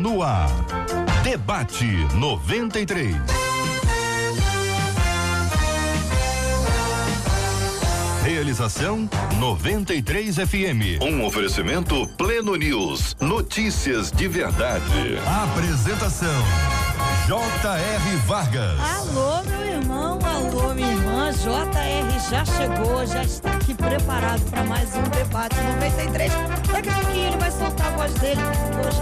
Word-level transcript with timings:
no 0.00 0.22
ar. 0.22 0.48
Debate 1.22 1.84
93. 2.14 3.14
Realização 8.24 9.08
93 9.38 10.36
FM. 10.36 11.02
Um 11.02 11.24
oferecimento 11.24 12.06
Pleno 12.16 12.56
News. 12.56 13.14
Notícias 13.20 14.10
de 14.10 14.26
verdade. 14.26 15.18
Apresentação 15.42 16.42
J.R. 17.26 18.16
Vargas. 18.26 18.80
Alô, 18.80 19.42
meu 19.44 19.66
irmão, 19.66 20.18
alô, 20.24 20.74
minha 20.74 20.92
irmã. 20.92 21.30
JR 21.32 22.30
já 22.30 22.44
chegou, 22.44 23.06
já 23.06 23.22
está 23.22 23.52
aqui 23.52 23.72
preparado 23.74 24.42
para 24.50 24.64
mais 24.64 24.94
um 24.96 25.02
debate 25.02 25.56
93. 25.80 26.32
Daqui 26.72 26.88
a 26.88 26.92
pouquinho 26.92 27.26
ele 27.28 27.36
vai 27.36 27.50
soltar 27.50 27.86
a 27.86 27.96
voz 27.96 28.12
dele. 28.14 28.40
Hoje 28.84 29.00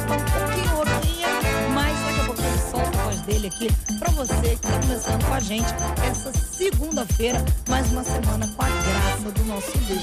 dele 3.29 3.49
aqui 3.49 3.69
para 3.99 4.11
você 4.13 4.35
que 4.35 4.49
está 4.55 4.81
começando 4.81 5.25
com 5.27 5.35
a 5.35 5.41
gente 5.41 5.67
essa 6.11 6.33
segunda-feira, 6.33 7.45
mais 7.69 7.93
uma 7.93 8.03
semana 8.03 8.49
com 8.57 8.63
a 8.63 8.69
graça 8.69 9.31
do 9.31 9.45
nosso 9.45 9.79
Deus. 9.79 10.03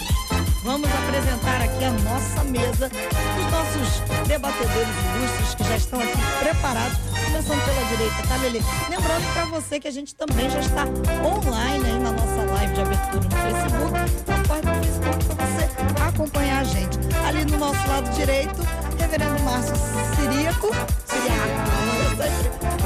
Vamos 0.63 0.87
apresentar 0.91 1.61
aqui 1.61 1.83
a 1.83 1.91
nossa 1.91 2.43
mesa, 2.43 2.91
os 3.39 3.51
nossos 3.51 4.27
debatedores 4.27 4.89
ilustres 5.17 5.55
que 5.55 5.63
já 5.63 5.75
estão 5.75 5.99
aqui 5.99 6.17
preparados 6.39 6.97
começando 7.25 7.65
pela 7.65 7.85
direita, 7.89 8.27
tá, 8.27 8.35
Lelê? 8.37 8.61
Lembrando 8.89 9.33
para 9.33 9.45
você 9.45 9.79
que 9.79 9.87
a 9.87 9.91
gente 9.91 10.13
também 10.13 10.47
já 10.49 10.59
está 10.59 10.85
online 11.25 11.85
aí 11.85 11.99
na 11.99 12.11
nossa 12.11 12.51
live 12.53 12.73
de 12.73 12.81
abertura 12.81 13.23
no 13.23 13.35
Facebook. 13.37 13.99
Então 14.21 14.43
corre 14.47 14.61
pro 14.61 14.75
Facebook 14.75 15.25
para 15.25 15.45
você 15.45 16.03
acompanhar 16.07 16.61
a 16.61 16.63
gente. 16.63 16.99
Ali 17.27 17.45
no 17.45 17.57
nosso 17.57 17.87
lado 17.87 18.07
direito, 18.15 18.61
Reverendo 18.99 19.41
Márcio 19.41 19.75
Siríaco. 20.15 20.67
Siriaco. 21.07 21.94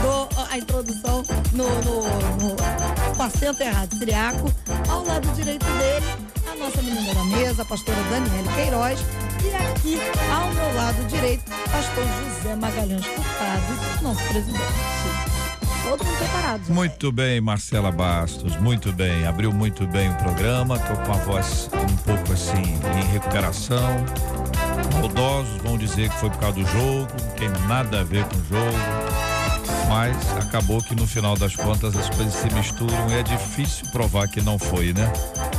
Dou 0.02 0.28
a 0.50 0.58
introdução 0.58 1.24
no, 1.54 1.64
no, 1.84 2.02
no, 2.02 2.56
com 3.16 3.24
acento 3.24 3.62
errado, 3.62 3.96
Siriaco. 3.96 4.52
Ao 4.90 5.06
lado 5.06 5.28
direito 5.34 5.66
dele, 5.66 6.06
a 6.52 6.56
nossa 6.56 6.82
menina 6.82 7.14
da 7.14 7.24
mesa, 7.26 7.62
a 7.62 7.66
pastora 7.66 7.98
Daniela 8.10 8.52
Queiroz. 8.54 9.00
E 9.44 9.56
aqui, 9.56 10.00
ao 10.34 10.54
meu 10.54 10.76
lado 10.76 11.08
direito, 11.08 11.44
pastor 11.72 12.04
José 12.04 12.56
Magalhães 12.56 13.06
Furtado, 13.06 14.02
nosso 14.02 14.24
presidente. 14.26 14.64
Todo 15.84 16.04
mundo 16.04 16.18
preparado. 16.18 16.66
Já. 16.66 16.74
Muito 16.74 17.12
bem, 17.12 17.40
Marcela 17.40 17.92
Bastos, 17.92 18.56
muito 18.58 18.92
bem. 18.92 19.26
Abriu 19.26 19.52
muito 19.54 19.88
bem 19.88 20.10
o 20.10 20.16
programa, 20.16 20.78
tô 20.80 20.96
com 21.04 21.14
a 21.14 21.18
voz 21.18 21.70
um 21.74 21.96
pouco 21.98 22.34
assim 22.34 22.80
em 23.00 23.12
recuperação. 23.12 24.06
Maldosos 24.94 25.62
vão 25.64 25.78
dizer 25.78 26.10
que 26.10 26.18
foi 26.18 26.30
por 26.30 26.40
causa 26.40 26.56
do 26.56 26.66
jogo, 26.66 27.08
não 27.22 27.36
tem 27.36 27.50
nada 27.68 28.02
a 28.02 28.04
ver 28.04 28.24
com 28.26 28.36
o 28.38 28.46
jogo 28.46 29.20
mas 29.90 30.16
acabou 30.38 30.82
que 30.84 30.94
no 30.94 31.08
final 31.08 31.36
das 31.36 31.56
contas 31.56 31.98
as 31.98 32.08
coisas 32.12 32.36
se 32.36 32.54
misturam 32.54 33.10
e 33.10 33.14
é 33.14 33.24
difícil 33.24 33.88
provar 33.92 34.28
que 34.28 34.40
não 34.40 34.60
foi, 34.60 34.94
né? 34.94 35.12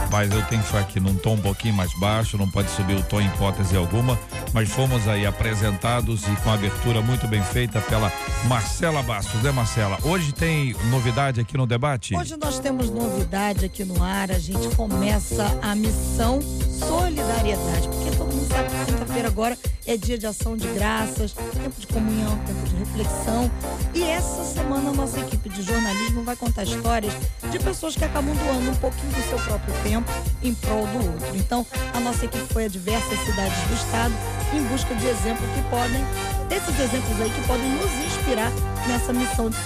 Mas 0.09 0.31
eu 0.31 0.41
tenho 0.47 0.63
que 0.63 0.69
ficar 0.69 0.81
aqui 0.81 1.01
num 1.01 1.17
tom 1.17 1.35
um 1.35 1.41
pouquinho 1.41 1.75
mais 1.75 1.93
baixo, 1.99 2.39
não 2.39 2.49
pode 2.49 2.71
subir 2.71 2.95
o 2.95 3.03
tom 3.03 3.21
em 3.21 3.27
hipótese 3.27 3.77
alguma, 3.77 4.17
mas 4.55 4.71
fomos 4.71 5.09
aí 5.09 5.27
apresentados 5.27 6.23
e 6.23 6.37
com 6.43 6.51
a 6.51 6.55
abertura 6.55 7.03
muito 7.03 7.27
bem 7.27 7.43
feita 7.43 7.81
pela 7.81 8.11
Marcela 8.47 9.03
Bastos, 9.03 9.43
né 9.43 9.51
Marcela? 9.51 9.99
Hoje 10.05 10.33
tem 10.33 10.77
novidade 10.91 11.41
aqui 11.41 11.57
no 11.57 11.67
debate? 11.67 12.17
Hoje 12.17 12.37
nós 12.37 12.61
temos 12.61 12.89
novidade 12.89 13.65
aqui 13.65 13.85
no 13.85 14.01
ar, 14.01 14.31
a 14.31 14.39
gente 14.39 14.75
começa 14.77 15.59
a 15.61 15.75
missão 15.75 16.41
Solidariedade, 16.81 17.89
porque 17.89 18.17
todo 18.17 18.33
mundo 18.33 18.49
sabe 18.49 18.69
que 18.71 18.90
quinta-feira 19.21 19.29
agora 19.29 19.59
é 19.87 19.97
dia 19.97 20.17
de 20.17 20.27
ação 20.27 20.57
de 20.57 20.67
graças, 20.69 21.33
tempo 21.33 21.79
de 21.79 21.87
comunhão, 21.87 22.39
tempo 22.47 22.63
de 22.65 22.77
reflexão. 22.77 23.51
E 23.95 24.03
essa 24.03 24.45
semana 24.45 24.91
a 24.91 24.93
nossa 24.93 25.21
equipe 25.21 25.49
de 25.49 25.63
jornalismo 25.63 26.23
vai 26.23 26.37
contar 26.37 26.65
histórias 26.65 27.13
de 27.51 27.59
pessoas 27.59 27.97
que 27.97 28.05
acabam 28.05 28.35
doando 28.35 28.71
um 28.71 28.75
pouquinho 28.77 29.13
do 29.13 29.29
seu 29.29 29.39
próprio 29.39 29.75
tempo 29.83 30.11
em 30.43 30.55
prol 30.55 30.87
do 30.87 31.13
outro. 31.13 31.37
Então, 31.37 31.67
a 31.95 32.01
nossa 32.01 32.25
equipe 32.25 32.53
foi 32.53 32.65
a 32.65 32.69
diversas 32.69 33.19
cidades 33.21 33.59
do 33.69 33.75
estado 33.75 34.15
em 34.55 34.63
busca 34.65 34.95
de 34.95 35.07
exemplos 35.07 35.49
que 35.55 35.63
podem, 35.69 36.03
desses 36.49 36.79
exemplos 36.81 37.21
aí 37.21 37.31
que 37.31 37.47
podem 37.47 37.69
nos 37.71 37.93
inspirar 38.07 38.51
nessa 38.87 39.13
missão 39.13 39.51
de 39.51 39.57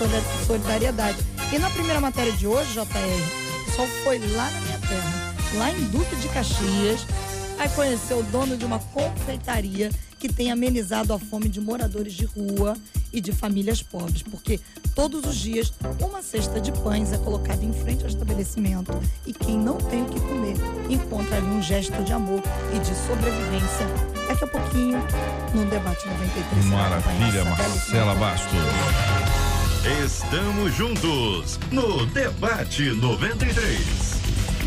solidariedade. 0.47 1.19
E 1.53 1.59
na 1.59 1.71
primeira 1.71 2.01
matéria 2.01 2.33
de 2.33 2.47
hoje, 2.47 2.73
JR, 2.73 3.77
só 3.77 3.87
foi 4.03 4.19
lá 4.19 4.51
na 4.51 4.61
minha 4.61 4.79
terra, 4.79 5.35
lá 5.57 5.71
em 5.71 5.85
Duque 5.85 6.17
de 6.17 6.29
Caxias, 6.29 7.07
Aí 7.59 7.69
conheceu 7.71 8.19
o 8.19 8.23
dono 8.25 8.57
de 8.57 8.65
uma 8.65 8.79
confeitaria 8.79 9.91
que 10.19 10.33
tem 10.33 10.51
amenizado 10.51 11.13
a 11.13 11.19
fome 11.19 11.49
de 11.49 11.61
moradores 11.61 12.15
de 12.15 12.25
rua 12.25 12.77
e 13.13 13.21
de 13.21 13.31
famílias 13.31 13.83
pobres, 13.83 14.23
porque 14.23 14.59
todos 14.95 15.25
os 15.25 15.37
dias 15.37 15.73
uma 16.01 16.23
cesta 16.23 16.61
de 16.61 16.73
pães 16.73 17.13
é 17.13 17.19
colocada 17.19 17.65
em 17.65 17.73
frente 17.73 18.03
ao 18.03 18.09
estabelecimento 18.09 18.93
e 19.27 19.33
quem 19.33 19.59
não 19.59 19.77
tem 19.77 20.03
o 20.03 20.07
que 20.07 20.21
comer 20.21 20.57
encontra 20.89 21.37
ali 21.37 21.47
um 21.47 21.63
gesto 21.63 22.03
de 22.03 22.13
amor 22.13 22.43
e 22.75 22.79
de 22.79 22.95
sobrevivência. 23.07 23.87
Daqui 24.27 24.45
a 24.45 24.47
pouquinho, 24.47 24.99
no 25.55 25.65
debate 25.67 26.07
93. 26.07 26.65
Maravilha, 26.67 27.45
Marcela 27.45 28.15
Bastos. 28.15 28.51
Estamos 30.03 30.75
juntos 30.75 31.61
no 31.71 32.07
debate 32.07 32.85
93. 32.91 34.24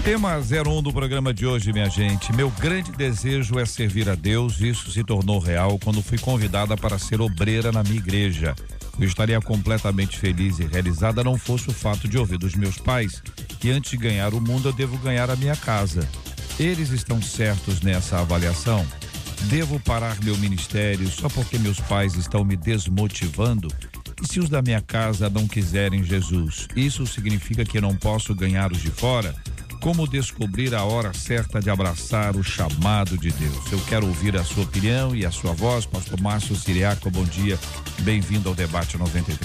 Tema 0.07 0.37
01 0.37 0.81
do 0.81 0.93
programa 0.93 1.33
de 1.33 1.45
hoje, 1.45 1.73
minha 1.73 1.89
gente. 1.89 2.31
Meu 2.31 2.49
grande 2.49 2.93
desejo 2.93 3.59
é 3.59 3.65
servir 3.65 4.07
a 4.07 4.15
Deus. 4.15 4.61
Isso 4.61 4.89
se 4.89 5.03
tornou 5.03 5.37
real 5.37 5.77
quando 5.77 6.01
fui 6.01 6.17
convidada 6.17 6.77
para 6.77 6.97
ser 6.97 7.19
obreira 7.19 7.73
na 7.73 7.83
minha 7.83 7.97
igreja. 7.97 8.55
Eu 8.97 9.05
estaria 9.05 9.41
completamente 9.41 10.17
feliz 10.17 10.59
e 10.59 10.65
realizada 10.65 11.25
não 11.25 11.37
fosse 11.37 11.69
o 11.69 11.73
fato 11.73 12.07
de 12.07 12.17
ouvir 12.17 12.37
dos 12.37 12.55
meus 12.55 12.77
pais 12.77 13.21
que 13.59 13.69
antes 13.69 13.91
de 13.91 13.97
ganhar 13.97 14.33
o 14.33 14.39
mundo 14.39 14.69
eu 14.69 14.73
devo 14.73 14.97
ganhar 14.99 15.29
a 15.29 15.35
minha 15.35 15.57
casa. 15.57 16.07
Eles 16.57 16.89
estão 16.91 17.21
certos 17.21 17.81
nessa 17.81 18.17
avaliação? 18.17 18.87
Devo 19.49 19.77
parar 19.77 20.17
meu 20.23 20.37
ministério 20.37 21.09
só 21.09 21.27
porque 21.27 21.59
meus 21.59 21.81
pais 21.81 22.15
estão 22.15 22.45
me 22.45 22.55
desmotivando? 22.55 23.67
E 24.23 24.25
se 24.25 24.39
os 24.39 24.47
da 24.47 24.61
minha 24.61 24.79
casa 24.79 25.29
não 25.29 25.49
quiserem 25.49 26.01
Jesus, 26.01 26.65
isso 26.77 27.05
significa 27.05 27.65
que 27.65 27.81
não 27.81 27.93
posso 27.93 28.33
ganhar 28.33 28.71
os 28.71 28.81
de 28.81 28.89
fora? 28.89 29.35
Como 29.81 30.07
descobrir 30.07 30.73
a 30.73 30.83
hora 30.83 31.13
certa 31.13 31.59
de 31.59 31.69
abraçar 31.69 32.35
o 32.35 32.43
chamado 32.43 33.17
de 33.17 33.31
Deus? 33.31 33.71
Eu 33.71 33.79
quero 33.85 34.07
ouvir 34.07 34.35
a 34.35 34.43
sua 34.43 34.63
opinião 34.63 35.15
e 35.15 35.25
a 35.25 35.31
sua 35.31 35.53
voz. 35.53 35.85
Pastor 35.85 36.19
Márcio 36.19 36.55
Siriaco, 36.55 37.09
bom 37.09 37.23
dia. 37.23 37.57
Bem-vindo 38.01 38.49
ao 38.49 38.55
Debate 38.55 38.97
93. 38.97 39.39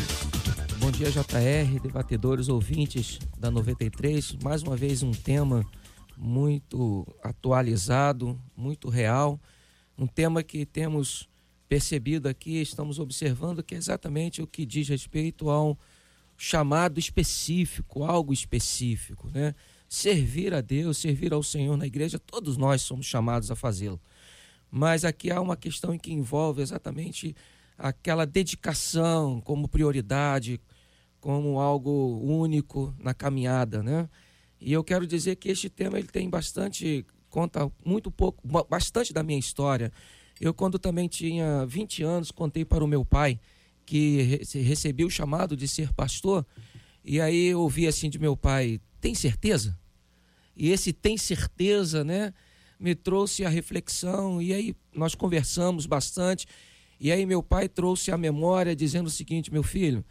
Bom 0.79 0.91
dia, 0.91 1.11
JR, 1.11 1.81
debatedores, 1.81 2.49
ouvintes 2.49 3.19
da 3.39 3.51
93. 3.51 4.37
Mais 4.43 4.63
uma 4.63 4.77
vez 4.77 5.03
um 5.03 5.13
tema 5.13 5.65
muito 6.17 7.07
atualizado, 7.23 8.41
muito 8.57 8.89
real. 8.89 9.41
Um 9.97 10.07
tema 10.07 10.43
que 10.43 10.65
temos 10.67 11.29
percebido 11.69 12.29
aqui, 12.29 12.61
estamos 12.61 12.99
observando 12.99 13.63
que 13.63 13.75
é 13.75 13.79
exatamente 13.79 14.43
o 14.43 14.47
que 14.47 14.67
diz 14.67 14.89
respeito 14.89 15.49
ao 15.49 15.79
chamado 16.37 16.99
específico, 16.99 18.03
algo 18.03 18.33
específico, 18.33 19.31
né? 19.33 19.55
Servir 19.93 20.55
a 20.55 20.63
Deus, 20.63 20.97
servir 20.97 21.35
ao 21.35 21.43
Senhor 21.43 21.77
na 21.77 21.87
igreja, 21.87 22.19
todos 22.19 22.57
nós 22.57 22.81
somos 22.81 23.05
chamados 23.05 23.51
a 23.51 23.55
fazê-lo. 23.55 24.01
Mas 24.71 25.05
aqui 25.05 25.31
há 25.31 25.39
uma 25.39 25.55
questão 25.55 25.93
em 25.93 25.99
que 25.99 26.11
envolve 26.11 26.63
exatamente 26.63 27.37
aquela 27.77 28.25
dedicação 28.25 29.39
como 29.43 29.69
prioridade, 29.69 30.59
como 31.21 31.61
algo 31.61 32.19
único 32.23 32.95
na 32.99 33.13
caminhada, 33.13 33.83
né? 33.83 34.09
E 34.59 34.73
eu 34.73 34.83
quero 34.83 35.07
dizer 35.07 35.37
que 35.37 35.51
este 35.51 35.69
tema 35.69 35.99
ele 35.99 36.09
tem 36.09 36.31
bastante 36.31 37.05
conta 37.29 37.71
muito 37.85 38.11
pouco, 38.11 38.41
bastante 38.71 39.13
da 39.13 39.23
minha 39.23 39.39
história. 39.39 39.93
Eu 40.41 40.55
quando 40.55 40.79
também 40.79 41.07
tinha 41.07 41.67
20 41.67 42.03
anos, 42.03 42.31
contei 42.31 42.65
para 42.65 42.83
o 42.83 42.89
meu 42.89 43.05
pai 43.05 43.39
que 43.85 44.41
recebi 44.55 45.05
o 45.05 45.11
chamado 45.11 45.55
de 45.55 45.69
ser 45.69 45.93
pastor, 45.93 46.47
e 47.05 47.21
aí 47.21 47.49
eu 47.49 47.61
ouvi 47.61 47.87
assim 47.87 48.09
de 48.09 48.19
meu 48.19 48.35
pai: 48.35 48.81
"Tem 48.99 49.15
certeza?" 49.15 49.82
E 50.57 50.71
esse 50.71 50.93
tem 50.93 51.17
certeza, 51.17 52.05
né? 52.05 52.33
Me 52.79 52.95
trouxe 52.95 53.45
a 53.45 53.49
reflexão 53.49 54.43
e 54.43 54.53
aí 54.53 54.77
nós 54.95 55.15
conversamos 55.15 55.87
bastante. 55.87 56.47
E 56.99 57.11
aí 57.11 57.27
meu 57.27 57.43
pai 57.43 57.69
trouxe 57.69 58.11
a 58.11 58.19
memória 58.19 58.77
dizendo 58.77 59.07
o 59.07 59.11
seguinte, 59.11 59.53
meu 59.53 59.63
filho, 59.63 60.05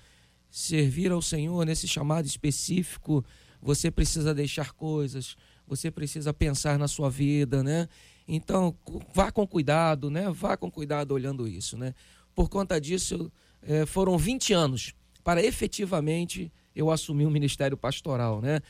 servir 0.50 1.12
ao 1.12 1.22
Senhor 1.22 1.66
nesse 1.66 1.88
chamado 1.88 2.26
específico, 2.26 3.24
você 3.62 3.90
precisa 3.90 4.34
deixar 4.34 4.74
coisas, 4.74 5.36
você 5.68 5.90
precisa 5.90 6.34
pensar 6.34 6.78
na 6.78 6.88
sua 6.88 7.10
vida, 7.10 7.64
né? 7.64 7.88
Então, 8.28 8.76
vá 9.14 9.32
com 9.32 9.48
cuidado, 9.48 10.10
né? 10.10 10.30
Vá 10.32 10.58
com 10.58 10.70
cuidado 10.70 11.14
olhando 11.14 11.48
isso, 11.48 11.78
né? 11.78 11.94
Por 12.36 12.50
conta 12.50 12.80
disso, 12.80 13.32
é, 13.62 13.86
foram 13.86 14.18
20 14.18 14.54
anos 14.54 14.94
para 15.24 15.44
efetivamente 15.44 16.52
eu 16.76 16.90
assumir 16.90 17.26
o 17.26 17.28
um 17.28 17.32
ministério 17.32 17.78
pastoral, 17.78 18.42
né? 18.42 18.62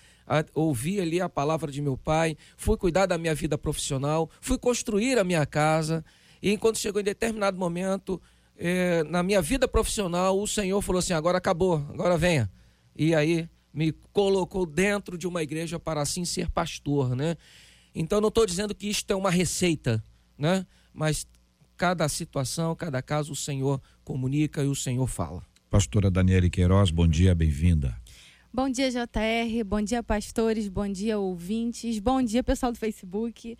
Ouvi 0.53 0.99
ali 0.99 1.19
a 1.19 1.29
palavra 1.29 1.71
de 1.71 1.81
meu 1.81 1.97
pai, 1.97 2.37
fui 2.55 2.77
cuidar 2.77 3.05
da 3.05 3.17
minha 3.17 3.35
vida 3.35 3.57
profissional, 3.57 4.29
fui 4.39 4.57
construir 4.57 5.17
a 5.17 5.23
minha 5.23 5.45
casa. 5.45 6.03
E 6.41 6.51
enquanto 6.51 6.77
chegou 6.77 7.01
em 7.01 7.03
determinado 7.03 7.57
momento, 7.57 8.21
é, 8.57 9.03
na 9.03 9.23
minha 9.23 9.41
vida 9.41 9.67
profissional, 9.67 10.39
o 10.39 10.47
Senhor 10.47 10.81
falou 10.81 10.99
assim: 10.99 11.13
agora 11.13 11.37
acabou, 11.37 11.75
agora 11.89 12.17
venha. 12.17 12.49
E 12.95 13.15
aí 13.15 13.49
me 13.73 13.91
colocou 14.11 14.65
dentro 14.65 15.17
de 15.17 15.27
uma 15.27 15.41
igreja 15.41 15.79
para 15.79 16.01
assim 16.01 16.25
ser 16.25 16.49
pastor, 16.49 17.15
né? 17.15 17.35
Então 17.93 18.21
não 18.21 18.29
estou 18.29 18.45
dizendo 18.45 18.73
que 18.75 18.87
isto 18.87 19.11
é 19.11 19.15
uma 19.15 19.29
receita, 19.29 20.03
né? 20.37 20.65
Mas 20.93 21.25
cada 21.77 22.07
situação, 22.07 22.75
cada 22.75 23.01
caso, 23.01 23.31
o 23.33 23.35
Senhor 23.35 23.81
comunica 24.03 24.63
e 24.63 24.67
o 24.67 24.75
Senhor 24.75 25.07
fala. 25.07 25.41
Pastora 25.69 26.11
Daniele 26.11 26.49
Queiroz, 26.49 26.91
bom 26.91 27.07
dia, 27.07 27.33
bem-vinda. 27.33 28.00
Bom 28.53 28.69
dia, 28.69 28.91
JR. 28.91 29.63
Bom 29.65 29.81
dia, 29.81 30.03
pastores. 30.03 30.67
Bom 30.67 30.85
dia, 30.85 31.17
ouvintes. 31.17 31.99
Bom 31.99 32.21
dia, 32.21 32.43
pessoal 32.43 32.73
do 32.73 32.77
Facebook. 32.77 33.57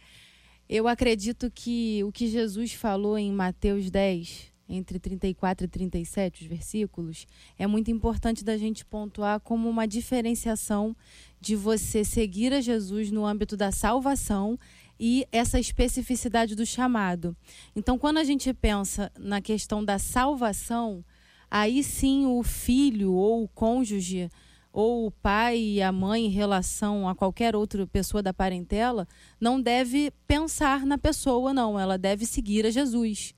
Eu 0.67 0.85
acredito 0.85 1.49
que 1.49 2.03
o 2.03 2.11
que 2.11 2.27
Jesus 2.27 2.73
falou 2.73 3.17
em 3.17 3.31
Mateus 3.31 3.89
10, 3.89 4.51
entre 4.67 4.99
34 4.99 5.63
e 5.63 5.69
37, 5.69 6.41
os 6.41 6.47
versículos, 6.49 7.25
é 7.57 7.65
muito 7.65 7.89
importante 7.89 8.43
da 8.43 8.57
gente 8.57 8.83
pontuar 8.83 9.39
como 9.39 9.69
uma 9.69 9.87
diferenciação 9.87 10.93
de 11.39 11.55
você 11.55 12.03
seguir 12.03 12.51
a 12.51 12.59
Jesus 12.59 13.11
no 13.11 13.25
âmbito 13.25 13.55
da 13.55 13.71
salvação 13.71 14.59
e 14.99 15.25
essa 15.31 15.57
especificidade 15.57 16.53
do 16.53 16.65
chamado. 16.65 17.33
Então, 17.73 17.97
quando 17.97 18.17
a 18.17 18.25
gente 18.25 18.53
pensa 18.53 19.09
na 19.17 19.39
questão 19.39 19.85
da 19.85 19.97
salvação, 19.97 21.01
aí 21.49 21.81
sim 21.81 22.25
o 22.25 22.43
filho 22.43 23.13
ou 23.13 23.45
o 23.45 23.47
cônjuge 23.47 24.29
ou 24.71 25.07
o 25.07 25.11
pai 25.11 25.57
e 25.57 25.81
a 25.81 25.91
mãe 25.91 26.25
em 26.25 26.29
relação 26.29 27.07
a 27.07 27.15
qualquer 27.15 27.55
outra 27.55 27.85
pessoa 27.85 28.23
da 28.23 28.33
parentela, 28.33 29.07
não 29.39 29.61
deve 29.61 30.11
pensar 30.27 30.85
na 30.85 30.97
pessoa, 30.97 31.53
não. 31.53 31.79
Ela 31.79 31.97
deve 31.97 32.25
seguir 32.25 32.65
a 32.65 32.71
Jesus. 32.71 33.33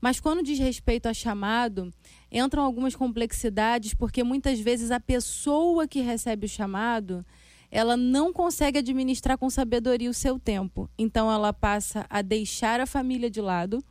Mas 0.00 0.20
quando 0.20 0.42
diz 0.42 0.58
respeito 0.58 1.06
a 1.06 1.14
chamado, 1.14 1.92
entram 2.30 2.62
algumas 2.62 2.94
complexidades, 2.94 3.94
porque 3.94 4.22
muitas 4.22 4.60
vezes 4.60 4.90
a 4.90 5.00
pessoa 5.00 5.88
que 5.88 6.00
recebe 6.00 6.46
o 6.46 6.48
chamado, 6.48 7.24
ela 7.70 7.96
não 7.96 8.32
consegue 8.32 8.78
administrar 8.78 9.38
com 9.38 9.48
sabedoria 9.50 10.10
o 10.10 10.14
seu 10.14 10.38
tempo. 10.38 10.88
Então 10.98 11.30
ela 11.32 11.52
passa 11.52 12.06
a 12.08 12.22
deixar 12.22 12.80
a 12.80 12.86
família 12.86 13.30
de 13.30 13.40
lado 13.40 13.82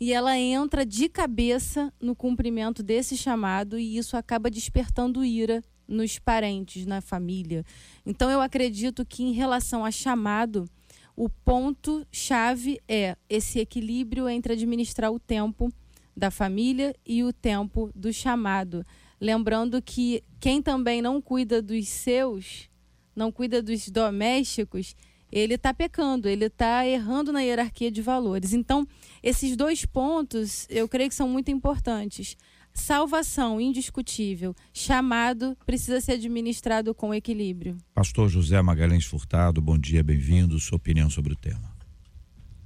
e 0.00 0.12
ela 0.12 0.36
entra 0.36 0.84
de 0.84 1.08
cabeça 1.08 1.92
no 2.00 2.16
cumprimento 2.16 2.82
desse 2.82 3.16
chamado 3.16 3.78
e 3.78 3.96
isso 3.96 4.16
acaba 4.16 4.50
despertando 4.50 5.24
ira 5.24 5.62
nos 5.92 6.18
parentes, 6.18 6.86
na 6.86 7.00
família. 7.00 7.64
Então 8.04 8.30
eu 8.30 8.40
acredito 8.40 9.04
que 9.04 9.22
em 9.22 9.32
relação 9.32 9.84
a 9.84 9.90
chamado, 9.90 10.68
o 11.14 11.28
ponto 11.28 12.06
chave 12.10 12.80
é 12.88 13.16
esse 13.28 13.60
equilíbrio 13.60 14.28
entre 14.28 14.54
administrar 14.54 15.12
o 15.12 15.20
tempo 15.20 15.72
da 16.16 16.30
família 16.30 16.94
e 17.06 17.22
o 17.22 17.32
tempo 17.32 17.90
do 17.94 18.12
chamado. 18.12 18.84
Lembrando 19.20 19.80
que 19.80 20.24
quem 20.40 20.60
também 20.60 21.00
não 21.00 21.20
cuida 21.20 21.62
dos 21.62 21.88
seus, 21.88 22.68
não 23.14 23.30
cuida 23.30 23.62
dos 23.62 23.88
domésticos, 23.88 24.96
ele 25.30 25.54
está 25.54 25.72
pecando, 25.72 26.28
ele 26.28 26.46
está 26.46 26.86
errando 26.86 27.32
na 27.32 27.40
hierarquia 27.40 27.90
de 27.90 28.02
valores. 28.02 28.52
Então, 28.52 28.86
esses 29.22 29.56
dois 29.56 29.86
pontos 29.86 30.66
eu 30.68 30.86
creio 30.86 31.08
que 31.08 31.14
são 31.14 31.28
muito 31.28 31.50
importantes. 31.50 32.36
Salvação 32.74 33.60
indiscutível, 33.60 34.54
chamado 34.72 35.56
precisa 35.66 36.00
ser 36.00 36.12
administrado 36.12 36.94
com 36.94 37.14
equilíbrio. 37.14 37.76
Pastor 37.94 38.28
José 38.28 38.60
Magalhães 38.62 39.04
Furtado, 39.04 39.60
bom 39.60 39.78
dia, 39.78 40.02
bem-vindo. 40.02 40.58
Sua 40.58 40.76
opinião 40.76 41.10
sobre 41.10 41.34
o 41.34 41.36
tema. 41.36 41.72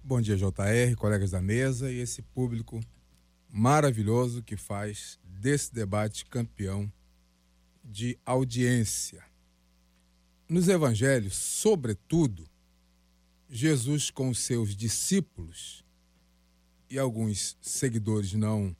Bom 0.02 0.20
dia, 0.20 0.36
JR, 0.36 0.94
colegas 0.96 1.32
da 1.32 1.42
mesa 1.42 1.90
e 1.90 1.98
esse 1.98 2.22
público 2.22 2.80
maravilhoso 3.50 4.42
que 4.42 4.56
faz 4.56 5.18
desse 5.24 5.74
debate 5.74 6.24
campeão 6.26 6.90
de 7.84 8.18
audiência. 8.24 9.24
Nos 10.48 10.68
evangelhos, 10.68 11.34
sobretudo, 11.34 12.48
Jesus 13.48 14.10
com 14.10 14.32
seus 14.32 14.76
discípulos 14.76 15.84
e 16.88 16.98
alguns 16.98 17.56
seguidores 17.60 18.32
não 18.32 18.76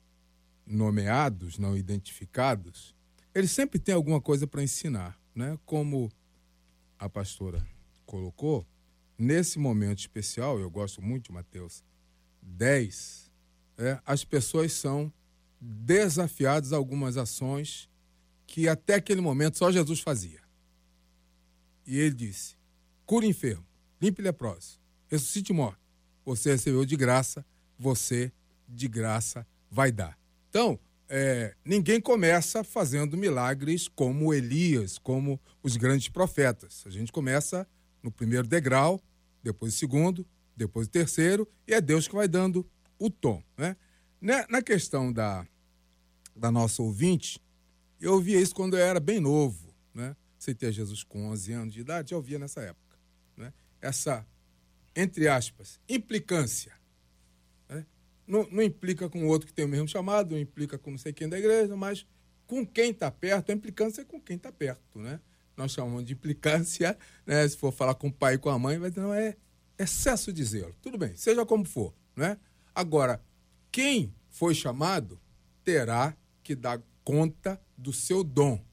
nomeados, 0.67 1.57
não 1.57 1.77
identificados, 1.77 2.93
eles 3.33 3.51
sempre 3.51 3.79
têm 3.79 3.95
alguma 3.95 4.19
coisa 4.19 4.45
para 4.45 4.61
ensinar, 4.61 5.17
né? 5.33 5.57
Como 5.65 6.11
a 6.99 7.07
pastora 7.07 7.65
colocou, 8.05 8.65
nesse 9.17 9.57
momento 9.57 9.99
especial, 9.99 10.59
eu 10.59 10.69
gosto 10.69 11.01
muito 11.01 11.25
de 11.25 11.31
Mateus 11.31 11.83
10, 12.41 13.31
é, 13.77 13.99
as 14.05 14.23
pessoas 14.23 14.73
são 14.73 15.11
desafiadas 15.59 16.73
a 16.73 16.77
algumas 16.77 17.17
ações 17.17 17.89
que 18.45 18.67
até 18.67 18.95
aquele 18.95 19.21
momento 19.21 19.57
só 19.57 19.71
Jesus 19.71 19.99
fazia. 19.99 20.41
E 21.85 21.97
ele 21.97 22.15
disse: 22.15 22.55
cure 23.05 23.27
enfermo, 23.27 23.65
limpe 24.01 24.21
leproso, 24.21 24.79
ressuscite 25.07 25.53
morto. 25.53 25.79
Você 26.25 26.51
recebeu 26.51 26.85
de 26.85 26.95
graça, 26.95 27.45
você 27.77 28.31
de 28.67 28.87
graça 28.87 29.47
vai 29.69 29.91
dar. 29.91 30.17
Então, 30.49 30.79
é, 31.09 31.55
ninguém 31.63 32.01
começa 32.01 32.63
fazendo 32.63 33.15
milagres 33.17 33.87
como 33.87 34.33
Elias, 34.33 34.97
como 34.97 35.39
os 35.63 35.77
grandes 35.77 36.09
profetas. 36.09 36.83
A 36.85 36.89
gente 36.89 37.11
começa 37.11 37.67
no 38.03 38.11
primeiro 38.11 38.47
degrau, 38.47 39.01
depois 39.41 39.73
o 39.73 39.77
segundo, 39.77 40.25
depois 40.55 40.87
o 40.87 40.89
terceiro, 40.91 41.47
e 41.67 41.73
é 41.73 41.81
Deus 41.81 42.07
que 42.07 42.15
vai 42.15 42.27
dando 42.27 42.65
o 42.99 43.09
tom. 43.09 43.41
Né? 43.57 43.75
Na 44.49 44.61
questão 44.61 45.13
da, 45.13 45.47
da 46.35 46.51
nossa 46.51 46.81
ouvinte, 46.81 47.41
eu 47.99 48.13
ouvia 48.13 48.39
isso 48.39 48.55
quando 48.55 48.77
eu 48.77 48.83
era 48.83 48.99
bem 48.99 49.19
novo. 49.19 49.73
Né? 49.93 50.15
Aceitei 50.37 50.71
Jesus 50.71 51.03
com 51.03 51.29
11 51.29 51.53
anos 51.53 51.73
de 51.73 51.81
idade, 51.81 52.11
já 52.11 52.17
ouvia 52.17 52.39
nessa 52.39 52.61
época. 52.61 52.97
Né? 53.35 53.53
Essa, 53.81 54.25
entre 54.95 55.27
aspas, 55.27 55.79
implicância 55.87 56.76
não, 58.27 58.47
não 58.51 58.61
implica 58.61 59.09
com 59.09 59.23
o 59.23 59.27
outro 59.27 59.47
que 59.47 59.53
tem 59.53 59.65
o 59.65 59.69
mesmo 59.69 59.87
chamado, 59.87 60.31
não 60.31 60.39
implica 60.39 60.77
com 60.77 60.91
não 60.91 60.97
sei 60.97 61.13
quem 61.13 61.29
da 61.29 61.39
igreja, 61.39 61.75
mas 61.75 62.05
com 62.45 62.65
quem 62.65 62.91
está 62.91 63.09
perto, 63.09 63.51
a 63.51 63.55
implicância 63.55 64.01
é 64.01 64.05
com 64.05 64.19
quem 64.19 64.35
está 64.35 64.51
perto, 64.51 64.99
né? 64.99 65.19
Nós 65.55 65.71
chamamos 65.71 66.05
de 66.05 66.13
implicância, 66.13 66.97
né? 67.25 67.47
Se 67.47 67.57
for 67.57 67.71
falar 67.71 67.95
com 67.95 68.09
o 68.09 68.13
pai 68.13 68.35
e 68.35 68.37
com 68.37 68.49
a 68.49 68.59
mãe, 68.59 68.77
vai 68.77 68.89
dizer, 68.89 69.01
não, 69.01 69.13
é 69.13 69.35
excesso 69.79 70.31
de 70.31 70.43
zelo. 70.43 70.75
Tudo 70.81 70.97
bem, 70.97 71.15
seja 71.15 71.45
como 71.45 71.65
for, 71.65 71.93
né? 72.15 72.37
Agora, 72.75 73.21
quem 73.71 74.13
foi 74.29 74.53
chamado 74.53 75.19
terá 75.63 76.15
que 76.43 76.53
dar 76.55 76.81
conta 77.03 77.59
do 77.77 77.91
seu 77.91 78.23
dom. 78.23 78.63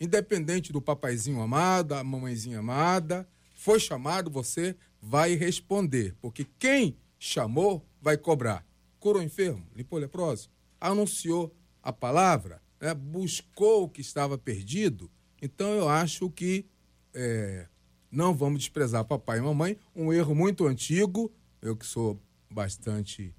Independente 0.00 0.72
do 0.72 0.82
papaizinho 0.82 1.40
amado, 1.40 1.88
da 1.88 2.04
mamãezinha 2.04 2.58
amada, 2.58 3.28
foi 3.54 3.78
chamado, 3.78 4.30
você 4.30 4.76
vai 5.00 5.34
responder, 5.34 6.14
porque 6.20 6.46
quem 6.58 6.96
chamou 7.18 7.86
vai 8.00 8.16
cobrar 8.16 8.64
curou 9.04 9.22
enfermo, 9.22 9.62
limpou 9.76 9.98
leproso, 9.98 10.48
anunciou 10.80 11.54
a 11.82 11.92
palavra, 11.92 12.62
né, 12.80 12.94
buscou 12.94 13.84
o 13.84 13.88
que 13.90 14.00
estava 14.00 14.38
perdido. 14.38 15.10
Então 15.42 15.74
eu 15.74 15.90
acho 15.90 16.30
que 16.30 16.64
é, 17.12 17.68
não 18.10 18.34
vamos 18.34 18.60
desprezar 18.60 19.04
papai 19.04 19.40
e 19.40 19.42
mamãe. 19.42 19.76
Um 19.94 20.10
erro 20.10 20.34
muito 20.34 20.66
antigo, 20.66 21.30
eu 21.60 21.76
que 21.76 21.84
sou 21.84 22.18
bastante 22.50 23.36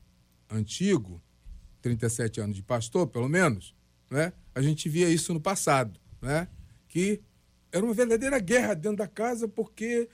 antigo, 0.48 1.20
37 1.82 2.42
anos 2.42 2.56
de 2.56 2.62
pastor, 2.62 3.08
pelo 3.08 3.28
menos, 3.28 3.74
né? 4.08 4.34
a 4.54 4.62
gente 4.62 4.88
via 4.88 5.10
isso 5.10 5.34
no 5.34 5.42
passado, 5.42 6.00
né? 6.22 6.48
que 6.88 7.24
era 7.72 7.84
uma 7.84 7.94
verdadeira 7.96 8.38
guerra 8.38 8.76
dentro 8.76 8.98
da 8.98 9.08
casa 9.08 9.48
porque 9.48 10.08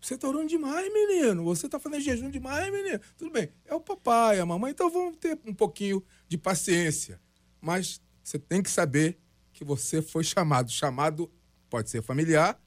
você 0.00 0.18
tá 0.18 0.28
orando 0.28 0.48
demais, 0.48 0.92
menino. 0.92 1.44
Você 1.44 1.68
tá 1.68 1.78
fazendo 1.78 2.00
jejum 2.00 2.30
demais, 2.30 2.70
menino. 2.72 3.00
Tudo 3.16 3.30
bem. 3.30 3.48
É 3.64 3.74
o 3.74 3.80
papai, 3.80 4.40
a 4.40 4.46
mamãe, 4.46 4.72
então 4.72 4.90
vamos 4.90 5.16
ter 5.16 5.38
um 5.46 5.54
pouquinho 5.54 6.02
de 6.28 6.36
paciência. 6.36 7.20
Mas 7.60 8.00
você 8.22 8.38
tem 8.38 8.62
que 8.62 8.70
saber 8.70 9.18
que 9.52 9.64
você 9.64 10.02
foi 10.02 10.24
chamado. 10.24 10.70
Chamado 10.70 11.30
pode 11.70 11.90
ser 11.90 12.02
familiar, 12.02 12.60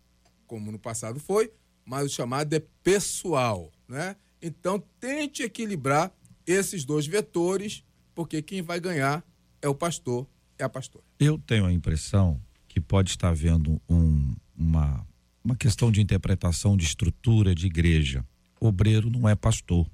como 0.48 0.72
no 0.72 0.80
passado 0.80 1.20
foi, 1.20 1.52
mas 1.86 2.06
o 2.06 2.10
chamado 2.10 2.54
é 2.54 2.64
pessoal, 2.82 3.72
né? 3.88 4.16
Então 4.42 4.84
tente 5.00 5.44
equilibrar 5.44 6.14
esses 6.46 6.86
dois 6.86 7.06
vetores, 7.06 7.84
porque 8.14 8.42
quem 8.42 8.62
vai 8.62 8.80
ganhar 8.80 9.24
é 9.62 9.68
o 9.68 9.76
pastor, 9.76 10.28
é 10.58 10.64
a 10.64 10.70
pastora. 10.70 11.04
Eu 11.20 11.38
tenho 11.38 11.66
a 11.66 11.72
impressão 11.72 12.40
que 12.68 12.80
pode 12.80 13.12
estar 13.12 13.30
havendo 13.30 13.82
um, 13.90 14.36
uma 14.56 15.06
uma 15.46 15.56
questão 15.56 15.92
de 15.92 16.02
interpretação 16.02 16.76
de 16.76 16.84
estrutura 16.84 17.54
de 17.54 17.68
igreja. 17.68 18.26
Obreiro 18.60 19.12
não 19.12 19.30
é 19.30 19.36
pastor. 19.36 19.88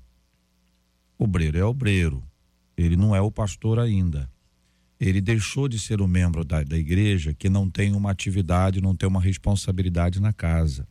Obreiro 1.17 1.57
é 1.57 1.65
obreiro. 1.65 2.23
Ele 2.77 2.95
não 2.95 3.13
é 3.13 3.19
o 3.19 3.29
pastor 3.29 3.77
ainda. 3.77 4.31
Ele 4.97 5.19
deixou 5.19 5.67
de 5.67 5.77
ser 5.77 6.01
um 6.01 6.07
membro 6.07 6.45
da, 6.45 6.63
da 6.63 6.77
igreja 6.77 7.33
que 7.33 7.49
não 7.49 7.69
tem 7.69 7.93
uma 7.93 8.11
atividade, 8.11 8.79
não 8.79 8.95
tem 8.95 9.09
uma 9.09 9.19
responsabilidade 9.19 10.21
na 10.21 10.31
casa. 10.31 10.87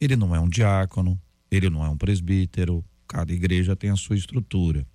Ele 0.00 0.16
não 0.16 0.34
é 0.34 0.40
um 0.40 0.48
diácono, 0.48 1.20
ele 1.50 1.68
não 1.68 1.84
é 1.84 1.90
um 1.90 1.96
presbítero. 1.96 2.82
Cada 3.06 3.30
igreja 3.30 3.76
tem 3.76 3.90
a 3.90 3.96
sua 3.96 4.16
estrutura. 4.16 4.86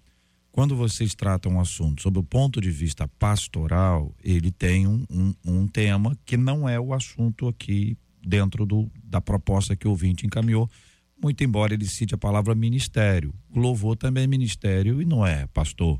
quando 0.51 0.75
vocês 0.75 1.13
tratam 1.13 1.53
um 1.53 1.59
assunto 1.59 2.01
sob 2.01 2.17
o 2.17 2.23
ponto 2.23 2.59
de 2.59 2.71
vista 2.71 3.07
pastoral, 3.19 4.15
ele 4.23 4.51
tem 4.51 4.87
um, 4.87 5.05
um, 5.09 5.33
um 5.45 5.67
tema 5.67 6.17
que 6.25 6.35
não 6.35 6.67
é 6.67 6.79
o 6.79 6.93
assunto 6.93 7.47
aqui 7.47 7.95
dentro 8.25 8.65
do, 8.65 8.89
da 9.03 9.21
proposta 9.21 9.75
que 9.75 9.87
o 9.87 9.91
ouvinte 9.91 10.25
encaminhou, 10.25 10.69
muito 11.21 11.43
embora 11.43 11.73
ele 11.73 11.85
cite 11.85 12.13
a 12.13 12.17
palavra 12.17 12.53
ministério. 12.55 13.33
O 13.49 13.59
louvor 13.59 13.95
também 13.95 14.23
é 14.23 14.27
ministério 14.27 15.01
e 15.01 15.05
não 15.05 15.25
é 15.25 15.47
pastor. 15.47 15.99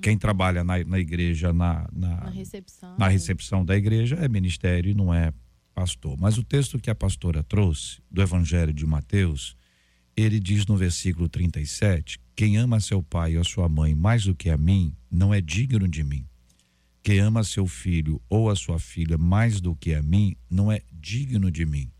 Quem 0.00 0.16
trabalha 0.16 0.64
na, 0.64 0.82
na 0.84 0.98
igreja, 0.98 1.52
na, 1.52 1.88
na, 1.92 2.16
Na 2.16 2.30
recepção. 2.30 2.96
na 2.98 3.08
recepção 3.08 3.64
da 3.64 3.76
igreja, 3.76 4.16
é 4.16 4.28
ministério 4.28 4.90
e 4.90 4.94
não 4.94 5.12
é 5.12 5.32
pastor. 5.74 6.16
Mas 6.18 6.38
o 6.38 6.42
texto 6.42 6.78
que 6.78 6.90
a 6.90 6.94
pastora 6.94 7.42
trouxe, 7.42 8.00
do 8.10 8.22
Evangelho 8.22 8.72
de 8.72 8.86
Mateus, 8.86 9.56
ele 10.16 10.40
diz 10.40 10.66
no 10.66 10.76
versículo 10.76 11.28
37: 11.28 12.18
Quem 12.34 12.56
ama 12.56 12.80
seu 12.80 13.02
pai 13.02 13.36
ou 13.36 13.42
a 13.42 13.44
sua 13.44 13.68
mãe 13.68 13.94
mais 13.94 14.24
do 14.24 14.34
que 14.34 14.50
a 14.50 14.56
mim, 14.56 14.94
não 15.10 15.32
é 15.32 15.40
digno 15.40 15.88
de 15.88 16.02
mim. 16.02 16.26
Quem 17.02 17.18
ama 17.18 17.42
seu 17.42 17.66
filho 17.66 18.22
ou 18.28 18.48
a 18.48 18.54
sua 18.54 18.78
filha 18.78 19.18
mais 19.18 19.60
do 19.60 19.74
que 19.74 19.92
a 19.92 20.02
mim, 20.02 20.36
não 20.48 20.70
é 20.70 20.82
digno 20.92 21.50
de 21.50 21.66
mim. 21.66 21.90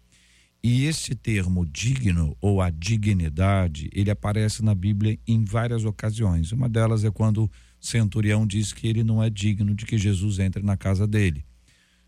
E 0.62 0.84
esse 0.84 1.16
termo 1.16 1.66
digno 1.66 2.36
ou 2.40 2.62
a 2.62 2.70
dignidade, 2.70 3.90
ele 3.92 4.12
aparece 4.12 4.62
na 4.62 4.76
Bíblia 4.76 5.18
em 5.26 5.44
várias 5.44 5.84
ocasiões. 5.84 6.52
Uma 6.52 6.68
delas 6.68 7.02
é 7.04 7.10
quando 7.10 7.44
o 7.44 7.50
centurião 7.80 8.46
diz 8.46 8.72
que 8.72 8.86
ele 8.86 9.02
não 9.02 9.20
é 9.20 9.28
digno 9.28 9.74
de 9.74 9.84
que 9.84 9.98
Jesus 9.98 10.38
entre 10.38 10.62
na 10.62 10.76
casa 10.76 11.04
dele. 11.04 11.44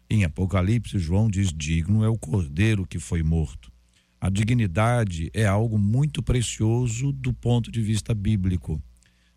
Em 0.08 0.22
Apocalipse, 0.22 0.96
João 1.00 1.28
diz: 1.28 1.52
digno 1.52 2.04
é 2.04 2.08
o 2.08 2.16
cordeiro 2.16 2.86
que 2.86 3.00
foi 3.00 3.24
morto. 3.24 3.72
A 4.20 4.30
dignidade 4.30 5.30
é 5.34 5.44
algo 5.44 5.76
muito 5.76 6.22
precioso 6.22 7.10
do 7.10 7.32
ponto 7.32 7.72
de 7.72 7.82
vista 7.82 8.14
bíblico. 8.14 8.80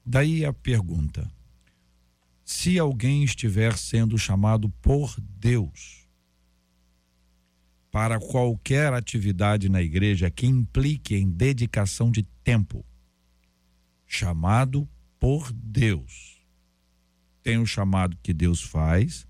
Daí 0.06 0.46
a 0.46 0.54
pergunta: 0.54 1.28
se 2.48 2.80
alguém 2.80 3.26
estiver 3.26 3.78
sendo 3.78 4.18
chamado 4.18 4.70
por 4.82 5.14
Deus 5.20 6.08
para 7.92 8.22
qualquer 8.22 8.94
atividade 8.94 9.68
na 9.68 9.82
igreja 9.82 10.32
que 10.32 10.48
implique 10.48 11.14
em 11.14 11.30
dedicação 11.30 12.10
de 12.10 12.24
tempo, 12.46 12.86
chamado 14.06 14.88
por 15.20 15.52
Deus. 15.52 16.42
Tem 17.44 17.58
um 17.58 17.66
chamado 17.66 18.18
que 18.24 18.34
Deus 18.34 18.62
faz, 18.62 19.28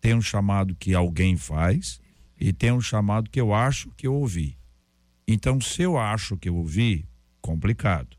tem 0.00 0.14
um 0.14 0.22
chamado 0.22 0.74
que 0.74 0.92
alguém 0.92 1.36
faz 1.36 2.00
e 2.36 2.52
tem 2.52 2.72
um 2.72 2.80
chamado 2.80 3.30
que 3.30 3.40
eu 3.40 3.54
acho 3.54 3.92
que 3.92 4.08
eu 4.08 4.14
ouvi. 4.14 4.58
Então, 5.24 5.60
se 5.60 5.82
eu 5.82 5.96
acho 5.96 6.36
que 6.36 6.48
eu 6.48 6.56
ouvi, 6.56 7.08
complicado. 7.40 8.16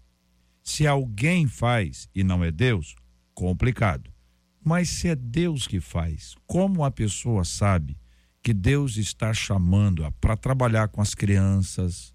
Se 0.63 0.88
alguém 0.88 1.48
faz 1.48 2.08
e 2.16 2.24
não 2.24 2.46
é 2.46 2.50
Deus, 2.50 2.96
complicado. 3.34 4.16
Mas 4.64 4.90
se 4.90 5.08
é 5.08 5.16
Deus 5.16 5.68
que 5.68 5.80
faz, 5.80 6.36
como 6.46 6.84
a 6.84 6.92
pessoa 6.92 7.46
sabe 7.46 7.98
que 8.42 8.54
Deus 8.54 8.98
está 8.98 9.34
chamando 9.34 10.10
para 10.20 10.38
trabalhar 10.38 10.88
com 10.88 11.02
as 11.02 11.14
crianças, 11.14 12.14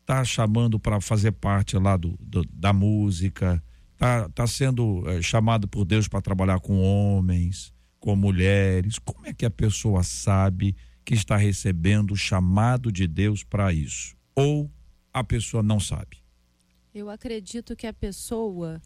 está 0.00 0.24
chamando 0.24 0.78
para 0.78 1.00
fazer 1.00 1.32
parte 1.32 1.76
lá 1.76 1.96
do, 1.96 2.16
do 2.20 2.44
da 2.52 2.72
música, 2.72 3.62
está 3.92 4.28
tá 4.28 4.46
sendo 4.46 5.02
é, 5.08 5.20
chamado 5.20 5.66
por 5.66 5.84
Deus 5.84 6.06
para 6.06 6.22
trabalhar 6.22 6.60
com 6.60 6.80
homens, 6.80 7.72
com 7.98 8.14
mulheres. 8.14 8.98
Como 8.98 9.26
é 9.26 9.32
que 9.32 9.44
a 9.44 9.50
pessoa 9.50 10.02
sabe 10.02 10.76
que 11.04 11.14
está 11.14 11.36
recebendo 11.36 12.12
o 12.12 12.16
chamado 12.16 12.92
de 12.92 13.06
Deus 13.06 13.42
para 13.42 13.72
isso? 13.72 14.16
Ou 14.34 14.70
a 15.12 15.24
pessoa 15.24 15.62
não 15.62 15.80
sabe? 15.80 16.18
Eu 16.94 17.10
acredito 17.10 17.74
que 17.74 17.86
a 17.86 17.92
pessoa, 17.92 18.80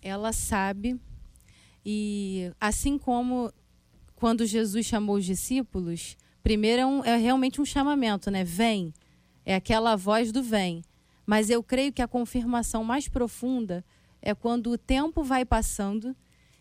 ela 0.00 0.32
sabe, 0.32 0.98
e 1.84 2.50
assim 2.60 2.96
como 2.96 3.52
quando 4.14 4.46
Jesus 4.46 4.86
chamou 4.86 5.16
os 5.16 5.24
discípulos, 5.24 6.16
primeiro 6.42 6.82
é, 6.82 6.86
um, 6.86 7.04
é 7.04 7.16
realmente 7.16 7.60
um 7.60 7.64
chamamento, 7.64 8.30
né? 8.30 8.44
Vem. 8.44 8.92
É 9.44 9.56
aquela 9.56 9.96
voz 9.96 10.30
do 10.30 10.42
vem. 10.42 10.82
Mas 11.26 11.50
eu 11.50 11.62
creio 11.62 11.92
que 11.92 12.02
a 12.02 12.08
confirmação 12.08 12.84
mais 12.84 13.08
profunda 13.08 13.84
é 14.20 14.34
quando 14.34 14.70
o 14.70 14.78
tempo 14.78 15.24
vai 15.24 15.44
passando 15.44 16.14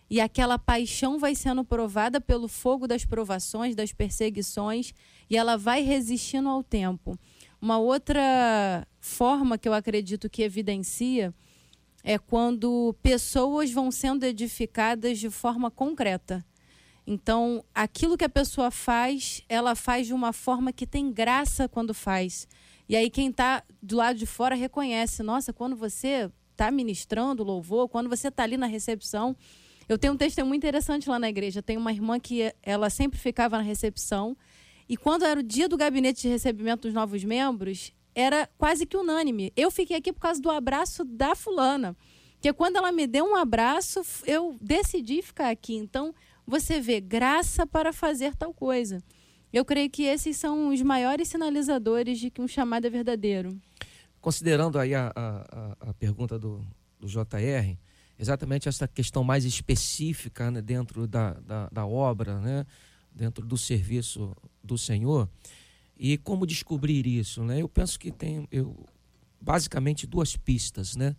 e 0.09 0.19
aquela 0.19 0.59
paixão 0.59 1.17
vai 1.17 1.35
sendo 1.35 1.63
provada 1.63 2.19
pelo 2.19 2.47
fogo 2.47 2.87
das 2.87 3.05
provações, 3.05 3.75
das 3.75 3.93
perseguições, 3.93 4.93
e 5.29 5.37
ela 5.37 5.57
vai 5.57 5.83
resistindo 5.83 6.49
ao 6.49 6.61
tempo. 6.61 7.17
Uma 7.61 7.77
outra 7.77 8.85
forma 8.99 9.57
que 9.57 9.69
eu 9.69 9.73
acredito 9.73 10.29
que 10.29 10.41
evidencia 10.41 11.33
é 12.03 12.17
quando 12.17 12.95
pessoas 13.01 13.71
vão 13.71 13.91
sendo 13.91 14.23
edificadas 14.23 15.19
de 15.19 15.29
forma 15.29 15.69
concreta. 15.69 16.45
Então, 17.05 17.63
aquilo 17.73 18.17
que 18.17 18.23
a 18.23 18.29
pessoa 18.29 18.71
faz, 18.71 19.43
ela 19.49 19.75
faz 19.75 20.07
de 20.07 20.13
uma 20.13 20.31
forma 20.31 20.71
que 20.71 20.85
tem 20.85 21.11
graça 21.11 21.67
quando 21.67 21.93
faz. 21.93 22.47
E 22.87 22.95
aí, 22.95 23.09
quem 23.09 23.29
está 23.29 23.63
do 23.81 23.97
lado 23.97 24.17
de 24.17 24.25
fora 24.25 24.55
reconhece: 24.55 25.23
nossa, 25.23 25.51
quando 25.51 25.75
você 25.75 26.29
está 26.51 26.69
ministrando 26.69 27.43
louvor, 27.43 27.89
quando 27.89 28.09
você 28.09 28.27
está 28.27 28.43
ali 28.43 28.57
na 28.57 28.67
recepção. 28.67 29.35
Eu 29.89 29.97
tenho 29.97 30.13
um 30.13 30.17
testemunho 30.17 30.55
interessante 30.55 31.09
lá 31.09 31.19
na 31.19 31.27
igreja. 31.27 31.61
Tem 31.61 31.75
uma 31.75 31.91
irmã 31.91 32.19
que 32.19 32.53
ela 32.63 32.89
sempre 32.89 33.19
ficava 33.19 33.57
na 33.57 33.63
recepção. 33.63 34.37
E 34.87 34.95
quando 34.95 35.25
era 35.25 35.39
o 35.39 35.43
dia 35.43 35.67
do 35.67 35.75
gabinete 35.75 36.21
de 36.21 36.27
recebimento 36.29 36.83
dos 36.83 36.93
novos 36.93 37.23
membros, 37.23 37.91
era 38.13 38.49
quase 38.57 38.85
que 38.85 38.97
unânime. 38.97 39.51
Eu 39.55 39.71
fiquei 39.71 39.97
aqui 39.97 40.11
por 40.11 40.19
causa 40.19 40.41
do 40.41 40.49
abraço 40.49 41.03
da 41.03 41.35
fulana. 41.35 41.95
Porque 42.33 42.51
quando 42.53 42.77
ela 42.77 42.91
me 42.91 43.05
deu 43.05 43.25
um 43.25 43.35
abraço, 43.35 44.01
eu 44.25 44.57
decidi 44.59 45.21
ficar 45.21 45.49
aqui. 45.49 45.75
Então, 45.75 46.13
você 46.45 46.81
vê 46.81 46.99
graça 46.99 47.67
para 47.67 47.93
fazer 47.93 48.35
tal 48.35 48.53
coisa. 48.53 49.03
Eu 49.53 49.63
creio 49.65 49.89
que 49.89 50.03
esses 50.03 50.37
são 50.37 50.69
os 50.69 50.81
maiores 50.81 51.27
sinalizadores 51.27 52.19
de 52.19 52.31
que 52.31 52.41
um 52.41 52.47
chamado 52.47 52.87
é 52.87 52.89
verdadeiro. 52.89 53.59
Considerando 54.19 54.79
aí 54.79 54.95
a, 54.95 55.11
a, 55.15 55.89
a 55.89 55.93
pergunta 55.93 56.39
do, 56.39 56.65
do 56.99 57.07
JR, 57.07 57.77
exatamente 58.17 58.69
essa 58.69 58.87
questão 58.87 59.23
mais 59.23 59.45
específica 59.45 60.49
né, 60.51 60.61
dentro 60.61 61.07
da, 61.07 61.33
da, 61.33 61.69
da, 61.69 61.85
obra, 61.85 62.39
né, 62.39 62.65
dentro 63.11 63.45
do 63.45 63.57
serviço 63.57 64.35
do 64.63 64.77
Senhor, 64.77 65.27
e 66.03 66.17
como 66.17 66.47
descobrir 66.47 67.05
isso? 67.05 67.43
Né? 67.43 67.61
Eu 67.61 67.69
penso 67.69 67.99
que 67.99 68.11
tem 68.11 68.47
eu, 68.51 68.75
basicamente 69.39 70.07
duas 70.07 70.35
pistas. 70.35 70.95
Né? 70.95 71.15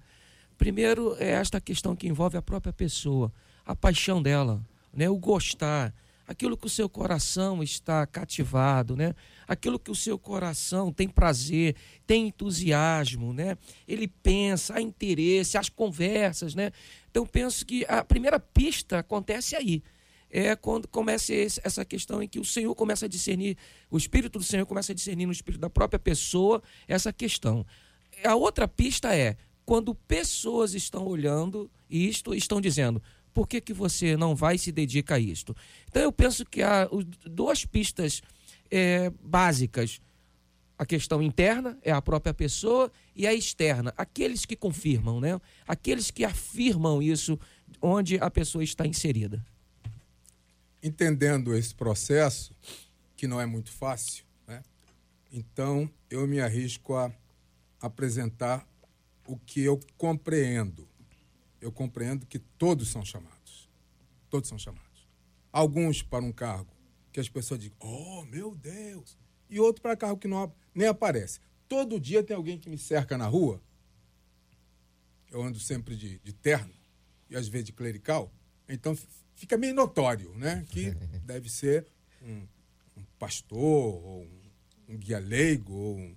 Primeiro 0.59 1.15
é 1.21 1.31
esta 1.31 1.61
questão 1.61 1.95
que 1.95 2.09
envolve 2.09 2.37
a 2.37 2.43
própria 2.43 2.73
pessoa, 2.73 3.33
a 3.65 3.77
paixão 3.77 4.21
dela, 4.21 4.61
né, 4.93 5.09
o 5.09 5.17
gostar, 5.17 5.95
aquilo 6.27 6.57
que 6.57 6.67
o 6.67 6.69
seu 6.69 6.89
coração 6.89 7.63
está 7.63 8.05
cativado, 8.07 8.97
né? 8.97 9.15
Aquilo 9.47 9.79
que 9.79 9.91
o 9.91 9.95
seu 9.95 10.19
coração 10.19 10.93
tem 10.93 11.09
prazer, 11.09 11.77
tem 12.07 12.29
entusiasmo, 12.29 13.33
né? 13.33 13.57
Ele 13.87 14.09
pensa, 14.09 14.75
há 14.75 14.83
interesse, 14.83 15.57
as 15.57 15.69
conversas, 15.69 16.55
né? 16.55 16.73
Então 17.11 17.25
penso 17.25 17.65
que 17.65 17.85
a 17.89 18.05
primeira 18.05 18.41
pista 18.41 18.99
acontece 18.99 19.55
aí. 19.55 19.83
É 20.35 20.57
quando 20.57 20.89
começa 20.89 21.35
esse, 21.35 21.61
essa 21.63 21.85
questão 21.85 22.23
em 22.23 22.27
que 22.27 22.41
o 22.41 22.45
Senhor 22.45 22.75
começa 22.75 23.05
a 23.05 23.09
discernir, 23.09 23.57
o 23.91 23.99
Espírito 23.99 24.39
do 24.39 24.45
Senhor 24.45 24.65
começa 24.65 24.93
a 24.93 24.95
discernir 24.95 25.27
no 25.27 25.33
Espírito 25.33 25.61
da 25.61 25.69
própria 25.69 25.99
pessoa 25.99 26.63
essa 26.89 27.13
questão. 27.13 27.67
A 28.25 28.35
outra 28.35 28.67
pista 28.67 29.15
é 29.15 29.37
quando 29.65 29.95
pessoas 29.95 30.75
estão 30.75 31.07
olhando 31.07 31.71
isto 31.89 32.35
estão 32.35 32.61
dizendo: 32.61 33.03
por 33.33 33.47
que, 33.47 33.61
que 33.61 33.73
você 33.73 34.17
não 34.17 34.35
vai 34.35 34.57
e 34.57 34.59
se 34.59 34.73
dedica 34.73 35.17
a 35.17 35.19
isto? 35.19 35.55
Então 35.89 36.03
eu 36.03 36.13
penso 36.13 36.45
que 36.45 36.63
há 36.63 36.89
duas 37.27 37.65
pistas 37.65 38.23
é, 38.71 39.11
básicas. 39.23 40.01
A 40.79 40.87
questão 40.87 41.23
interna 41.23 41.79
é 41.83 41.93
a 41.93 42.03
própria 42.03 42.35
pessoa 42.35 42.91
e 43.15 43.27
a 43.27 43.33
externa, 43.33 43.95
aqueles 43.97 44.45
que 44.45 44.57
confirmam, 44.57 45.21
né? 45.21 45.41
aqueles 45.69 46.11
que 46.11 46.25
afirmam 46.25 47.01
isso 47.01 47.39
onde 47.81 48.19
a 48.19 48.29
pessoa 48.29 48.65
está 48.65 48.85
inserida. 48.85 49.45
Entendendo 50.83 51.55
esse 51.55 51.75
processo, 51.75 52.57
que 53.17 53.27
não 53.27 53.41
é 53.41 53.47
muito 53.47 53.71
fácil, 53.71 54.25
né? 54.47 54.63
então 55.31 55.89
eu 56.11 56.27
me 56.27 56.41
arrisco 56.41 56.95
a 56.95 57.13
apresentar 57.81 58.67
o 59.27 59.37
que 59.37 59.63
eu 59.63 59.79
compreendo 59.97 60.89
eu 61.63 61.71
compreendo 61.71 62.27
que 62.27 62.41
todos 62.41 62.89
são 62.89 63.05
chamados. 63.05 63.71
Todos 64.29 64.49
são 64.49 64.59
chamados. 64.59 65.09
Alguns 65.53 66.03
para 66.03 66.25
um 66.25 66.33
cargo 66.33 66.73
que 67.13 67.21
as 67.21 67.29
pessoas 67.29 67.61
dizem, 67.61 67.77
oh, 67.79 68.23
meu 68.25 68.55
Deus. 68.57 69.17
E 69.49 69.61
outro 69.61 69.81
para 69.81 69.97
cargo 69.97 70.19
que 70.19 70.27
não, 70.27 70.53
nem 70.75 70.89
aparece. 70.89 71.39
Todo 71.69 72.01
dia 72.01 72.23
tem 72.23 72.35
alguém 72.35 72.59
que 72.59 72.69
me 72.69 72.77
cerca 72.77 73.17
na 73.17 73.27
rua. 73.27 73.63
Eu 75.31 75.43
ando 75.43 75.61
sempre 75.61 75.97
de, 75.97 76.19
de 76.19 76.33
terno 76.33 76.75
e 77.31 77.37
às 77.37 77.47
vezes 77.47 77.67
de 77.67 77.73
clerical. 77.73 78.33
Então 78.69 78.97
fica 79.43 79.59
meio 79.59 79.75
notório, 79.75 80.33
né? 80.37 80.65
Que 80.71 80.93
deve 81.27 81.51
ser 81.51 81.85
um, 82.23 82.47
um 82.97 83.05
pastor, 83.19 83.61
ou 83.61 84.23
um, 84.23 84.41
um 84.91 84.97
guia 84.97 85.19
leigo, 85.19 85.73
ou 85.73 85.97
um, 85.97 86.17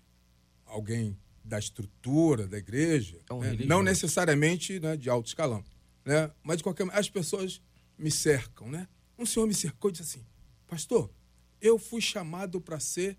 alguém 0.63 1.17
da 1.44 1.58
estrutura 1.58 2.48
da 2.48 2.58
igreja, 2.60 3.20
é 3.27 3.34
um 3.34 3.39
né? 3.39 3.58
não 3.65 3.82
necessariamente 3.82 4.79
né, 4.79 4.96
de 4.96 5.10
alto 5.10 5.27
escalão. 5.27 5.63
né? 6.03 6.32
Mas 6.44 6.58
de 6.58 6.63
qualquer 6.63 6.84
maneira, 6.84 7.00
as 7.00 7.10
pessoas 7.10 7.62
me 7.98 8.12
cercam, 8.12 8.70
né? 8.70 8.88
Um 9.17 9.25
senhor 9.25 9.48
me 9.48 9.55
cercou 9.55 9.89
e 9.89 9.94
disse 9.94 10.03
assim: 10.03 10.25
Pastor, 10.67 11.12
eu 11.60 11.79
fui 11.79 12.01
chamado 12.01 12.62
para 12.62 12.79
ser 12.79 13.17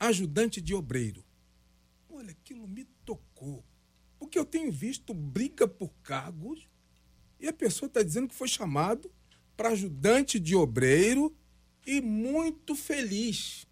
ajudante 0.00 0.60
de 0.60 0.74
obreiro. 0.74 1.24
Olha, 2.10 2.32
aquilo 2.32 2.66
me 2.66 2.84
tocou. 3.04 3.64
Porque 4.18 4.36
eu 4.36 4.44
tenho 4.44 4.72
visto 4.72 5.14
briga 5.14 5.68
por 5.68 5.94
cargos 6.02 6.68
e 7.38 7.46
a 7.46 7.52
pessoa 7.52 7.86
está 7.86 8.02
dizendo 8.02 8.28
que 8.28 8.34
foi 8.34 8.48
chamado 8.48 9.13
para 9.56 9.70
ajudante 9.70 10.38
de 10.38 10.54
obreiro 10.54 11.34
e 11.86 12.00
muito 12.00 12.74
feliz. 12.74 13.66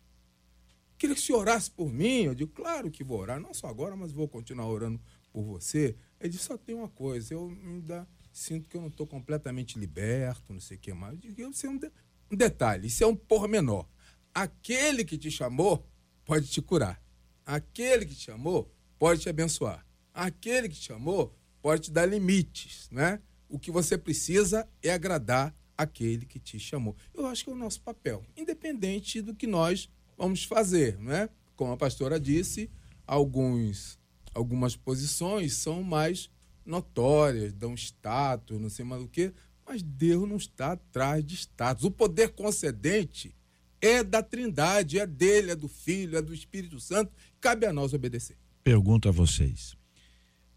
Queria 0.99 1.17
que 1.17 1.23
se 1.23 1.33
orasse 1.33 1.71
por 1.71 1.93
mim. 1.93 2.25
Eu 2.25 2.35
digo, 2.35 2.53
claro 2.53 2.91
que 2.91 3.03
vou 3.03 3.19
orar, 3.19 3.41
não 3.41 3.53
só 3.53 3.67
agora, 3.67 3.97
mas 3.97 4.13
vou 4.13 4.29
continuar 4.29 4.69
orando 4.69 5.01
por 5.33 5.43
você. 5.43 5.97
Ele 6.21 6.29
disse, 6.29 6.45
só 6.45 6.57
tem 6.57 6.75
uma 6.75 6.89
coisa, 6.89 7.35
eu 7.35 7.49
ainda 7.65 8.07
sinto 8.33 8.69
que 8.69 8.77
eu 8.77 8.81
não 8.81 8.89
estou 8.89 9.07
completamente 9.07 9.79
liberto, 9.79 10.53
não 10.53 10.61
sei 10.61 10.77
o 10.77 10.81
que 10.81 10.93
mais. 10.93 11.15
Eu 11.15 11.33
digo, 11.33 11.51
isso 11.51 11.67
é 11.67 11.71
um, 11.71 11.77
de 11.77 11.91
um 12.31 12.37
detalhe, 12.37 12.87
isso 12.87 13.03
é 13.03 13.07
um 13.07 13.17
pormenor. 13.17 13.87
Aquele 14.33 15.05
que 15.05 15.19
te 15.19 15.31
chamou 15.31 15.87
pode 16.25 16.47
te 16.49 16.63
curar. 16.63 17.03
Aquele 17.45 18.07
que 18.07 18.15
te 18.15 18.27
chamou 18.27 18.73
pode 18.99 19.23
te 19.23 19.29
abençoar. 19.29 19.85
Aquele 20.15 20.69
que 20.69 20.77
te 20.77 20.87
chamou 20.87 21.35
pode 21.61 21.83
te 21.83 21.91
dar 21.91 22.07
limites, 22.07 22.89
né? 22.91 23.21
O 23.49 23.59
que 23.59 23.71
você 23.71 23.99
precisa 23.99 24.69
é 24.83 24.93
agradar 24.93 25.55
aquele 25.83 26.27
que 26.27 26.39
te 26.39 26.59
chamou. 26.59 26.97
Eu 27.15 27.27
acho 27.27 27.45
que 27.45 27.51
é 27.51 27.53
o 27.53 27.57
nosso 27.57 27.81
papel, 27.81 28.25
independente 28.37 29.21
do 29.21 29.35
que 29.35 29.47
nós 29.47 29.89
vamos 30.17 30.45
fazer, 30.45 30.99
né? 30.99 31.29
Como 31.57 31.73
a 31.73 31.77
pastora 31.77 32.19
disse, 32.19 32.71
alguns 33.07 34.01
algumas 34.35 34.75
posições 34.75 35.55
são 35.55 35.83
mais 35.83 36.31
notórias, 36.65 37.53
dão 37.53 37.75
status, 37.75 38.59
não 38.59 38.71
sei 38.71 38.85
mais 38.85 39.03
o 39.03 39.09
quê, 39.09 39.33
mas 39.67 39.83
Deus 39.83 40.29
não 40.29 40.37
está 40.37 40.73
atrás 40.73 41.25
de 41.25 41.35
status. 41.35 41.85
O 41.85 41.91
poder 41.91 42.31
concedente 42.31 43.35
é 43.81 44.03
da 44.03 44.23
Trindade, 44.23 44.99
é 44.99 45.07
dele, 45.07 45.51
é 45.51 45.57
do 45.57 45.69
Filho, 45.69 46.17
é 46.17 46.23
do 46.23 46.33
Espírito 46.33 46.79
Santo, 46.81 47.13
cabe 47.41 47.67
a 47.67 47.73
nós 47.73 47.93
obedecer. 47.93 48.37
Pergunto 48.63 49.09
a 49.09 49.13
vocês. 49.13 49.77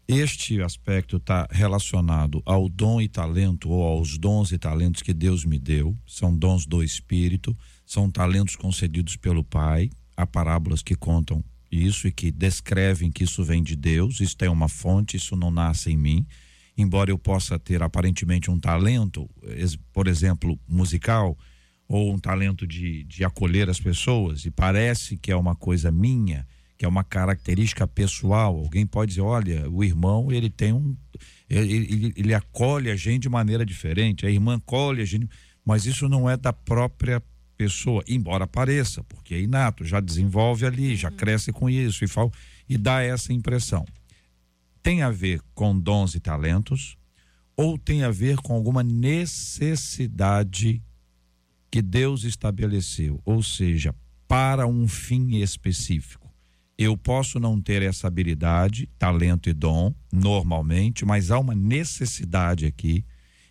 Este 0.08 0.62
aspecto 0.62 1.16
está 1.16 1.48
relacionado 1.50 2.40
ao 2.46 2.68
dom 2.68 3.00
e 3.00 3.08
talento 3.08 3.68
ou 3.68 3.82
aos 3.82 4.16
dons 4.16 4.52
e 4.52 4.58
talentos 4.58 5.02
que 5.02 5.12
Deus 5.12 5.44
me 5.44 5.58
deu, 5.58 5.98
são 6.06 6.36
dons 6.36 6.64
do 6.64 6.80
Espírito, 6.80 7.56
são 7.84 8.08
talentos 8.08 8.54
concedidos 8.54 9.16
pelo 9.16 9.42
Pai, 9.42 9.90
há 10.16 10.24
parábolas 10.24 10.80
que 10.80 10.94
contam 10.94 11.42
isso 11.72 12.06
e 12.06 12.12
que 12.12 12.30
descrevem 12.30 13.10
que 13.10 13.24
isso 13.24 13.42
vem 13.42 13.64
de 13.64 13.74
Deus, 13.74 14.20
isso 14.20 14.36
tem 14.36 14.48
uma 14.48 14.68
fonte, 14.68 15.16
isso 15.16 15.34
não 15.34 15.50
nasce 15.50 15.90
em 15.90 15.96
mim. 15.96 16.24
Embora 16.78 17.10
eu 17.10 17.18
possa 17.18 17.58
ter 17.58 17.82
aparentemente 17.82 18.48
um 18.48 18.60
talento, 18.60 19.28
por 19.92 20.06
exemplo, 20.06 20.56
musical, 20.68 21.36
ou 21.88 22.12
um 22.12 22.18
talento 22.18 22.64
de, 22.64 23.02
de 23.04 23.24
acolher 23.24 23.68
as 23.68 23.80
pessoas, 23.80 24.44
e 24.44 24.52
parece 24.52 25.16
que 25.16 25.32
é 25.32 25.36
uma 25.36 25.56
coisa 25.56 25.90
minha, 25.90 26.46
que 26.76 26.84
é 26.84 26.88
uma 26.88 27.04
característica 27.04 27.86
pessoal. 27.86 28.56
Alguém 28.56 28.86
pode 28.86 29.10
dizer, 29.10 29.22
olha, 29.22 29.68
o 29.70 29.82
irmão, 29.82 30.30
ele 30.30 30.50
tem 30.50 30.72
um. 30.72 30.96
Ele, 31.48 31.74
ele, 31.74 32.12
ele 32.16 32.34
acolhe 32.34 32.90
a 32.90 32.96
gente 32.96 33.22
de 33.22 33.28
maneira 33.28 33.64
diferente, 33.64 34.26
a 34.26 34.30
irmã 34.30 34.56
acolhe 34.56 35.02
a 35.02 35.04
gente, 35.04 35.28
mas 35.64 35.86
isso 35.86 36.08
não 36.08 36.28
é 36.28 36.36
da 36.36 36.52
própria 36.52 37.22
pessoa, 37.56 38.04
embora 38.06 38.46
pareça, 38.46 39.02
porque 39.04 39.34
é 39.34 39.40
inato, 39.40 39.84
já 39.84 40.00
desenvolve 40.00 40.66
ali, 40.66 40.94
já 40.94 41.08
uhum. 41.08 41.16
cresce 41.16 41.52
com 41.52 41.70
isso 41.70 42.04
e, 42.04 42.08
fala, 42.08 42.30
e 42.68 42.76
dá 42.76 43.02
essa 43.02 43.32
impressão. 43.32 43.84
Tem 44.82 45.02
a 45.02 45.10
ver 45.10 45.40
com 45.54 45.78
dons 45.78 46.14
e 46.14 46.20
talentos 46.20 46.96
ou 47.56 47.78
tem 47.78 48.02
a 48.02 48.10
ver 48.10 48.36
com 48.36 48.52
alguma 48.52 48.82
necessidade 48.82 50.82
que 51.70 51.80
Deus 51.80 52.24
estabeleceu, 52.24 53.20
ou 53.24 53.42
seja, 53.42 53.94
para 54.28 54.66
um 54.66 54.86
fim 54.86 55.36
específico. 55.36 56.25
Eu 56.78 56.96
posso 56.96 57.40
não 57.40 57.60
ter 57.60 57.82
essa 57.82 58.06
habilidade, 58.06 58.88
talento 58.98 59.48
e 59.48 59.52
dom, 59.52 59.94
normalmente, 60.12 61.04
mas 61.04 61.30
há 61.30 61.38
uma 61.38 61.54
necessidade 61.54 62.66
aqui 62.66 63.04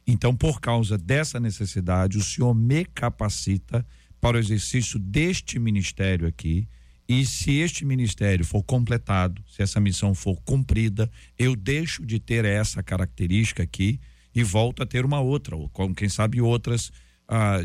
então, 0.08 0.36
por 0.36 0.62
causa 0.62 0.98
dessa 0.98 1.40
necessidade, 1.40 2.18
o 2.18 2.24
Senhor 2.24 2.54
me 2.54 2.86
capacita 2.86 3.86
para 4.22 4.38
o 4.38 4.40
exercício 4.40 5.00
deste 5.00 5.58
ministério 5.58 6.28
aqui. 6.28 6.68
E 7.08 7.26
se 7.26 7.54
este 7.54 7.86
ministério 7.86 8.46
for 8.46 8.64
completado, 8.64 9.44
se 9.48 9.62
essa 9.62 9.80
missão 9.80 10.14
for 10.14 10.40
cumprida, 10.42 11.10
eu 11.38 11.56
deixo 11.56 12.06
de 12.06 12.20
ter 12.20 12.46
essa 12.46 12.82
característica 12.84 13.64
aqui 13.64 14.00
e 14.34 14.44
volto 14.44 14.84
a 14.84 14.86
ter 14.86 15.06
uma 15.06 15.20
outra, 15.22 15.56
ou 15.56 15.70
quem 15.96 16.10
sabe 16.10 16.42
outras 16.42 16.92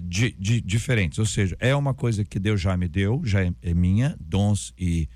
de, 0.05 0.33
de, 0.39 0.61
diferentes. 0.61 1.19
Ou 1.19 1.27
seja, 1.27 1.57
é 1.59 1.75
uma 1.75 1.93
coisa 1.93 2.25
que 2.25 2.39
Deus 2.39 2.61
já 2.61 2.77
me 2.77 2.89
deu, 2.89 3.23
já 3.25 3.43
é, 3.43 3.53
é 3.63 3.75
minha, 3.75 4.17
dons 4.21 4.73
e 4.79 5.09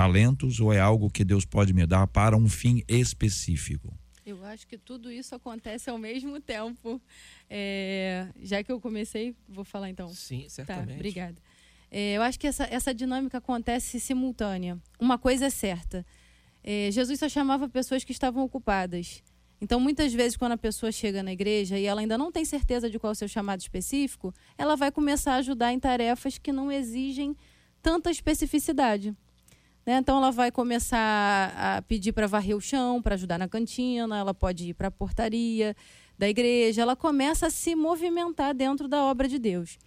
talentos, 0.00 0.60
ou 0.60 0.72
é 0.72 0.80
algo 0.80 1.10
que 1.10 1.22
Deus 1.22 1.44
pode 1.44 1.74
me 1.74 1.84
dar 1.84 2.06
para 2.06 2.34
um 2.34 2.48
fim 2.48 2.82
específico? 2.88 3.94
Eu 4.24 4.42
acho 4.46 4.66
que 4.66 4.78
tudo 4.78 5.12
isso 5.12 5.34
acontece 5.34 5.90
ao 5.90 5.98
mesmo 5.98 6.40
tempo. 6.40 6.98
É, 7.50 8.28
já 8.40 8.64
que 8.64 8.72
eu 8.72 8.80
comecei, 8.80 9.34
vou 9.46 9.62
falar 9.62 9.90
então. 9.90 10.08
Sim, 10.08 10.44
tá, 10.44 10.48
certamente. 10.48 10.88
Tá, 10.88 10.94
obrigada. 10.94 11.36
É, 11.90 12.16
eu 12.16 12.22
acho 12.22 12.40
que 12.40 12.46
essa, 12.46 12.64
essa 12.64 12.94
dinâmica 12.94 13.36
acontece 13.38 14.00
simultânea. 14.00 14.78
Uma 14.98 15.18
coisa 15.18 15.46
é 15.46 15.50
certa. 15.50 16.06
É, 16.64 16.90
Jesus 16.90 17.18
só 17.18 17.28
chamava 17.28 17.68
pessoas 17.68 18.02
que 18.02 18.12
estavam 18.12 18.42
ocupadas. 18.42 19.22
Então, 19.60 19.78
muitas 19.78 20.14
vezes, 20.14 20.34
quando 20.34 20.52
a 20.52 20.58
pessoa 20.58 20.90
chega 20.90 21.22
na 21.22 21.32
igreja 21.32 21.78
e 21.78 21.84
ela 21.84 22.00
ainda 22.00 22.16
não 22.16 22.32
tem 22.32 22.46
certeza 22.46 22.88
de 22.88 22.98
qual 22.98 23.10
é 23.10 23.12
o 23.12 23.16
seu 23.16 23.28
chamado 23.28 23.60
específico, 23.60 24.32
ela 24.56 24.76
vai 24.76 24.90
começar 24.90 25.34
a 25.34 25.36
ajudar 25.36 25.74
em 25.74 25.78
tarefas 25.78 26.38
que 26.38 26.52
não 26.52 26.72
exigem 26.72 27.36
tanta 27.82 28.10
especificidade. 28.10 29.14
Né? 29.90 29.96
Então, 29.96 30.18
ela 30.18 30.30
vai 30.30 30.52
começar 30.52 31.52
a 31.56 31.82
pedir 31.82 32.12
para 32.12 32.28
varrer 32.28 32.56
o 32.56 32.60
chão, 32.60 33.02
para 33.02 33.16
ajudar 33.16 33.36
na 33.40 33.48
cantina, 33.48 34.18
ela 34.18 34.32
pode 34.32 34.68
ir 34.68 34.74
para 34.74 34.86
a 34.86 34.90
portaria 34.90 35.74
da 36.16 36.28
igreja, 36.28 36.82
ela 36.82 36.94
começa 36.94 37.48
a 37.48 37.50
se 37.50 37.74
movimentar 37.74 38.54
dentro 38.54 38.86
da 38.86 39.02
obra 39.02 39.26
de 39.26 39.36
Deus. 39.36 39.78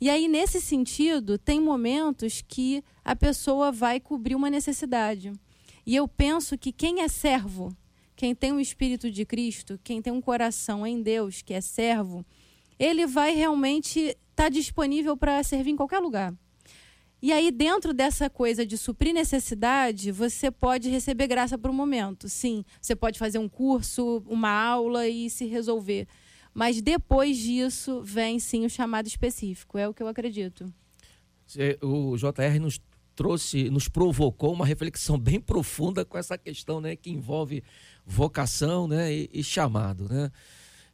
E 0.00 0.08
aí, 0.08 0.28
nesse 0.28 0.62
sentido, 0.62 1.36
tem 1.36 1.60
momentos 1.60 2.42
que 2.48 2.82
a 3.04 3.14
pessoa 3.14 3.70
vai 3.70 4.00
cobrir 4.00 4.34
uma 4.34 4.48
necessidade. 4.48 5.30
E 5.84 5.94
eu 5.94 6.08
penso 6.08 6.56
que 6.56 6.72
quem 6.72 7.02
é 7.02 7.08
servo, 7.08 7.70
quem 8.16 8.34
tem 8.34 8.52
o 8.52 8.60
Espírito 8.60 9.10
de 9.10 9.26
Cristo, 9.26 9.78
quem 9.84 10.00
tem 10.00 10.10
um 10.10 10.22
coração 10.22 10.86
em 10.86 11.02
Deus, 11.02 11.42
que 11.42 11.52
é 11.52 11.60
servo, 11.60 12.24
ele 12.78 13.06
vai 13.06 13.34
realmente 13.34 14.00
estar 14.00 14.44
tá 14.44 14.48
disponível 14.48 15.18
para 15.18 15.42
servir 15.42 15.72
em 15.72 15.76
qualquer 15.76 15.98
lugar. 15.98 16.34
E 17.22 17.32
aí, 17.32 17.50
dentro 17.50 17.92
dessa 17.92 18.30
coisa 18.30 18.64
de 18.64 18.78
suprir 18.78 19.12
necessidade, 19.12 20.10
você 20.10 20.50
pode 20.50 20.88
receber 20.88 21.26
graça 21.26 21.58
para 21.58 21.70
o 21.70 21.74
momento. 21.74 22.28
Sim, 22.28 22.64
você 22.80 22.96
pode 22.96 23.18
fazer 23.18 23.38
um 23.38 23.48
curso, 23.48 24.22
uma 24.26 24.50
aula 24.50 25.06
e 25.06 25.28
se 25.28 25.44
resolver. 25.44 26.06
Mas 26.54 26.80
depois 26.80 27.36
disso, 27.36 28.00
vem 28.02 28.38
sim 28.38 28.64
o 28.64 28.70
chamado 28.70 29.06
específico. 29.06 29.76
É 29.76 29.86
o 29.86 29.92
que 29.92 30.02
eu 30.02 30.08
acredito. 30.08 30.72
O 31.82 32.16
JR 32.16 32.58
nos 32.60 32.80
trouxe, 33.14 33.68
nos 33.68 33.86
provocou 33.86 34.52
uma 34.52 34.64
reflexão 34.64 35.18
bem 35.18 35.38
profunda 35.38 36.06
com 36.06 36.16
essa 36.16 36.38
questão, 36.38 36.80
né, 36.80 36.96
que 36.96 37.10
envolve 37.10 37.62
vocação, 38.06 38.88
né, 38.88 39.12
e, 39.12 39.28
e 39.30 39.44
chamado, 39.44 40.08
né. 40.08 40.30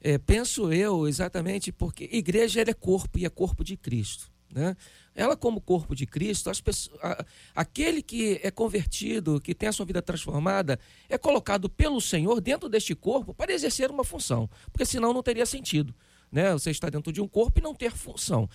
É, 0.00 0.18
penso 0.18 0.72
eu 0.72 1.06
exatamente 1.06 1.70
porque 1.72 2.08
igreja 2.12 2.62
é 2.62 2.74
corpo 2.74 3.18
e 3.18 3.24
é 3.24 3.30
corpo 3.30 3.62
de 3.62 3.76
Cristo. 3.76 4.30
Né? 4.52 4.76
Ela, 5.14 5.36
como 5.36 5.60
corpo 5.60 5.94
de 5.94 6.06
Cristo, 6.06 6.50
pessoas, 6.62 6.98
a, 7.02 7.24
aquele 7.54 8.02
que 8.02 8.40
é 8.42 8.50
convertido, 8.50 9.40
que 9.40 9.54
tem 9.54 9.68
a 9.68 9.72
sua 9.72 9.86
vida 9.86 10.00
transformada, 10.00 10.78
é 11.08 11.18
colocado 11.18 11.68
pelo 11.68 12.00
Senhor 12.00 12.40
dentro 12.40 12.68
deste 12.68 12.94
corpo 12.94 13.34
para 13.34 13.52
exercer 13.52 13.90
uma 13.90 14.04
função, 14.04 14.48
porque 14.72 14.84
senão 14.84 15.12
não 15.12 15.22
teria 15.22 15.46
sentido. 15.46 15.94
Né? 16.30 16.52
Você 16.52 16.70
está 16.70 16.88
dentro 16.88 17.12
de 17.12 17.20
um 17.20 17.28
corpo 17.28 17.60
e 17.60 17.62
não 17.62 17.74
ter 17.74 17.92
função. 17.92 18.48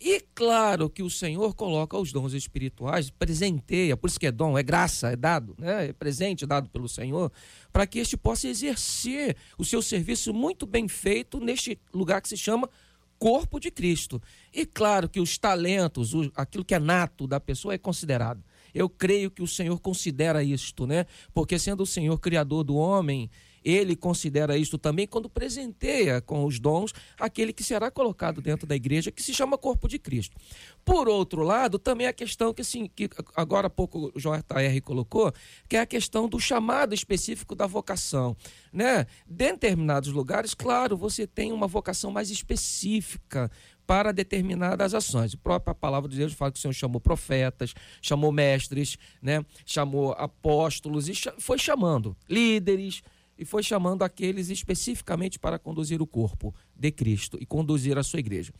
E 0.00 0.20
claro 0.32 0.88
que 0.88 1.02
o 1.02 1.10
Senhor 1.10 1.54
coloca 1.54 1.98
os 1.98 2.12
dons 2.12 2.32
espirituais, 2.32 3.10
presenteia, 3.10 3.96
por 3.96 4.08
isso 4.08 4.20
que 4.20 4.28
é 4.28 4.32
dom, 4.32 4.56
é 4.56 4.62
graça, 4.62 5.10
é 5.10 5.16
dado, 5.16 5.56
né? 5.58 5.88
é 5.88 5.92
presente 5.92 6.46
dado 6.46 6.68
pelo 6.70 6.88
Senhor, 6.88 7.32
para 7.72 7.84
que 7.84 7.98
este 7.98 8.16
possa 8.16 8.46
exercer 8.46 9.36
o 9.58 9.64
seu 9.64 9.82
serviço 9.82 10.32
muito 10.32 10.66
bem 10.66 10.86
feito 10.86 11.40
neste 11.40 11.80
lugar 11.92 12.22
que 12.22 12.28
se 12.28 12.36
chama 12.36 12.70
corpo 13.18 13.58
de 13.58 13.70
Cristo. 13.70 14.22
E 14.52 14.64
claro 14.64 15.08
que 15.08 15.20
os 15.20 15.36
talentos, 15.38 16.12
aquilo 16.34 16.64
que 16.64 16.74
é 16.74 16.78
nato 16.78 17.26
da 17.26 17.40
pessoa 17.40 17.74
é 17.74 17.78
considerado. 17.78 18.42
Eu 18.74 18.88
creio 18.88 19.30
que 19.30 19.42
o 19.42 19.46
Senhor 19.46 19.80
considera 19.80 20.42
isto, 20.42 20.86
né? 20.86 21.06
Porque 21.34 21.58
sendo 21.58 21.82
o 21.82 21.86
Senhor 21.86 22.18
criador 22.18 22.64
do 22.64 22.76
homem, 22.76 23.30
ele 23.64 23.96
considera 23.96 24.56
isto 24.56 24.78
também 24.78 25.06
quando 25.06 25.28
presenteia 25.28 26.20
com 26.20 26.44
os 26.44 26.58
dons 26.58 26.92
aquele 27.18 27.52
que 27.52 27.62
será 27.62 27.90
colocado 27.90 28.40
dentro 28.40 28.66
da 28.66 28.76
igreja, 28.76 29.10
que 29.10 29.22
se 29.22 29.34
chama 29.34 29.58
corpo 29.58 29.88
de 29.88 29.98
Cristo. 29.98 30.36
Por 30.84 31.08
outro 31.08 31.42
lado, 31.42 31.78
também 31.78 32.06
a 32.06 32.12
questão 32.12 32.54
que, 32.54 32.62
assim, 32.62 32.88
que 32.94 33.10
agora 33.36 33.66
há 33.66 33.70
pouco 33.70 34.12
o 34.14 34.18
JR 34.18 34.80
colocou, 34.84 35.32
que 35.68 35.76
é 35.76 35.80
a 35.80 35.86
questão 35.86 36.28
do 36.28 36.40
chamado 36.40 36.94
específico 36.94 37.54
da 37.54 37.66
vocação. 37.66 38.36
Né? 38.72 39.06
De 39.26 39.48
determinados 39.48 40.12
lugares, 40.12 40.54
claro, 40.54 40.96
você 40.96 41.26
tem 41.26 41.52
uma 41.52 41.66
vocação 41.66 42.10
mais 42.10 42.30
específica 42.30 43.50
para 43.86 44.12
determinadas 44.12 44.92
ações. 44.92 45.34
A 45.34 45.38
própria 45.38 45.74
palavra 45.74 46.10
de 46.10 46.16
Deus 46.16 46.34
fala 46.34 46.52
que 46.52 46.58
o 46.58 46.60
Senhor 46.60 46.74
chamou 46.74 47.00
profetas, 47.00 47.74
chamou 48.02 48.30
mestres, 48.30 48.98
né? 49.20 49.44
chamou 49.64 50.12
apóstolos 50.12 51.08
e 51.08 51.14
foi 51.38 51.58
chamando 51.58 52.16
líderes 52.28 53.02
e 53.38 53.44
foi 53.44 53.62
chamando 53.62 54.02
aqueles 54.02 54.48
especificamente 54.50 55.38
para 55.38 55.58
conduzir 55.58 56.02
o 56.02 56.06
corpo 56.06 56.52
de 56.74 56.90
Cristo 56.90 57.38
e 57.40 57.46
conduzir 57.46 57.96
a 57.96 58.02
sua 58.02 58.18
igreja. 58.18 58.52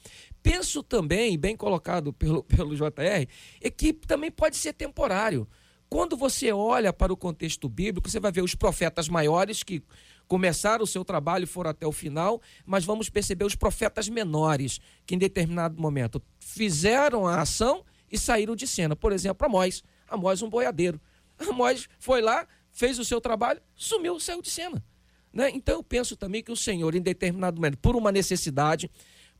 Penso 0.42 0.82
também, 0.82 1.36
bem 1.36 1.56
colocado 1.56 2.12
pelo, 2.12 2.44
pelo 2.44 2.76
JR, 2.76 3.26
é 3.60 3.70
que 3.70 3.92
também 3.92 4.30
pode 4.30 4.56
ser 4.56 4.72
temporário. 4.72 5.48
Quando 5.90 6.16
você 6.16 6.52
olha 6.52 6.92
para 6.92 7.12
o 7.12 7.16
contexto 7.16 7.68
bíblico, 7.68 8.08
você 8.08 8.20
vai 8.20 8.30
ver 8.30 8.42
os 8.42 8.54
profetas 8.54 9.08
maiores 9.08 9.62
que 9.62 9.82
começaram 10.28 10.84
o 10.84 10.86
seu 10.86 11.04
trabalho 11.04 11.44
e 11.44 11.46
foram 11.46 11.70
até 11.70 11.86
o 11.86 11.92
final, 11.92 12.40
mas 12.66 12.84
vamos 12.84 13.08
perceber 13.08 13.46
os 13.46 13.54
profetas 13.54 14.08
menores, 14.08 14.78
que 15.06 15.14
em 15.14 15.18
determinado 15.18 15.80
momento 15.80 16.22
fizeram 16.38 17.26
a 17.26 17.40
ação 17.40 17.84
e 18.12 18.18
saíram 18.18 18.54
de 18.54 18.66
cena. 18.66 18.94
Por 18.94 19.12
exemplo, 19.12 19.46
Amós. 19.46 19.82
Amós, 20.06 20.42
um 20.42 20.50
boiadeiro. 20.50 21.00
Amós 21.48 21.88
foi 21.98 22.20
lá, 22.20 22.46
fez 22.72 22.98
o 22.98 23.04
seu 23.04 23.20
trabalho, 23.20 23.60
sumiu, 23.74 24.18
saiu 24.20 24.42
de 24.42 24.50
cena. 24.50 24.84
Né? 25.32 25.50
Então 25.50 25.76
eu 25.76 25.82
penso 25.82 26.16
também 26.16 26.42
que 26.42 26.52
o 26.52 26.56
Senhor, 26.56 26.94
em 26.94 27.00
determinado 27.00 27.56
momento, 27.56 27.78
por 27.78 27.96
uma 27.96 28.10
necessidade, 28.10 28.90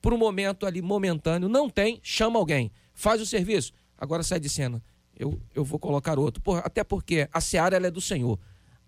por 0.00 0.12
um 0.12 0.18
momento 0.18 0.66
ali 0.66 0.80
momentâneo, 0.82 1.48
não 1.48 1.68
tem, 1.68 2.00
chama 2.02 2.38
alguém, 2.38 2.70
faz 2.94 3.20
o 3.20 3.26
serviço, 3.26 3.72
agora 3.96 4.22
sai 4.22 4.40
de 4.40 4.48
cena. 4.48 4.82
Eu, 5.18 5.40
eu 5.54 5.64
vou 5.64 5.78
colocar 5.78 6.18
outro. 6.18 6.40
Por, 6.40 6.58
até 6.58 6.84
porque 6.84 7.28
a 7.32 7.40
seara 7.40 7.76
é 7.76 7.90
do 7.90 8.00
Senhor. 8.00 8.38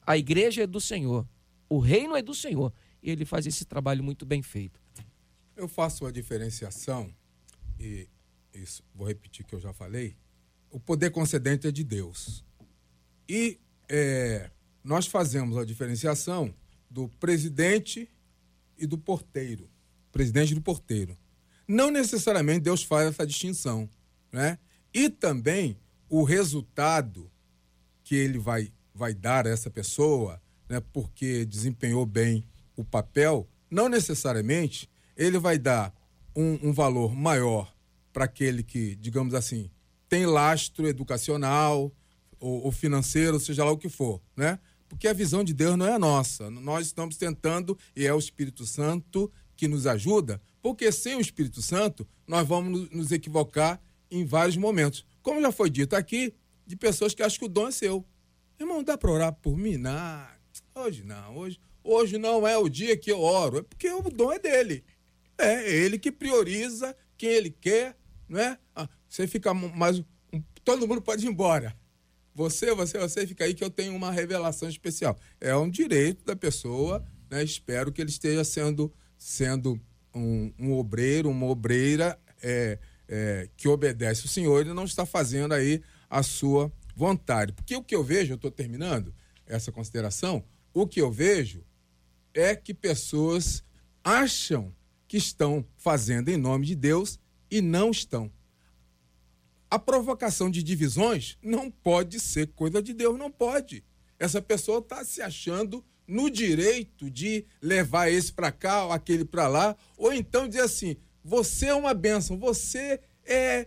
A 0.07 0.17
igreja 0.17 0.63
é 0.63 0.67
do 0.67 0.81
Senhor. 0.81 1.27
O 1.69 1.79
reino 1.79 2.17
é 2.17 2.23
do 2.23 2.35
Senhor. 2.35 2.73
E 3.03 3.11
ele 3.11 3.25
faz 3.25 3.47
esse 3.47 3.65
trabalho 3.65 4.05
muito 4.05 4.25
bem 4.25 4.43
feito. 4.43 4.81
Eu 5.57 5.67
faço 5.67 6.05
uma 6.05 6.13
diferenciação, 6.13 7.13
e 7.79 8.09
isso, 8.55 8.83
vou 8.95 9.07
repetir 9.07 9.45
o 9.45 9.49
que 9.49 9.55
eu 9.55 9.61
já 9.61 9.73
falei. 9.73 10.17
O 10.71 10.79
poder 10.79 11.11
concedente 11.11 11.67
é 11.67 11.73
de 11.73 11.83
Deus. 11.83 12.45
E 13.29 13.59
é, 13.91 14.49
nós 14.85 15.07
fazemos 15.07 15.59
a 15.59 15.65
diferenciação 15.65 16.55
do 16.89 17.09
presidente 17.21 18.09
e 18.79 18.87
do 18.87 18.97
porteiro. 18.97 19.69
Presidente 20.13 20.55
do 20.55 20.63
porteiro. 20.63 21.19
Não 21.67 21.91
necessariamente 21.91 22.61
Deus 22.61 22.85
faz 22.85 23.09
essa 23.09 23.27
distinção. 23.27 23.91
Né? 24.33 24.59
E 24.95 25.11
também 25.11 25.77
o 26.09 26.23
resultado 26.23 27.31
que 28.05 28.15
ele 28.15 28.39
vai, 28.39 28.73
vai 28.95 29.13
dar 29.13 29.47
a 29.47 29.51
essa 29.51 29.71
pessoa, 29.71 30.41
né, 30.69 30.81
porque 30.93 31.45
desempenhou 31.45 32.07
bem 32.07 32.45
o 32.77 32.85
papel, 32.85 33.49
não 33.71 33.89
necessariamente 33.89 34.89
ele 35.17 35.39
vai 35.39 35.59
dar 35.59 35.95
um, 36.35 36.59
um 36.69 36.73
valor 36.73 37.15
maior 37.15 37.73
para 38.13 38.25
aquele 38.25 38.63
que, 38.63 38.97
digamos 38.97 39.35
assim, 39.35 39.71
tem 40.09 40.27
lastro 40.27 40.89
educacional 40.89 41.93
ou, 42.41 42.65
ou, 42.65 42.73
financeiro, 42.73 43.39
seja 43.39 43.65
lá 43.65 43.71
o 43.71 43.79
que 43.79 43.89
for, 43.89 44.21
né? 44.37 44.59
Porque 44.89 45.07
a 45.07 45.13
visão 45.13 45.45
de 45.45 45.55
Deus 45.55 45.77
não 45.77 45.87
é 45.87 45.93
a 45.93 45.99
nossa. 45.99 46.51
Nós 46.51 46.87
estamos 46.87 47.17
tentando, 47.17 47.79
e 47.95 48.07
é 48.07 48.13
o 48.13 48.19
Espírito 48.19 48.67
Santo 48.67 49.31
que 49.57 49.69
nos 49.69 49.87
ajuda, 49.87 50.41
porque 50.61 50.91
sem 50.91 51.17
o 51.17 51.21
Espírito 51.21 51.63
Santo 51.63 52.09
nós 52.27 52.49
vamos 52.49 52.91
nos 52.91 53.13
equivocar 53.13 53.81
em 54.11 54.25
vários 54.25 54.57
momentos. 54.57 55.05
Como 55.23 55.41
já 55.41 55.53
foi 55.53 55.71
dito 55.71 55.95
aqui, 55.95 56.35
de 56.67 56.77
pessoas 56.77 57.15
que 57.15 57.23
acham 57.23 57.39
que 57.39 57.45
o 57.45 57.49
dom 57.49 57.69
é 57.69 57.71
seu. 57.71 58.05
Irmão, 58.59 58.83
dá 58.83 58.97
para 58.97 59.11
orar 59.11 59.33
por 59.33 59.57
mim? 59.57 59.77
Não, 59.77 60.27
Hoje 60.75 61.05
não, 61.05 61.37
hoje, 61.37 61.61
hoje 61.83 62.19
não 62.19 62.47
é 62.47 62.57
o 62.57 62.69
dia 62.69 62.97
que 62.97 63.11
eu 63.11 63.21
oro, 63.21 63.59
é 63.59 63.63
porque 63.63 63.91
o 63.91 64.03
dom 64.03 64.33
é 64.33 64.39
dele. 64.39 64.85
É, 65.37 65.71
ele 65.71 65.99
que 65.99 66.13
prioriza 66.13 66.97
quem 67.17 67.31
ele 67.31 67.51
quer, 67.51 67.97
não 68.29 68.41
é? 68.41 68.59
Ah, 68.75 68.89
você 69.09 69.27
fica 69.27 69.53
mais. 69.53 70.03
Todo 70.65 70.87
mundo 70.87 71.03
pode 71.03 71.27
ir 71.27 71.29
embora. 71.29 71.77
Você, 72.35 72.75
você, 72.75 72.99
você 72.99 73.27
fica 73.27 73.45
aí 73.45 73.55
que 73.55 73.65
eu 73.65 73.71
tenho 73.71 73.95
uma 73.95 74.11
revelação 74.11 74.69
especial. 74.69 75.19
É 75.41 75.55
um 75.57 75.69
direito 75.69 76.25
da 76.25 76.37
pessoa, 76.37 77.05
né? 77.31 77.43
Espero 77.43 77.93
que 77.93 78.01
ele 78.01 78.11
esteja 78.11 78.45
sendo, 78.45 78.93
sendo 79.19 79.81
um, 80.15 80.53
um 80.59 80.73
obreiro, 80.73 81.31
uma 81.31 81.47
obreira 81.47 82.19
é, 82.43 82.79
é, 83.09 83.49
que 83.57 83.69
obedece 83.69 84.25
o 84.25 84.29
Senhor 84.29 84.67
e 84.67 84.73
não 84.73 84.85
está 84.85 85.05
fazendo 85.05 85.53
aí 85.53 85.83
a 86.09 86.23
sua 86.23 86.73
vontade. 86.95 87.53
Porque 87.53 87.77
o 87.77 87.83
que 87.83 87.95
eu 87.95 88.05
vejo, 88.05 88.33
eu 88.33 88.37
estou 88.37 88.51
terminando 88.51 89.15
essa 89.47 89.73
consideração, 89.73 90.45
o 90.73 90.87
que 90.87 91.01
eu 91.01 91.11
vejo 91.11 91.65
é 92.33 92.55
que 92.55 92.73
pessoas 92.73 93.65
acham 94.05 94.75
que 95.09 95.17
estão 95.17 95.65
fazendo 95.77 96.29
em 96.29 96.37
nome 96.37 96.67
de 96.67 96.77
Deus 96.77 97.19
e 97.51 97.61
não 97.61 97.91
estão. 97.91 98.31
A 99.71 99.79
provocação 99.79 100.51
de 100.51 100.63
divisões 100.63 101.39
não 101.41 101.71
pode 101.71 102.19
ser 102.19 102.49
coisa 102.49 102.83
de 102.83 102.93
Deus, 102.93 103.17
não 103.17 103.31
pode. 103.31 103.85
Essa 104.19 104.43
pessoa 104.43 104.81
está 104.81 105.05
se 105.05 105.23
achando 105.23 105.85
no 106.07 106.29
direito 106.29 107.09
de 107.09 107.47
levar 107.63 108.11
esse 108.11 108.33
para 108.33 108.51
cá, 108.51 108.93
aquele 108.93 109.25
para 109.25 109.47
lá, 109.47 109.77
ou 109.97 110.13
então 110.13 110.49
dizer 110.49 110.63
assim: 110.63 110.97
você 111.23 111.67
é 111.67 111.75
uma 111.75 111.95
bênção, 111.95 112.37
você 112.37 113.01
é 113.25 113.67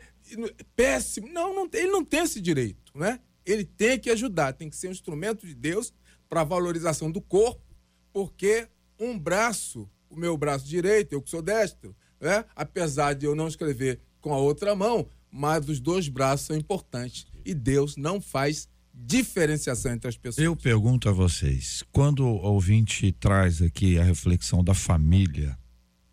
péssimo. 0.76 1.30
Não, 1.30 1.56
não, 1.56 1.70
ele 1.72 1.92
não 1.92 2.04
tem 2.04 2.22
esse 2.22 2.42
direito, 2.42 2.92
né? 2.94 3.22
Ele 3.46 3.64
tem 3.64 3.98
que 3.98 4.10
ajudar, 4.10 4.54
tem 4.54 4.70
que 4.70 4.76
ser 4.76 4.90
um 4.90 4.92
instrumento 4.92 5.48
de 5.48 5.56
Deus 5.56 5.94
para 6.28 6.44
valorização 6.44 7.10
do 7.10 7.22
corpo, 7.22 7.64
porque 8.12 8.68
um 9.00 9.18
braço, 9.18 9.90
o 10.10 10.18
meu 10.18 10.38
braço 10.38 10.66
direito, 10.66 11.14
eu 11.14 11.22
que 11.22 11.30
sou 11.30 11.42
destro, 11.42 11.96
né? 12.20 12.46
apesar 12.56 13.14
de 13.14 13.26
eu 13.26 13.36
não 13.36 13.48
escrever 13.48 14.00
com 14.22 14.34
a 14.34 14.38
outra 14.38 14.76
mão, 14.76 15.08
mas 15.34 15.68
os 15.68 15.80
dois 15.80 16.08
braços 16.08 16.48
são 16.48 16.56
importantes. 16.56 17.26
E 17.44 17.54
Deus 17.54 17.98
não 17.98 18.22
faz 18.22 18.70
diferenciação 18.94 19.92
entre 19.92 20.08
as 20.08 20.16
pessoas. 20.16 20.46
Eu 20.46 20.56
pergunto 20.56 21.10
a 21.10 21.12
vocês, 21.12 21.84
quando 21.92 22.26
o 22.26 22.42
ouvinte 22.44 23.12
traz 23.12 23.62
aqui 23.62 23.98
a 23.98 24.04
reflexão 24.04 24.64
da 24.64 24.74
família, 24.74 25.58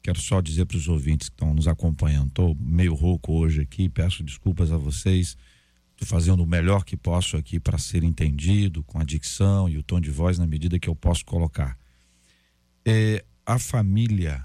quero 0.02 0.18
só 0.18 0.40
dizer 0.40 0.64
para 0.64 0.78
os 0.78 0.88
ouvintes 0.88 1.28
que 1.28 1.35
estão 1.35 1.54
nos 1.54 1.68
acompanhando, 1.68 2.28
estou 2.28 2.56
meio 2.59 2.94
rouco 2.94 3.33
hoje 3.33 3.61
aqui, 3.61 3.88
peço 3.88 4.24
desculpas 4.24 4.72
a 4.72 4.78
vocês 4.78 5.37
Estou 6.00 6.18
fazendo 6.18 6.42
o 6.42 6.46
melhor 6.46 6.83
que 6.83 6.96
posso 6.96 7.37
aqui 7.37 7.61
para 7.61 7.76
ser 7.76 8.02
entendido, 8.02 8.83
com 8.85 8.98
a 8.98 9.04
dicção 9.04 9.68
e 9.68 9.76
o 9.76 9.83
tom 9.83 10.00
de 10.00 10.11
voz 10.11 10.38
na 10.38 10.46
medida 10.46 10.78
que 10.78 10.88
eu 10.88 10.96
posso 10.96 11.26
colocar. 11.26 11.76
É, 12.87 13.22
a 13.44 13.59
família 13.59 14.42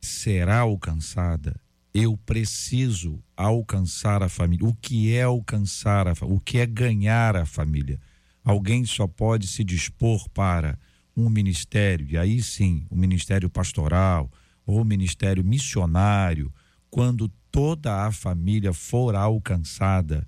será 0.00 0.60
alcançada. 0.60 1.60
Eu 1.94 2.16
preciso 2.16 3.22
alcançar 3.36 4.20
a 4.22 4.28
família. 4.28 4.66
O 4.66 4.74
que 4.74 5.14
é 5.14 5.22
alcançar 5.22 6.08
a? 6.08 6.14
O 6.22 6.40
que 6.40 6.58
é 6.58 6.66
ganhar 6.66 7.36
a 7.36 7.46
família? 7.46 8.00
Alguém 8.44 8.84
só 8.84 9.06
pode 9.06 9.46
se 9.46 9.62
dispor 9.62 10.28
para 10.30 10.76
um 11.16 11.30
ministério, 11.30 12.06
e 12.10 12.18
aí 12.18 12.42
sim, 12.42 12.84
o 12.90 12.96
ministério 12.96 13.48
pastoral 13.48 14.28
ou 14.66 14.80
o 14.80 14.84
ministério 14.84 15.44
missionário, 15.44 16.52
quando 16.90 17.28
toda 17.50 18.04
a 18.04 18.10
família 18.10 18.72
for 18.72 19.14
alcançada 19.14 20.26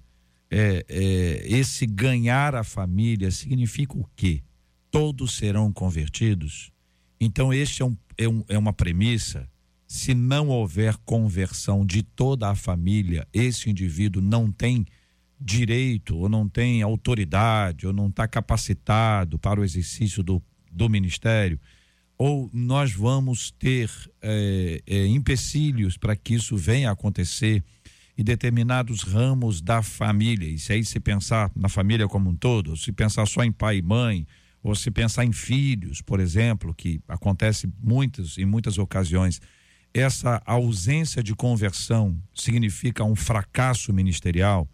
é, 0.50 0.84
é, 0.88 1.42
esse 1.44 1.86
ganhar 1.86 2.54
a 2.54 2.62
família 2.62 3.30
significa 3.30 3.98
o 3.98 4.08
quê? 4.14 4.42
Todos 4.90 5.36
serão 5.36 5.72
convertidos? 5.72 6.70
Então, 7.20 7.52
este 7.52 7.82
é, 7.82 7.84
um, 7.84 7.96
é, 8.16 8.28
um, 8.28 8.44
é 8.48 8.56
uma 8.56 8.72
premissa. 8.72 9.48
Se 9.86 10.14
não 10.14 10.48
houver 10.48 10.96
conversão 11.04 11.86
de 11.86 12.02
toda 12.02 12.50
a 12.50 12.54
família, 12.54 13.26
esse 13.32 13.70
indivíduo 13.70 14.20
não 14.20 14.50
tem 14.50 14.84
direito, 15.40 16.16
ou 16.16 16.28
não 16.28 16.48
tem 16.48 16.82
autoridade, 16.82 17.86
ou 17.86 17.92
não 17.92 18.08
está 18.08 18.26
capacitado 18.26 19.38
para 19.38 19.60
o 19.60 19.64
exercício 19.64 20.22
do, 20.22 20.42
do 20.72 20.88
ministério, 20.88 21.60
ou 22.18 22.50
nós 22.52 22.92
vamos 22.92 23.50
ter 23.50 23.90
é, 24.22 24.82
é, 24.86 25.06
empecilhos 25.06 25.98
para 25.98 26.16
que 26.16 26.34
isso 26.34 26.56
venha 26.56 26.88
a 26.88 26.92
acontecer 26.92 27.62
e 28.16 28.24
determinados 28.24 29.02
ramos 29.02 29.60
da 29.60 29.82
família. 29.82 30.48
E 30.48 30.58
se 30.58 30.72
aí 30.72 30.84
se 30.84 30.98
pensar 30.98 31.50
na 31.54 31.68
família 31.68 32.08
como 32.08 32.30
um 32.30 32.34
todo, 32.34 32.76
se 32.76 32.90
pensar 32.90 33.26
só 33.26 33.44
em 33.44 33.52
pai 33.52 33.78
e 33.78 33.82
mãe, 33.82 34.26
ou 34.62 34.74
se 34.74 34.90
pensar 34.90 35.24
em 35.24 35.32
filhos, 35.32 36.00
por 36.00 36.18
exemplo, 36.18 36.74
que 36.74 37.00
acontece 37.06 37.68
muitas 37.80 38.38
em 38.38 38.46
muitas 38.46 38.78
ocasiões, 38.78 39.40
essa 39.98 40.42
ausência 40.44 41.22
de 41.22 41.34
conversão 41.34 42.20
significa 42.34 43.02
um 43.02 43.16
fracasso 43.16 43.92
ministerial. 43.92 44.68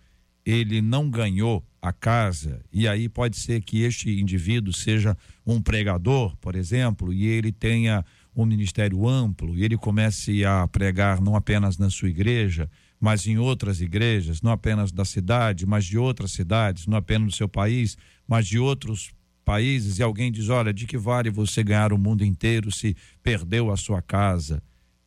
Ele 0.44 0.82
não 0.82 1.08
ganhou 1.08 1.64
a 1.80 1.92
casa, 1.92 2.60
e 2.72 2.88
aí 2.88 3.08
pode 3.08 3.36
ser 3.36 3.60
que 3.62 3.82
este 3.82 4.20
indivíduo 4.20 4.72
seja 4.72 5.16
um 5.46 5.60
pregador, 5.62 6.36
por 6.38 6.56
exemplo, 6.56 7.12
e 7.12 7.26
ele 7.26 7.52
tenha 7.52 8.04
um 8.34 8.44
ministério 8.44 9.08
amplo, 9.08 9.56
e 9.56 9.62
ele 9.62 9.76
comece 9.76 10.44
a 10.44 10.66
pregar 10.66 11.20
não 11.20 11.36
apenas 11.36 11.78
na 11.78 11.90
sua 11.90 12.08
igreja, 12.08 12.68
mas 13.00 13.26
em 13.26 13.38
outras 13.38 13.80
igrejas, 13.80 14.42
não 14.42 14.50
apenas 14.50 14.90
da 14.90 15.04
cidade, 15.04 15.66
mas 15.66 15.84
de 15.84 15.98
outras 15.98 16.32
cidades, 16.32 16.86
não 16.86 16.96
apenas 16.96 17.28
do 17.28 17.36
seu 17.36 17.48
país, 17.48 17.96
mas 18.26 18.46
de 18.46 18.58
outros 18.58 19.10
países, 19.44 19.98
e 19.98 20.02
alguém 20.02 20.30
diz: 20.32 20.48
olha, 20.48 20.72
de 20.72 20.86
que 20.86 20.96
vale 20.96 21.30
você 21.30 21.62
ganhar 21.62 21.92
o 21.92 21.98
mundo 21.98 22.24
inteiro 22.24 22.70
se 22.70 22.96
perdeu 23.22 23.70
a 23.70 23.76
sua 23.76 24.00
casa? 24.00 24.62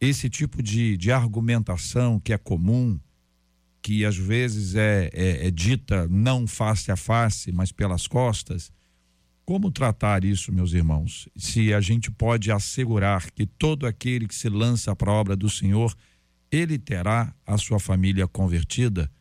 Esse 0.06 0.30
tipo 0.30 0.62
de, 0.62 0.96
de 0.98 1.12
argumentação 1.12 2.20
que 2.20 2.32
é 2.32 2.38
comum, 2.38 3.00
que 3.82 4.06
às 4.06 4.16
vezes 4.16 4.76
é, 4.76 5.10
é, 5.12 5.48
é 5.48 5.52
dita 5.52 6.08
não 6.08 6.46
face 6.46 6.92
a 6.92 6.96
face, 6.96 7.52
mas 7.52 7.72
pelas 7.72 8.06
costas. 8.06 8.72
Como 9.44 9.72
tratar 9.72 10.24
isso, 10.24 10.52
meus 10.52 10.74
irmãos? 10.74 11.28
Se 11.36 11.74
a 11.74 11.82
gente 11.82 12.12
pode 12.12 12.52
assegurar 12.52 13.32
que 13.32 13.46
todo 13.46 13.86
aquele 13.86 14.28
que 14.28 14.36
se 14.36 14.50
lança 14.50 14.96
para 14.96 15.12
a 15.12 15.16
obra 15.16 15.36
do 15.36 15.50
Senhor 15.50 15.96
ele 16.52 16.78
terá 16.78 17.34
a 17.46 17.58
sua 17.58 17.80
família 17.80 18.28
convertida? 18.28 19.12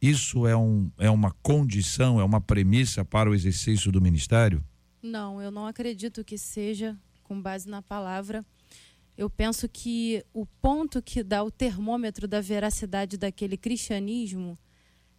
Isso 0.00 0.46
é, 0.46 0.56
um, 0.56 0.90
é 0.98 1.10
uma 1.10 1.32
condição, 1.42 2.20
é 2.20 2.24
uma 2.24 2.40
premissa 2.40 3.04
para 3.04 3.30
o 3.30 3.34
exercício 3.34 3.92
do 3.92 4.00
ministério? 4.00 4.64
Não, 5.02 5.42
eu 5.42 5.50
não 5.50 5.66
acredito 5.66 6.24
que 6.24 6.38
seja 6.38 6.96
com 7.22 7.40
base 7.40 7.68
na 7.68 7.82
palavra. 7.82 8.44
Eu 9.16 9.28
penso 9.28 9.68
que 9.68 10.24
o 10.32 10.46
ponto 10.46 11.02
que 11.02 11.22
dá 11.22 11.42
o 11.42 11.50
termômetro 11.50 12.26
da 12.26 12.40
veracidade 12.40 13.18
daquele 13.18 13.56
cristianismo 13.56 14.58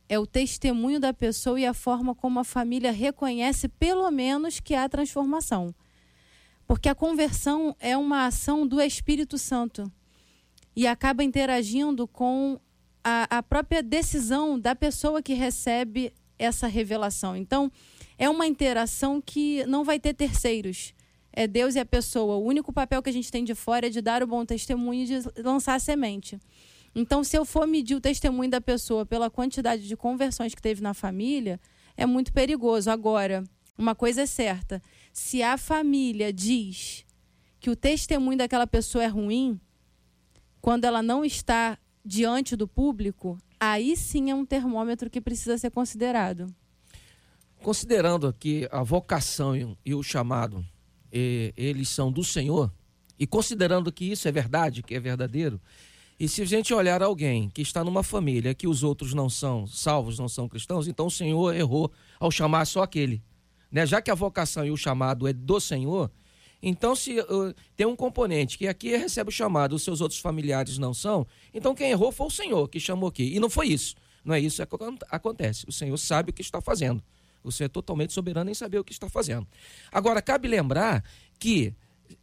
é 0.09 0.17
o 0.19 0.25
testemunho 0.25 0.99
da 0.99 1.13
pessoa 1.13 1.59
e 1.59 1.65
a 1.65 1.73
forma 1.73 2.13
como 2.13 2.39
a 2.39 2.43
família 2.43 2.91
reconhece, 2.91 3.67
pelo 3.67 4.09
menos, 4.11 4.59
que 4.59 4.75
há 4.75 4.87
transformação. 4.89 5.73
Porque 6.65 6.89
a 6.89 6.95
conversão 6.95 7.75
é 7.79 7.95
uma 7.95 8.25
ação 8.25 8.67
do 8.67 8.81
Espírito 8.81 9.37
Santo 9.37 9.91
e 10.75 10.87
acaba 10.87 11.23
interagindo 11.23 12.07
com 12.07 12.59
a, 13.03 13.37
a 13.37 13.43
própria 13.43 13.83
decisão 13.83 14.59
da 14.59 14.75
pessoa 14.75 15.21
que 15.21 15.33
recebe 15.33 16.13
essa 16.37 16.67
revelação. 16.67 17.35
Então, 17.35 17.71
é 18.17 18.29
uma 18.29 18.47
interação 18.47 19.21
que 19.21 19.65
não 19.65 19.83
vai 19.83 19.99
ter 19.99 20.13
terceiros. 20.13 20.93
É 21.35 21.47
Deus 21.47 21.73
e 21.73 21.79
a 21.79 21.85
pessoa. 21.85 22.35
O 22.35 22.45
único 22.45 22.71
papel 22.71 23.01
que 23.01 23.09
a 23.09 23.13
gente 23.13 23.31
tem 23.31 23.43
de 23.43 23.55
fora 23.55 23.87
é 23.87 23.89
de 23.89 24.01
dar 24.01 24.21
o 24.21 24.27
bom 24.27 24.45
testemunho 24.45 25.03
e 25.03 25.05
de 25.07 25.41
lançar 25.41 25.73
a 25.73 25.79
semente. 25.79 26.39
Então, 26.95 27.23
se 27.23 27.35
eu 27.35 27.43
for 27.43 27.65
medir 27.65 27.95
o 27.95 28.01
testemunho 28.01 28.51
da 28.51 28.61
pessoa 28.61 29.03
pela 29.03 29.29
quantidade 29.29 29.87
de 29.87 29.97
conversões 29.97 30.53
que 30.53 30.61
teve 30.61 30.81
na 30.81 30.93
família, 30.93 31.59
é 31.97 32.05
muito 32.05 32.31
perigoso. 32.31 32.91
Agora, 32.91 33.43
uma 33.75 33.95
coisa 33.95 34.21
é 34.21 34.25
certa: 34.27 34.81
se 35.11 35.41
a 35.41 35.57
família 35.57 36.31
diz 36.31 37.03
que 37.59 37.69
o 37.69 37.75
testemunho 37.75 38.37
daquela 38.37 38.67
pessoa 38.67 39.03
é 39.03 39.07
ruim, 39.07 39.59
quando 40.61 40.85
ela 40.85 41.01
não 41.01 41.25
está 41.25 41.79
diante 42.05 42.55
do 42.55 42.67
público, 42.67 43.37
aí 43.59 43.97
sim 43.97 44.29
é 44.29 44.35
um 44.35 44.45
termômetro 44.45 45.09
que 45.09 45.19
precisa 45.19 45.57
ser 45.57 45.71
considerado. 45.71 46.53
Considerando 47.61 48.27
aqui 48.27 48.67
a 48.69 48.83
vocação 48.83 49.55
e 49.85 49.95
o 49.95 50.03
chamado, 50.03 50.65
eles 51.55 51.89
são 51.89 52.11
do 52.11 52.23
Senhor, 52.23 52.71
e 53.19 53.27
considerando 53.27 53.91
que 53.91 54.05
isso 54.05 54.27
é 54.27 54.31
verdade, 54.31 54.81
que 54.81 54.95
é 54.95 54.99
verdadeiro, 54.99 55.61
e 56.19 56.27
se 56.27 56.41
a 56.41 56.45
gente 56.45 56.73
olhar 56.73 57.01
alguém 57.01 57.49
que 57.49 57.61
está 57.61 57.83
numa 57.83 58.03
família 58.03 58.53
que 58.53 58.67
os 58.67 58.83
outros 58.83 59.13
não 59.13 59.29
são 59.29 59.67
salvos, 59.67 60.17
não 60.17 60.29
são 60.29 60.47
cristãos, 60.47 60.87
então 60.87 61.07
o 61.07 61.11
Senhor 61.11 61.53
errou 61.55 61.91
ao 62.19 62.31
chamar 62.31 62.65
só 62.65 62.83
aquele. 62.83 63.21
Né? 63.71 63.85
Já 63.85 64.01
que 64.01 64.11
a 64.11 64.15
vocação 64.15 64.65
e 64.65 64.71
o 64.71 64.77
chamado 64.77 65.27
é 65.27 65.33
do 65.33 65.59
Senhor, 65.59 66.09
então, 66.65 66.95
se 66.95 67.19
uh, 67.19 67.53
tem 67.75 67.85
um 67.85 67.95
componente 67.95 68.57
que 68.57 68.69
aqui 68.69 68.95
recebe 68.95 69.27
o 69.27 69.33
chamado, 69.33 69.75
os 69.75 69.83
seus 69.83 69.99
outros 69.99 70.21
familiares 70.21 70.77
não 70.77 70.93
são, 70.93 71.27
então 71.53 71.75
quem 71.75 71.91
errou 71.91 72.09
foi 72.09 72.27
o 72.27 72.31
Senhor 72.31 72.69
que 72.69 72.79
chamou 72.79 73.09
aqui. 73.09 73.35
E 73.35 73.37
não 73.37 73.49
foi 73.49 73.67
isso. 73.67 73.95
Não 74.23 74.33
é 74.33 74.39
isso 74.39 74.65
que 74.65 74.75
acontece. 75.09 75.65
O 75.67 75.73
Senhor 75.73 75.97
sabe 75.97 76.29
o 76.29 76.33
que 76.33 76.41
está 76.41 76.61
fazendo. 76.61 77.03
O 77.43 77.51
Senhor 77.51 77.65
é 77.65 77.69
totalmente 77.69 78.13
soberano 78.13 78.49
em 78.49 78.53
saber 78.53 78.79
o 78.79 78.83
que 78.83 78.93
está 78.93 79.09
fazendo. 79.09 79.47
Agora, 79.91 80.21
cabe 80.21 80.47
lembrar 80.47 81.03
que 81.39 81.73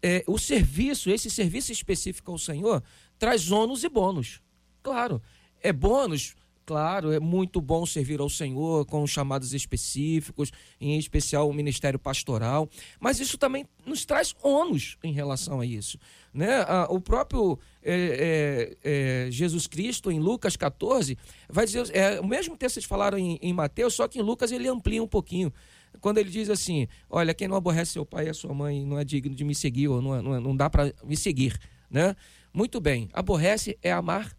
é, 0.02 0.24
o 0.26 0.38
serviço, 0.38 1.10
esse 1.10 1.30
serviço 1.30 1.72
específico 1.72 2.30
ao 2.30 2.38
Senhor, 2.38 2.82
traz 3.18 3.50
ônus 3.50 3.84
e 3.84 3.88
bônus. 3.88 4.40
Claro, 4.82 5.20
é 5.62 5.72
bônus 5.72 6.34
Claro, 6.70 7.10
é 7.10 7.18
muito 7.18 7.60
bom 7.60 7.84
servir 7.84 8.20
ao 8.20 8.30
Senhor 8.30 8.86
com 8.86 9.04
chamados 9.04 9.52
específicos, 9.52 10.52
em 10.80 10.96
especial 10.96 11.50
o 11.50 11.52
ministério 11.52 11.98
pastoral, 11.98 12.68
mas 13.00 13.18
isso 13.18 13.36
também 13.36 13.66
nos 13.84 14.04
traz 14.04 14.36
ônus 14.40 14.96
em 15.02 15.12
relação 15.12 15.58
a 15.58 15.66
isso. 15.66 15.98
Né? 16.32 16.64
O 16.88 17.00
próprio 17.00 17.58
é, 17.82 18.76
é, 18.84 19.26
é, 19.26 19.30
Jesus 19.30 19.66
Cristo, 19.66 20.10
em 20.10 20.20
Lucas 20.20 20.56
14, 20.56 21.18
vai 21.48 21.66
dizer, 21.66 21.90
é, 21.94 22.20
o 22.20 22.26
mesmo 22.26 22.56
texto 22.56 22.80
que 22.80 22.86
falaram 22.86 23.18
em, 23.18 23.38
em 23.42 23.52
Mateus, 23.52 23.94
só 23.94 24.06
que 24.06 24.18
em 24.18 24.22
Lucas 24.22 24.52
ele 24.52 24.68
amplia 24.68 25.02
um 25.02 25.08
pouquinho 25.08 25.52
quando 26.00 26.18
ele 26.18 26.30
diz 26.30 26.48
assim: 26.48 26.86
Olha, 27.08 27.34
quem 27.34 27.48
não 27.48 27.56
aborrece 27.56 27.92
seu 27.92 28.06
pai 28.06 28.26
e 28.26 28.28
a 28.28 28.34
sua 28.34 28.54
mãe 28.54 28.84
não 28.84 28.98
é 28.98 29.04
digno 29.04 29.34
de 29.34 29.44
me 29.44 29.54
seguir, 29.54 29.88
ou 29.88 30.00
não, 30.00 30.14
é, 30.14 30.22
não, 30.22 30.34
é, 30.36 30.40
não 30.40 30.56
dá 30.56 30.70
para 30.70 30.92
me 31.04 31.16
seguir. 31.16 31.58
Né? 31.90 32.14
Muito 32.52 32.80
bem, 32.80 33.08
aborrece 33.12 33.76
é 33.82 33.90
amar 33.90 34.36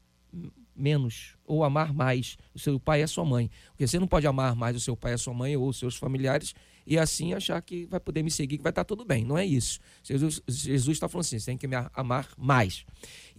menos 0.73 1.35
ou 1.45 1.63
amar 1.63 1.93
mais 1.93 2.37
o 2.53 2.59
seu 2.59 2.79
pai 2.79 3.01
e 3.01 3.03
a 3.03 3.07
sua 3.07 3.25
mãe. 3.25 3.49
Porque 3.71 3.85
você 3.85 3.99
não 3.99 4.07
pode 4.07 4.25
amar 4.25 4.55
mais 4.55 4.75
o 4.75 4.79
seu 4.79 4.95
pai 4.95 5.11
e 5.11 5.15
a 5.15 5.17
sua 5.17 5.33
mãe 5.33 5.55
ou 5.57 5.67
os 5.67 5.77
seus 5.77 5.95
familiares 5.95 6.53
e 6.91 6.99
assim 6.99 7.33
achar 7.33 7.61
que 7.61 7.85
vai 7.85 8.01
poder 8.01 8.21
me 8.21 8.29
seguir, 8.29 8.57
que 8.57 8.63
vai 8.63 8.71
estar 8.71 8.83
tudo 8.83 9.05
bem. 9.05 9.23
Não 9.23 9.37
é 9.37 9.45
isso. 9.45 9.79
Jesus, 10.03 10.41
está 10.89 11.07
falando 11.07 11.23
assim: 11.23 11.39
você 11.39 11.45
tem 11.45 11.57
que 11.57 11.65
me 11.65 11.77
amar 11.93 12.27
mais. 12.37 12.85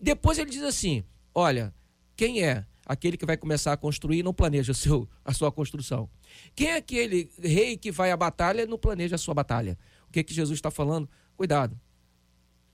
Depois 0.01 0.39
ele 0.39 0.49
diz 0.49 0.63
assim: 0.63 1.05
olha, 1.35 1.75
quem 2.17 2.43
é 2.43 2.65
aquele 2.87 3.19
que 3.19 3.27
vai 3.27 3.37
começar 3.37 3.75
a 3.75 3.77
construir 3.77 4.21
e 4.21 4.23
não 4.23 4.33
planeja 4.33 4.73
seu, 4.73 5.07
a 5.23 5.35
sua 5.35 5.53
construção? 5.53 6.09
Quem 6.55 6.69
é 6.69 6.77
aquele 6.77 7.31
rei 7.43 7.77
que 7.77 7.93
vai 7.93 8.11
à 8.11 8.17
batalha 8.17 8.63
e 8.63 8.67
não 8.67 8.79
planeja 8.79 9.17
a 9.17 9.19
sua 9.19 9.35
batalha? 9.35 9.77
O 10.09 10.13
que, 10.13 10.21
é 10.21 10.23
que 10.23 10.33
Jesus 10.33 10.57
está 10.57 10.71
falando? 10.71 11.07
Cuidado. 11.37 11.79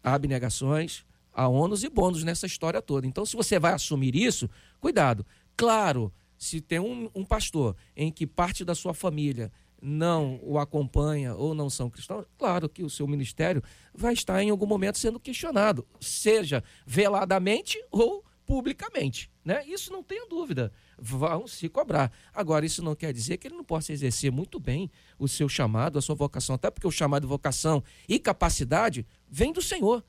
Abnegações, 0.00 1.04
há 1.32 1.48
ônus 1.48 1.82
e 1.82 1.88
bônus 1.88 2.22
nessa 2.22 2.46
história 2.46 2.80
toda. 2.80 3.04
Então, 3.04 3.26
se 3.26 3.34
você 3.34 3.58
vai 3.58 3.72
assumir 3.72 4.14
isso, 4.14 4.48
cuidado. 4.78 5.26
Claro, 5.56 6.12
se 6.36 6.60
tem 6.60 6.78
um, 6.78 7.10
um 7.16 7.24
pastor 7.24 7.74
em 7.96 8.12
que 8.12 8.28
parte 8.28 8.64
da 8.64 8.76
sua 8.76 8.94
família 8.94 9.50
não 9.80 10.40
o 10.42 10.58
acompanha 10.58 11.34
ou 11.34 11.54
não 11.54 11.70
são 11.70 11.88
cristãos, 11.88 12.26
claro 12.36 12.68
que 12.68 12.82
o 12.82 12.90
seu 12.90 13.06
ministério 13.06 13.62
vai 13.94 14.12
estar 14.12 14.42
em 14.42 14.50
algum 14.50 14.66
momento 14.66 14.98
sendo 14.98 15.20
questionado, 15.20 15.86
seja 16.00 16.62
veladamente 16.86 17.82
ou 17.90 18.24
publicamente. 18.44 19.30
Né? 19.44 19.64
Isso 19.66 19.92
não 19.92 20.02
tenha 20.02 20.26
dúvida, 20.26 20.72
vão 20.98 21.46
se 21.46 21.68
cobrar. 21.68 22.12
Agora, 22.32 22.64
isso 22.64 22.82
não 22.82 22.94
quer 22.94 23.12
dizer 23.12 23.36
que 23.36 23.46
ele 23.46 23.56
não 23.56 23.64
possa 23.64 23.92
exercer 23.92 24.32
muito 24.32 24.58
bem 24.58 24.90
o 25.18 25.28
seu 25.28 25.48
chamado, 25.48 25.98
a 25.98 26.02
sua 26.02 26.14
vocação, 26.14 26.54
até 26.54 26.70
porque 26.70 26.86
o 26.86 26.90
chamado, 26.90 27.28
vocação 27.28 27.82
e 28.08 28.18
capacidade 28.18 29.06
vem 29.28 29.52
do 29.52 29.62
Senhor 29.62 30.02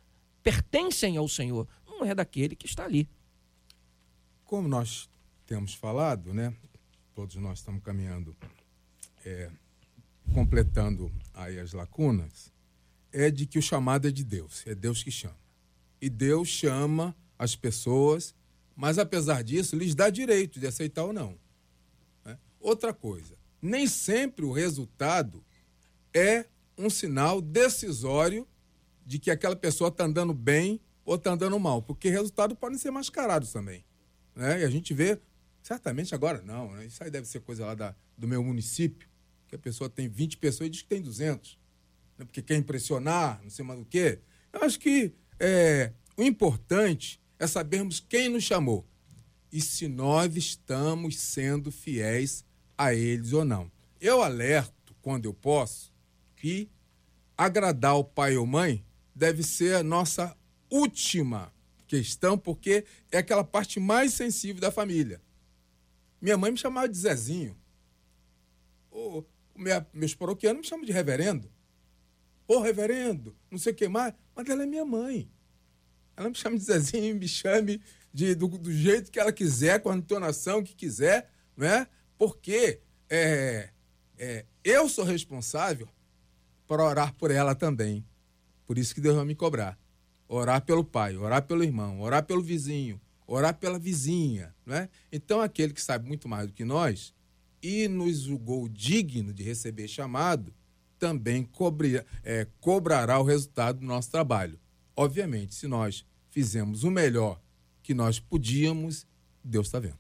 pertencem 0.43 1.17
ao 1.17 1.27
Senhor, 1.27 1.67
não 1.85 2.03
é 2.03 2.15
daquele 2.15 2.55
que 2.55 2.65
está 2.65 2.85
ali. 2.85 3.09
Como 4.45 4.67
nós 4.67 5.09
temos 5.45 5.73
falado, 5.73 6.33
né? 6.33 6.53
Todos 7.13 7.35
nós 7.35 7.59
estamos 7.59 7.83
caminhando, 7.83 8.35
é, 9.25 9.49
completando 10.33 11.11
aí 11.33 11.59
as 11.59 11.73
lacunas, 11.73 12.51
é 13.11 13.29
de 13.31 13.45
que 13.45 13.57
o 13.57 13.61
chamado 13.61 14.07
é 14.07 14.11
de 14.11 14.23
Deus, 14.23 14.63
é 14.67 14.75
Deus 14.75 15.03
que 15.03 15.11
chama. 15.11 15.37
E 16.01 16.09
Deus 16.09 16.47
chama 16.47 17.15
as 17.37 17.55
pessoas, 17.55 18.35
mas 18.75 18.97
apesar 18.97 19.43
disso, 19.43 19.75
lhes 19.75 19.95
dá 19.95 20.09
direito 20.09 20.59
de 20.59 20.67
aceitar 20.67 21.03
ou 21.03 21.13
não. 21.13 21.37
Né? 22.23 22.37
Outra 22.59 22.93
coisa, 22.93 23.35
nem 23.61 23.87
sempre 23.87 24.45
o 24.45 24.51
resultado 24.51 25.43
é 26.13 26.45
um 26.77 26.89
sinal 26.89 27.41
decisório 27.41 28.47
de 29.05 29.19
que 29.19 29.31
aquela 29.31 29.55
pessoa 29.55 29.89
está 29.89 30.05
andando 30.05 30.33
bem 30.33 30.79
ou 31.03 31.15
está 31.15 31.31
andando 31.31 31.59
mal, 31.59 31.81
porque 31.81 32.09
resultados 32.09 32.57
podem 32.57 32.77
ser 32.77 32.91
mascarados 32.91 33.51
também. 33.51 33.83
Né? 34.35 34.61
E 34.61 34.63
a 34.63 34.69
gente 34.69 34.93
vê, 34.93 35.19
certamente 35.61 36.13
agora 36.13 36.41
não, 36.43 36.71
né? 36.73 36.85
isso 36.85 37.03
aí 37.03 37.09
deve 37.09 37.27
ser 37.27 37.39
coisa 37.41 37.65
lá 37.65 37.75
da, 37.75 37.95
do 38.17 38.27
meu 38.27 38.43
município, 38.43 39.08
que 39.49 39.55
a 39.55 39.59
pessoa 39.59 39.89
tem 39.89 40.07
20 40.07 40.37
pessoas 40.37 40.67
e 40.67 40.69
diz 40.69 40.81
que 40.83 40.87
tem 40.87 41.01
200, 41.01 41.57
né? 42.17 42.25
porque 42.25 42.41
quer 42.41 42.55
impressionar, 42.55 43.41
não 43.41 43.49
sei 43.49 43.65
mais 43.65 43.79
o 43.79 43.85
quê. 43.85 44.19
Eu 44.53 44.63
acho 44.63 44.79
que 44.79 45.11
é, 45.39 45.91
o 46.15 46.23
importante 46.23 47.19
é 47.39 47.47
sabermos 47.47 47.99
quem 47.99 48.29
nos 48.29 48.43
chamou 48.43 48.87
e 49.51 49.59
se 49.59 49.87
nós 49.87 50.35
estamos 50.35 51.17
sendo 51.17 51.71
fiéis 51.71 52.45
a 52.77 52.93
eles 52.93 53.33
ou 53.33 53.43
não. 53.43 53.71
Eu 53.99 54.21
alerto, 54.21 54.95
quando 55.01 55.25
eu 55.25 55.33
posso, 55.33 55.91
que 56.35 56.69
agradar 57.35 57.97
o 57.97 58.03
pai 58.03 58.37
ou 58.37 58.45
mãe 58.45 58.85
deve 59.15 59.41
ser 59.43 59.75
a 59.75 59.83
nossa 59.83 60.37
última 60.69 61.51
questão, 61.87 62.37
porque 62.37 62.85
é 63.11 63.17
aquela 63.17 63.43
parte 63.43 63.79
mais 63.79 64.13
sensível 64.13 64.61
da 64.61 64.71
família. 64.71 65.19
Minha 66.21 66.37
mãe 66.37 66.51
me 66.51 66.57
chamava 66.57 66.87
de 66.87 66.97
Zezinho. 66.97 67.57
o, 68.91 69.23
minha, 69.59 69.85
meus 69.93 70.15
paroquianos 70.15 70.61
me 70.61 70.67
chamam 70.67 70.85
de 70.85 70.91
reverendo. 70.91 71.51
Ô 72.47 72.59
reverendo, 72.59 73.35
não 73.51 73.59
sei 73.59 73.73
o 73.73 73.75
que 73.75 73.87
mais, 73.87 74.13
mas 74.35 74.49
ela 74.49 74.63
é 74.63 74.65
minha 74.65 74.85
mãe. 74.85 75.29
Ela 76.17 76.29
me 76.29 76.35
chama 76.35 76.57
de 76.57 76.63
Zezinho, 76.63 77.15
me 77.15 77.27
chame 77.27 77.81
de, 78.13 78.33
do, 78.33 78.47
do 78.47 78.71
jeito 78.71 79.11
que 79.11 79.19
ela 79.19 79.31
quiser, 79.31 79.81
com 79.81 79.89
a 79.89 79.95
entonação 79.95 80.63
que 80.63 80.73
quiser, 80.73 81.31
né? 81.55 81.87
Porque 82.17 82.81
é, 83.09 83.69
é, 84.17 84.45
eu 84.63 84.89
sou 84.89 85.05
responsável 85.05 85.87
por 86.67 86.79
orar 86.79 87.13
por 87.13 87.31
ela 87.31 87.55
também. 87.55 88.05
Por 88.65 88.77
isso 88.77 88.93
que 88.93 89.01
Deus 89.01 89.15
vai 89.15 89.25
me 89.25 89.35
cobrar. 89.35 89.77
Orar 90.27 90.61
pelo 90.63 90.83
pai, 90.83 91.15
orar 91.17 91.43
pelo 91.43 91.63
irmão, 91.63 92.01
orar 92.01 92.23
pelo 92.23 92.41
vizinho, 92.41 92.99
orar 93.25 93.55
pela 93.55 93.79
vizinha, 93.79 94.53
não 94.65 94.75
é? 94.75 94.89
Então 95.11 95.41
aquele 95.41 95.73
que 95.73 95.81
sabe 95.81 96.07
muito 96.07 96.27
mais 96.27 96.47
do 96.47 96.53
que 96.53 96.65
nós 96.65 97.13
e 97.61 97.87
nos 97.87 98.21
julgou 98.21 98.67
digno 98.67 99.33
de 99.33 99.43
receber 99.43 99.87
chamado, 99.87 100.53
também 100.97 101.43
cobria, 101.43 102.05
é, 102.23 102.45
cobrará 102.59 103.19
o 103.19 103.23
resultado 103.23 103.79
do 103.79 103.85
nosso 103.85 104.11
trabalho. 104.11 104.59
Obviamente, 104.95 105.55
se 105.55 105.67
nós 105.67 106.05
fizemos 106.29 106.83
o 106.83 106.91
melhor 106.91 107.39
que 107.81 107.93
nós 107.93 108.19
podíamos, 108.19 109.07
Deus 109.43 109.67
está 109.67 109.79
vendo. 109.79 109.97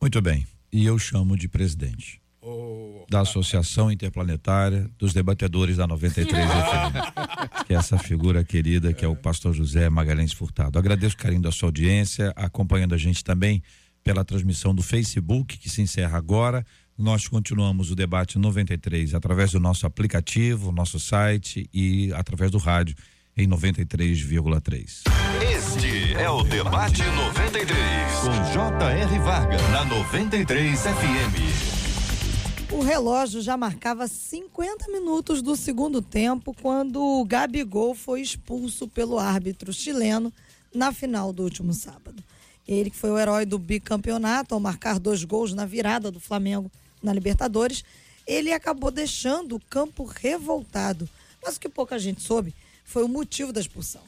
Muito 0.00 0.20
bem. 0.22 0.46
E 0.72 0.84
eu 0.84 0.98
chamo 0.98 1.36
de 1.36 1.48
presidente. 1.48 2.20
Oh. 2.40 3.04
Da 3.10 3.20
Associação 3.20 3.90
Interplanetária 3.90 4.90
dos 4.98 5.12
Debatedores 5.12 5.76
da 5.76 5.86
93 5.86 6.46
FM. 6.48 7.66
que 7.66 7.74
é 7.74 7.76
essa 7.76 7.98
figura 7.98 8.44
querida 8.44 8.92
que 8.92 9.04
é 9.04 9.08
o 9.08 9.16
pastor 9.16 9.54
José 9.54 9.88
Magalhães 9.90 10.32
Furtado. 10.32 10.78
Agradeço 10.78 11.14
o 11.14 11.18
carinho 11.18 11.42
da 11.42 11.52
sua 11.52 11.68
audiência, 11.68 12.32
acompanhando 12.36 12.94
a 12.94 12.98
gente 12.98 13.22
também 13.22 13.62
pela 14.02 14.24
transmissão 14.24 14.74
do 14.74 14.82
Facebook, 14.82 15.58
que 15.58 15.68
se 15.68 15.82
encerra 15.82 16.16
agora. 16.16 16.64
Nós 16.98 17.28
continuamos 17.28 17.92
o 17.92 17.94
debate 17.94 18.40
93 18.40 19.14
através 19.14 19.52
do 19.52 19.60
nosso 19.60 19.86
aplicativo, 19.86 20.72
nosso 20.72 20.98
site 20.98 21.70
e 21.72 22.12
através 22.12 22.50
do 22.50 22.58
rádio 22.58 22.96
em 23.36 23.46
93,3. 23.46 25.04
Este 25.40 26.14
é 26.14 26.28
o 26.28 26.42
Debate 26.42 27.04
93, 27.04 27.76
com 28.20 28.52
J.R. 28.52 29.18
Varga, 29.20 29.56
na 29.68 29.84
93 29.84 30.80
FM. 30.80 32.72
O 32.72 32.82
relógio 32.82 33.40
já 33.42 33.56
marcava 33.56 34.08
50 34.08 34.90
minutos 34.90 35.40
do 35.40 35.54
segundo 35.54 36.02
tempo 36.02 36.52
quando 36.60 37.00
o 37.00 37.24
Gabigol 37.24 37.94
foi 37.94 38.22
expulso 38.22 38.88
pelo 38.88 39.20
árbitro 39.20 39.72
chileno 39.72 40.32
na 40.74 40.92
final 40.92 41.32
do 41.32 41.44
último 41.44 41.72
sábado. 41.72 42.20
Ele 42.66 42.90
que 42.90 42.96
foi 42.96 43.12
o 43.12 43.18
herói 43.18 43.46
do 43.46 43.56
bicampeonato 43.56 44.52
ao 44.52 44.60
marcar 44.60 44.98
dois 44.98 45.22
gols 45.22 45.54
na 45.54 45.64
virada 45.64 46.10
do 46.10 46.18
Flamengo 46.18 46.68
na 47.02 47.12
Libertadores, 47.12 47.84
ele 48.26 48.52
acabou 48.52 48.90
deixando 48.90 49.56
o 49.56 49.60
campo 49.60 50.04
revoltado. 50.04 51.08
Mas 51.42 51.56
o 51.56 51.60
que 51.60 51.68
pouca 51.68 51.98
gente 51.98 52.22
soube 52.22 52.54
foi 52.84 53.02
o 53.02 53.08
motivo 53.08 53.52
da 53.52 53.60
expulsão. 53.60 54.02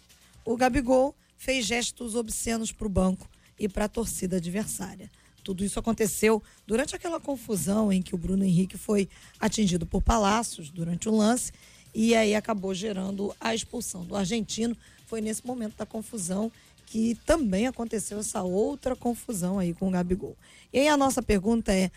O 0.44 0.56
Gabigol 0.56 1.14
fez 1.38 1.64
gestos 1.64 2.14
obscenos 2.14 2.72
para 2.72 2.86
o 2.86 2.90
banco 2.90 3.28
e 3.58 3.68
para 3.68 3.86
a 3.86 3.88
torcida 3.88 4.36
adversária. 4.36 5.10
Tudo 5.42 5.64
isso 5.64 5.78
aconteceu 5.78 6.42
durante 6.66 6.94
aquela 6.94 7.18
confusão 7.18 7.92
em 7.92 8.02
que 8.02 8.14
o 8.14 8.18
Bruno 8.18 8.44
Henrique 8.44 8.76
foi 8.76 9.08
atingido 9.38 9.86
por 9.86 10.02
Palácios 10.02 10.70
durante 10.70 11.08
o 11.08 11.16
lance 11.16 11.52
e 11.94 12.14
aí 12.14 12.34
acabou 12.34 12.74
gerando 12.74 13.34
a 13.40 13.54
expulsão 13.54 14.04
do 14.04 14.16
argentino. 14.16 14.76
Foi 15.06 15.20
nesse 15.20 15.46
momento 15.46 15.76
da 15.76 15.86
confusão 15.86 16.52
que 16.86 17.16
também 17.24 17.66
aconteceu 17.66 18.18
essa 18.18 18.42
outra 18.42 18.96
confusão 18.96 19.58
aí 19.58 19.72
com 19.72 19.88
o 19.88 19.90
Gabigol. 19.90 20.36
E 20.72 20.80
aí 20.80 20.88
a 20.88 20.96
nossa 20.96 21.22
pergunta 21.22 21.72
é: 21.72 21.90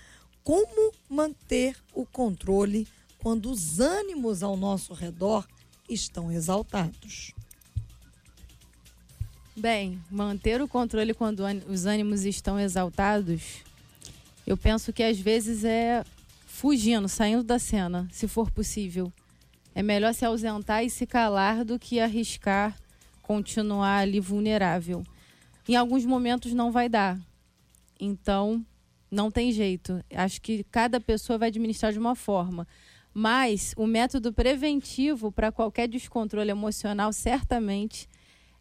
como 0.43 0.91
manter 1.09 1.75
o 1.93 2.05
controle 2.05 2.87
quando 3.17 3.49
os 3.49 3.79
ânimos 3.79 4.43
ao 4.43 4.57
nosso 4.57 4.93
redor 4.93 5.47
estão 5.89 6.31
exaltados. 6.31 7.31
Bem, 9.55 10.01
manter 10.09 10.61
o 10.61 10.67
controle 10.67 11.13
quando 11.13 11.43
os 11.69 11.85
ânimos 11.85 12.25
estão 12.25 12.59
exaltados, 12.59 13.63
eu 14.45 14.57
penso 14.57 14.91
que 14.91 15.03
às 15.03 15.19
vezes 15.19 15.63
é 15.63 16.03
fugindo, 16.45 17.07
saindo 17.07 17.43
da 17.43 17.59
cena, 17.59 18.07
se 18.11 18.27
for 18.27 18.51
possível. 18.51 19.13
É 19.75 19.81
melhor 19.81 20.13
se 20.13 20.25
ausentar 20.25 20.83
e 20.83 20.89
se 20.89 21.05
calar 21.05 21.63
do 21.63 21.79
que 21.79 21.99
arriscar 21.99 22.75
continuar 23.23 23.99
ali 23.99 24.19
vulnerável. 24.19 25.03
Em 25.67 25.75
alguns 25.75 26.05
momentos 26.05 26.53
não 26.53 26.71
vai 26.71 26.89
dar. 26.89 27.17
Então, 27.99 28.63
não 29.13 29.29
tem 29.29 29.51
jeito. 29.51 30.03
Acho 30.13 30.41
que 30.41 30.63
cada 30.65 30.99
pessoa 30.99 31.37
vai 31.37 31.49
administrar 31.49 31.93
de 31.93 31.99
uma 31.99 32.15
forma. 32.15 32.67
Mas 33.13 33.73
o 33.77 33.85
método 33.85 34.33
preventivo 34.33 35.31
para 35.31 35.51
qualquer 35.51 35.87
descontrole 35.87 36.49
emocional 36.49 37.13
certamente 37.13 38.09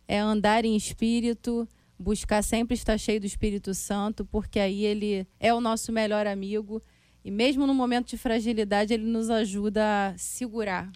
é 0.07 0.19
andar 0.19 0.65
em 0.65 0.77
espírito, 0.77 1.67
buscar 1.99 2.43
sempre 2.43 2.75
estar 2.75 2.99
cheio 2.99 3.19
do 3.19 3.27
Espírito 3.27 3.73
Santo, 3.73 4.27
porque 4.27 4.61
aí 4.61 4.85
ele 4.85 5.27
é 5.41 5.55
o 5.55 5.61
nosso 5.61 5.91
melhor 5.91 6.27
amigo 6.27 6.83
e 7.25 7.31
mesmo 7.31 7.67
no 7.67 7.73
momento 7.73 8.09
de 8.09 8.19
fragilidade 8.19 8.93
ele 8.93 9.07
nos 9.07 9.31
ajuda 9.31 10.09
a 10.09 10.19
segurar. 10.19 10.93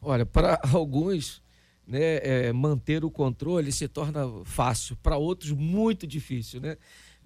Olha, 0.00 0.24
para 0.24 0.60
alguns, 0.72 1.42
né, 1.84 2.18
é, 2.22 2.52
manter 2.52 3.04
o 3.04 3.10
controle 3.10 3.72
se 3.72 3.88
torna 3.88 4.44
fácil, 4.44 4.96
para 5.02 5.16
outros 5.16 5.50
muito 5.50 6.06
difícil, 6.06 6.60
né? 6.60 6.76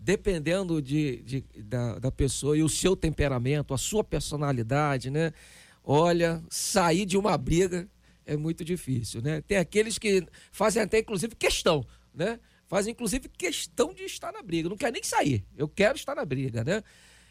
Dependendo 0.05 0.83
de, 0.83 1.23
de 1.23 1.45
da, 1.63 1.99
da, 1.99 2.13
pessoa 2.13 2.59
e 2.59 2.63
o 2.63 2.69
seu 2.69 2.95
temperamento, 2.95 3.73
a 3.73 3.79
sua 3.79 4.05
personalidade, 4.05 5.09
né? 5.09 5.33
Olha, 5.83 6.43
sair 6.51 7.07
de 7.07 7.17
uma 7.17 7.39
briga 7.39 7.89
é 8.27 8.37
muito 8.37 8.63
difícil, 8.63 9.23
né? 9.23 9.41
Tem 9.41 9.57
aqueles 9.57 9.99
que 9.99 10.27
fazem 10.53 10.83
até 10.83 10.99
inclusive 10.99 11.35
questão, 11.35 11.83
né? 12.15 12.39
Fazem 12.67 12.93
inclusive 12.93 13.31
questão 13.31 13.95
de 13.95 14.03
estar 14.03 14.31
na 14.31 14.43
briga, 14.43 14.69
não 14.69 14.77
quer 14.77 14.93
nem 14.93 15.03
sair. 15.03 15.43
Eu 15.57 15.69
quero 15.69 15.97
estar 15.97 16.15
na 16.15 16.25
briga, 16.25 16.63
né? 16.63 16.83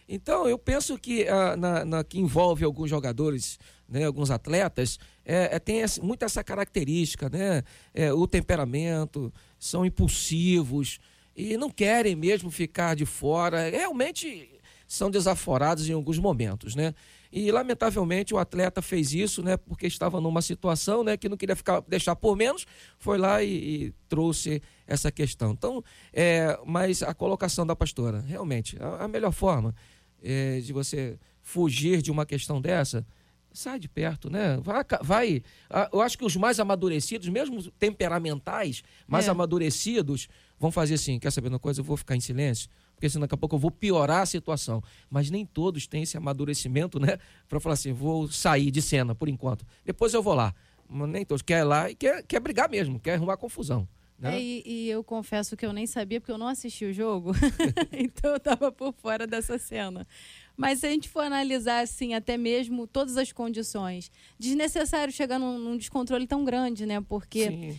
Então, 0.09 0.49
eu 0.49 0.57
penso 0.57 0.97
que 0.97 1.27
ah, 1.27 1.55
na, 1.55 1.85
na, 1.85 2.03
que 2.03 2.19
envolve 2.19 2.65
alguns 2.65 2.89
jogadores, 2.89 3.59
né, 3.87 4.05
alguns 4.05 4.31
atletas, 4.31 4.99
é, 5.23 5.55
é, 5.55 5.59
tem 5.59 5.81
essa, 5.81 6.01
muito 6.01 6.25
essa 6.25 6.43
característica, 6.43 7.29
né? 7.29 7.63
É, 7.93 8.11
o 8.11 8.27
temperamento, 8.27 9.31
são 9.59 9.85
impulsivos, 9.85 10.99
e 11.35 11.57
não 11.57 11.69
querem 11.69 12.15
mesmo 12.15 12.51
ficar 12.51 12.95
de 12.95 13.05
fora. 13.05 13.69
Realmente 13.69 14.49
são 14.87 15.09
desaforados 15.09 15.89
em 15.89 15.93
alguns 15.93 16.19
momentos, 16.19 16.75
né? 16.75 16.93
E 17.31 17.51
lamentavelmente 17.51 18.31
o 18.31 18.37
atleta 18.37 18.79
fez 18.79 19.11
isso, 19.11 19.41
né? 19.41 19.57
Porque 19.57 19.87
estava 19.87 20.21
numa 20.21 20.41
situação, 20.41 21.03
né? 21.03 21.17
Que 21.17 21.27
não 21.27 21.35
queria 21.35 21.55
ficar 21.55 21.81
deixar 21.87 22.15
por 22.15 22.35
menos, 22.35 22.67
foi 22.99 23.17
lá 23.17 23.41
e, 23.41 23.47
e 23.85 23.93
trouxe 24.07 24.61
essa 24.85 25.11
questão. 25.11 25.51
Então, 25.51 25.83
é, 26.13 26.59
mas 26.63 27.01
a 27.01 27.13
colocação 27.13 27.65
da 27.65 27.75
pastora, 27.75 28.21
realmente, 28.21 28.77
a, 28.79 29.05
a 29.05 29.07
melhor 29.07 29.31
forma 29.31 29.73
é, 30.21 30.59
de 30.59 30.71
você 30.71 31.17
fugir 31.41 32.03
de 32.03 32.11
uma 32.11 32.25
questão 32.25 32.61
dessa, 32.61 33.03
sai 33.51 33.79
de 33.79 33.87
perto, 33.87 34.29
né? 34.29 34.59
Vai, 34.61 34.83
vai, 35.01 35.43
eu 35.91 36.01
acho 36.01 36.17
que 36.17 36.25
os 36.25 36.35
mais 36.35 36.59
amadurecidos, 36.59 37.29
mesmo 37.29 37.63
temperamentais, 37.71 38.83
mais 39.07 39.27
é. 39.27 39.31
amadurecidos, 39.31 40.27
vão 40.63 40.71
fazer 40.71 40.93
assim, 40.93 41.19
quer 41.19 41.29
saber 41.29 41.49
uma 41.49 41.59
coisa? 41.59 41.81
Eu 41.81 41.83
vou 41.83 41.97
ficar 41.97 42.15
em 42.15 42.21
silêncio, 42.21 42.69
porque 42.95 43.09
senão 43.09 43.21
daqui 43.21 43.35
a 43.35 43.37
pouco 43.37 43.55
eu 43.55 43.59
vou 43.59 43.69
piorar 43.69 44.21
a 44.21 44.25
situação. 44.25 44.81
Mas 45.09 45.29
nem 45.29 45.45
todos 45.45 45.87
têm 45.87 46.03
esse 46.03 46.15
amadurecimento, 46.15 46.99
né? 46.99 47.17
Para 47.49 47.59
falar 47.59 47.73
assim, 47.73 47.91
vou 47.91 48.29
sair 48.29 48.71
de 48.71 48.81
cena 48.81 49.13
por 49.13 49.27
enquanto. 49.27 49.65
Depois 49.83 50.13
eu 50.13 50.23
vou 50.23 50.33
lá. 50.33 50.55
Mas 50.89 51.09
nem 51.09 51.25
todos 51.25 51.41
quer 51.41 51.59
ir 51.59 51.63
lá 51.63 51.89
e 51.91 51.95
quer, 51.95 52.23
quer 52.23 52.39
brigar 52.39 52.69
mesmo, 52.69 52.97
quer 52.97 53.15
arrumar 53.15 53.35
confusão. 53.35 53.87
Né? 54.17 54.37
É, 54.37 54.41
e, 54.41 54.63
e, 54.65 54.89
eu 54.89 55.03
confesso 55.03 55.57
que 55.57 55.65
eu 55.65 55.73
nem 55.73 55.85
sabia, 55.85 56.21
porque 56.21 56.31
eu 56.31 56.37
não 56.37 56.47
assisti 56.47 56.85
o 56.85 56.93
jogo. 56.93 57.33
então 57.91 58.31
eu 58.31 58.37
estava 58.37 58.71
por 58.71 58.93
fora 58.93 59.27
dessa 59.27 59.57
cena. 59.57 60.07
Mas 60.55 60.79
se 60.79 60.85
a 60.85 60.89
gente 60.89 61.09
for 61.09 61.21
analisar, 61.21 61.81
assim, 61.81 62.13
até 62.13 62.37
mesmo 62.37 62.87
todas 62.87 63.17
as 63.17 63.33
condições, 63.33 64.09
desnecessário 64.39 65.11
chegar 65.11 65.39
num, 65.39 65.59
num 65.59 65.75
descontrole 65.75 66.25
tão 66.25 66.45
grande, 66.45 66.85
né? 66.85 67.01
Porque. 67.01 67.47
Sim 67.49 67.77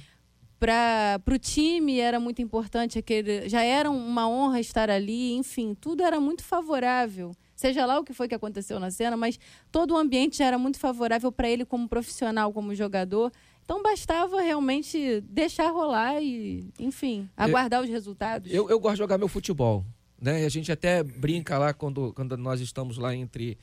para 0.64 1.34
o 1.34 1.38
time 1.38 2.00
era 2.00 2.18
muito 2.18 2.40
importante 2.40 2.98
aquele 2.98 3.48
já 3.48 3.62
era 3.62 3.90
uma 3.90 4.26
honra 4.26 4.60
estar 4.60 4.88
ali 4.88 5.34
enfim 5.34 5.74
tudo 5.78 6.02
era 6.02 6.18
muito 6.18 6.42
favorável. 6.42 7.32
Seja 7.54 7.86
lá 7.86 8.00
o 8.00 8.04
que 8.04 8.12
foi 8.12 8.26
que 8.26 8.34
aconteceu 8.34 8.80
na 8.80 8.90
cena 8.90 9.16
mas 9.16 9.38
todo 9.70 9.92
o 9.92 9.96
ambiente 9.96 10.38
já 10.38 10.46
era 10.46 10.58
muito 10.58 10.78
favorável 10.78 11.30
para 11.30 11.48
ele 11.48 11.64
como 11.64 11.88
profissional 11.88 12.52
como 12.52 12.74
jogador. 12.74 13.30
Então 13.64 13.82
bastava 13.82 14.40
realmente 14.40 15.20
deixar 15.22 15.70
rolar 15.70 16.22
e 16.22 16.68
enfim 16.78 17.28
aguardar 17.36 17.80
eu, 17.80 17.84
os 17.84 17.90
resultados. 17.90 18.52
Eu, 18.52 18.68
eu 18.70 18.80
gosto 18.80 18.94
de 18.94 18.98
jogar 18.98 19.18
meu 19.18 19.28
futebol 19.28 19.84
né? 20.20 20.46
A 20.46 20.48
gente 20.48 20.72
até 20.72 21.02
brinca 21.02 21.58
lá 21.58 21.74
quando 21.74 22.12
quando 22.14 22.36
nós 22.38 22.60
estamos 22.60 22.96
lá 22.96 23.14
entre 23.14 23.58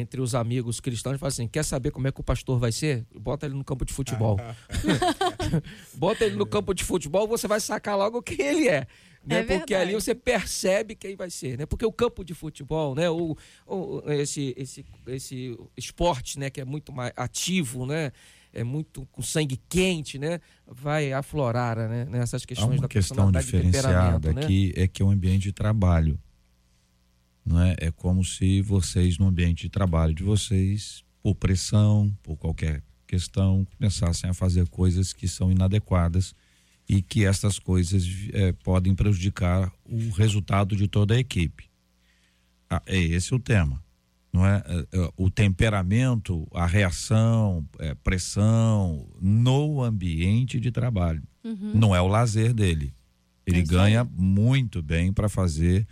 entre 0.00 0.20
os 0.20 0.34
amigos 0.34 0.80
cristãos 0.80 1.16
e 1.16 1.18
fala 1.18 1.28
assim: 1.28 1.48
quer 1.48 1.64
saber 1.64 1.90
como 1.90 2.06
é 2.08 2.12
que 2.12 2.20
o 2.20 2.24
pastor 2.24 2.58
vai 2.58 2.72
ser? 2.72 3.06
Bota 3.18 3.46
ele 3.46 3.54
no 3.54 3.64
campo 3.64 3.84
de 3.84 3.92
futebol. 3.92 4.38
Bota 5.94 6.24
ele 6.24 6.36
no 6.36 6.46
campo 6.46 6.74
de 6.74 6.84
futebol, 6.84 7.26
você 7.26 7.48
vai 7.48 7.60
sacar 7.60 7.96
logo 7.96 8.22
quem 8.22 8.40
ele 8.40 8.68
é. 8.68 8.86
Né? 9.26 9.40
É 9.40 9.42
porque 9.42 9.74
ali 9.74 9.92
você 9.92 10.14
percebe 10.14 10.94
quem 10.94 11.16
vai 11.16 11.28
ser, 11.30 11.58
né? 11.58 11.66
Porque 11.66 11.84
o 11.84 11.92
campo 11.92 12.24
de 12.24 12.32
futebol, 12.32 12.94
né? 12.94 13.10
O, 13.10 13.36
o, 13.66 14.02
esse, 14.12 14.54
esse, 14.56 14.84
esse 15.08 15.58
esporte, 15.76 16.38
né? 16.38 16.48
Que 16.48 16.60
é 16.60 16.64
muito 16.64 16.92
mais 16.92 17.12
ativo, 17.16 17.86
né? 17.86 18.12
É 18.52 18.62
muito 18.62 19.06
com 19.10 19.20
sangue 19.20 19.60
quente, 19.68 20.16
né? 20.16 20.40
Vai 20.66 21.12
aflorar 21.12 21.76
né? 21.76 22.06
nessas 22.08 22.44
questões 22.44 22.70
Há 22.70 22.72
uma 22.72 22.82
da 22.82 22.88
questão 22.88 23.32
diferenciada 23.32 24.32
né? 24.32 24.42
aqui 24.42 24.72
é 24.76 24.86
que 24.86 25.02
é 25.02 25.04
um 25.04 25.10
ambiente 25.10 25.42
de 25.42 25.52
trabalho. 25.52 26.18
Não 27.46 27.62
é? 27.62 27.76
é 27.78 27.90
como 27.92 28.24
se 28.24 28.60
vocês, 28.60 29.18
no 29.18 29.28
ambiente 29.28 29.62
de 29.62 29.68
trabalho 29.68 30.12
de 30.12 30.24
vocês, 30.24 31.04
por 31.22 31.36
pressão, 31.36 32.12
por 32.22 32.36
qualquer 32.36 32.82
questão, 33.06 33.64
começassem 33.78 34.28
a 34.28 34.34
fazer 34.34 34.68
coisas 34.68 35.12
que 35.12 35.28
são 35.28 35.52
inadequadas 35.52 36.34
e 36.88 37.00
que 37.00 37.24
essas 37.24 37.58
coisas 37.58 38.04
é, 38.32 38.52
podem 38.52 38.94
prejudicar 38.94 39.72
o 39.84 40.10
resultado 40.10 40.74
de 40.74 40.88
toda 40.88 41.14
a 41.14 41.18
equipe. 41.18 41.70
Ah, 42.68 42.82
é 42.84 42.98
esse 42.98 43.32
o 43.32 43.38
tema, 43.38 43.82
não 44.32 44.44
é? 44.44 44.62
é, 44.66 44.98
é 44.98 45.10
o 45.16 45.30
temperamento, 45.30 46.46
a 46.52 46.66
reação, 46.66 47.64
é, 47.78 47.94
pressão 47.94 49.08
no 49.20 49.82
ambiente 49.82 50.58
de 50.58 50.72
trabalho. 50.72 51.22
Uhum. 51.44 51.72
Não 51.74 51.94
é 51.94 52.00
o 52.00 52.08
lazer 52.08 52.52
dele. 52.52 52.92
Ele 53.46 53.62
ganha 53.62 54.04
muito 54.04 54.82
bem 54.82 55.12
para 55.12 55.28
fazer 55.28 55.86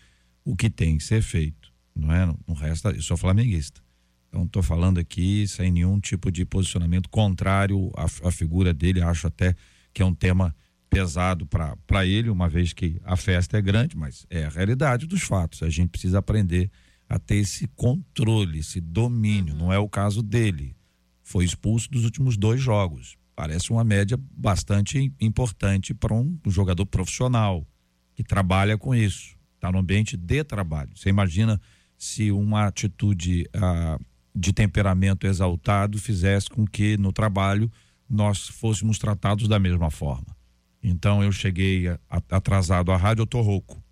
o 0.45 0.55
que 0.55 0.69
tem 0.69 0.99
que 0.99 1.05
ser 1.05 1.23
feito, 1.23 1.73
não 1.95 2.13
é? 2.13 2.27
Não 2.47 2.55
resta, 2.55 2.91
eu 2.91 3.03
sou 3.03 3.17
flamenguista. 3.17 3.81
Então 4.29 4.45
estou 4.45 4.63
falando 4.63 4.99
aqui 4.99 5.47
sem 5.47 5.71
nenhum 5.71 6.01
tipo 6.01 6.31
de 6.31 6.45
posicionamento 6.45 7.09
contrário 7.09 7.93
à, 7.97 8.05
à 8.05 8.33
figura 8.33 8.75
dele. 8.75 9.01
Acho 9.01 9.29
até 9.29 9.55
que 9.93 10.03
é 10.03 10.05
um 10.05 10.15
tema 10.15 10.55
pesado 10.91 11.47
para 11.47 12.05
ele, 12.05 12.31
uma 12.31 12.49
vez 12.49 12.73
que 12.73 13.01
a 13.05 13.17
festa 13.17 13.59
é 13.59 13.63
grande, 13.63 13.97
mas 13.97 14.27
é 14.29 14.45
a 14.45 14.49
realidade 14.49 15.07
dos 15.07 15.23
fatos. 15.23 15.63
A 15.63 15.71
gente 15.71 15.91
precisa 15.91 16.19
aprender 16.19 16.71
a 17.09 17.19
ter 17.19 17.37
esse 17.37 17.67
controle, 17.69 18.59
esse 18.59 18.81
domínio. 18.81 19.55
Uhum. 19.55 19.61
Não 19.61 19.73
é 19.73 19.79
o 19.79 19.89
caso 19.89 20.23
dele. 20.23 20.77
Foi 21.23 21.45
expulso 21.45 21.91
dos 21.91 22.05
últimos 22.05 22.37
dois 22.37 22.61
jogos. 22.61 23.17
Parece 23.37 23.71
uma 23.71 23.85
média 23.85 24.19
bastante 24.37 25.13
importante 25.21 25.95
para 25.95 26.15
um 26.15 26.39
jogador 26.47 26.87
profissional 26.87 27.67
que 28.15 28.23
trabalha 28.23 28.79
com 28.79 28.95
isso. 28.95 29.37
Está 29.65 29.73
no 29.73 29.79
ambiente 29.79 30.15
de 30.15 30.45
trabalho. 30.45 30.91
Você 30.95 31.09
imagina 31.09 31.59
se 31.97 32.31
uma 32.31 32.67
atitude 32.67 33.49
ah, 33.55 33.99
de 34.35 34.53
temperamento 34.53 35.27
exaltado 35.27 35.99
fizesse 35.99 36.51
com 36.51 36.67
que 36.67 36.99
no 36.99 37.11
trabalho 37.11 37.73
nós 38.07 38.47
fôssemos 38.47 38.99
tratados 38.99 39.49
da 39.49 39.59
mesma 39.59 39.91
forma. 39.91 40.37
Então 40.83 41.25
eu 41.25 41.33
cheguei 41.33 41.87
atrasado 42.31 42.93
à 42.93 42.97
rádio, 42.99 43.23
eu 43.23 43.27
tô 43.27 43.41
rouco. 43.41 43.83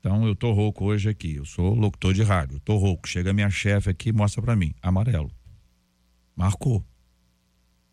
Então 0.00 0.26
eu 0.26 0.34
tô 0.34 0.50
rouco 0.50 0.86
hoje 0.86 1.10
aqui, 1.10 1.34
eu 1.34 1.44
sou 1.44 1.74
locutor 1.74 2.14
de 2.14 2.22
rádio, 2.22 2.56
eu 2.56 2.60
tô 2.60 2.78
rouco. 2.78 3.06
Chega 3.06 3.34
minha 3.34 3.50
chefe 3.50 3.90
aqui 3.90 4.08
e 4.08 4.12
mostra 4.14 4.40
para 4.40 4.56
mim, 4.56 4.74
amarelo. 4.80 5.30
Marcou. 6.34 6.82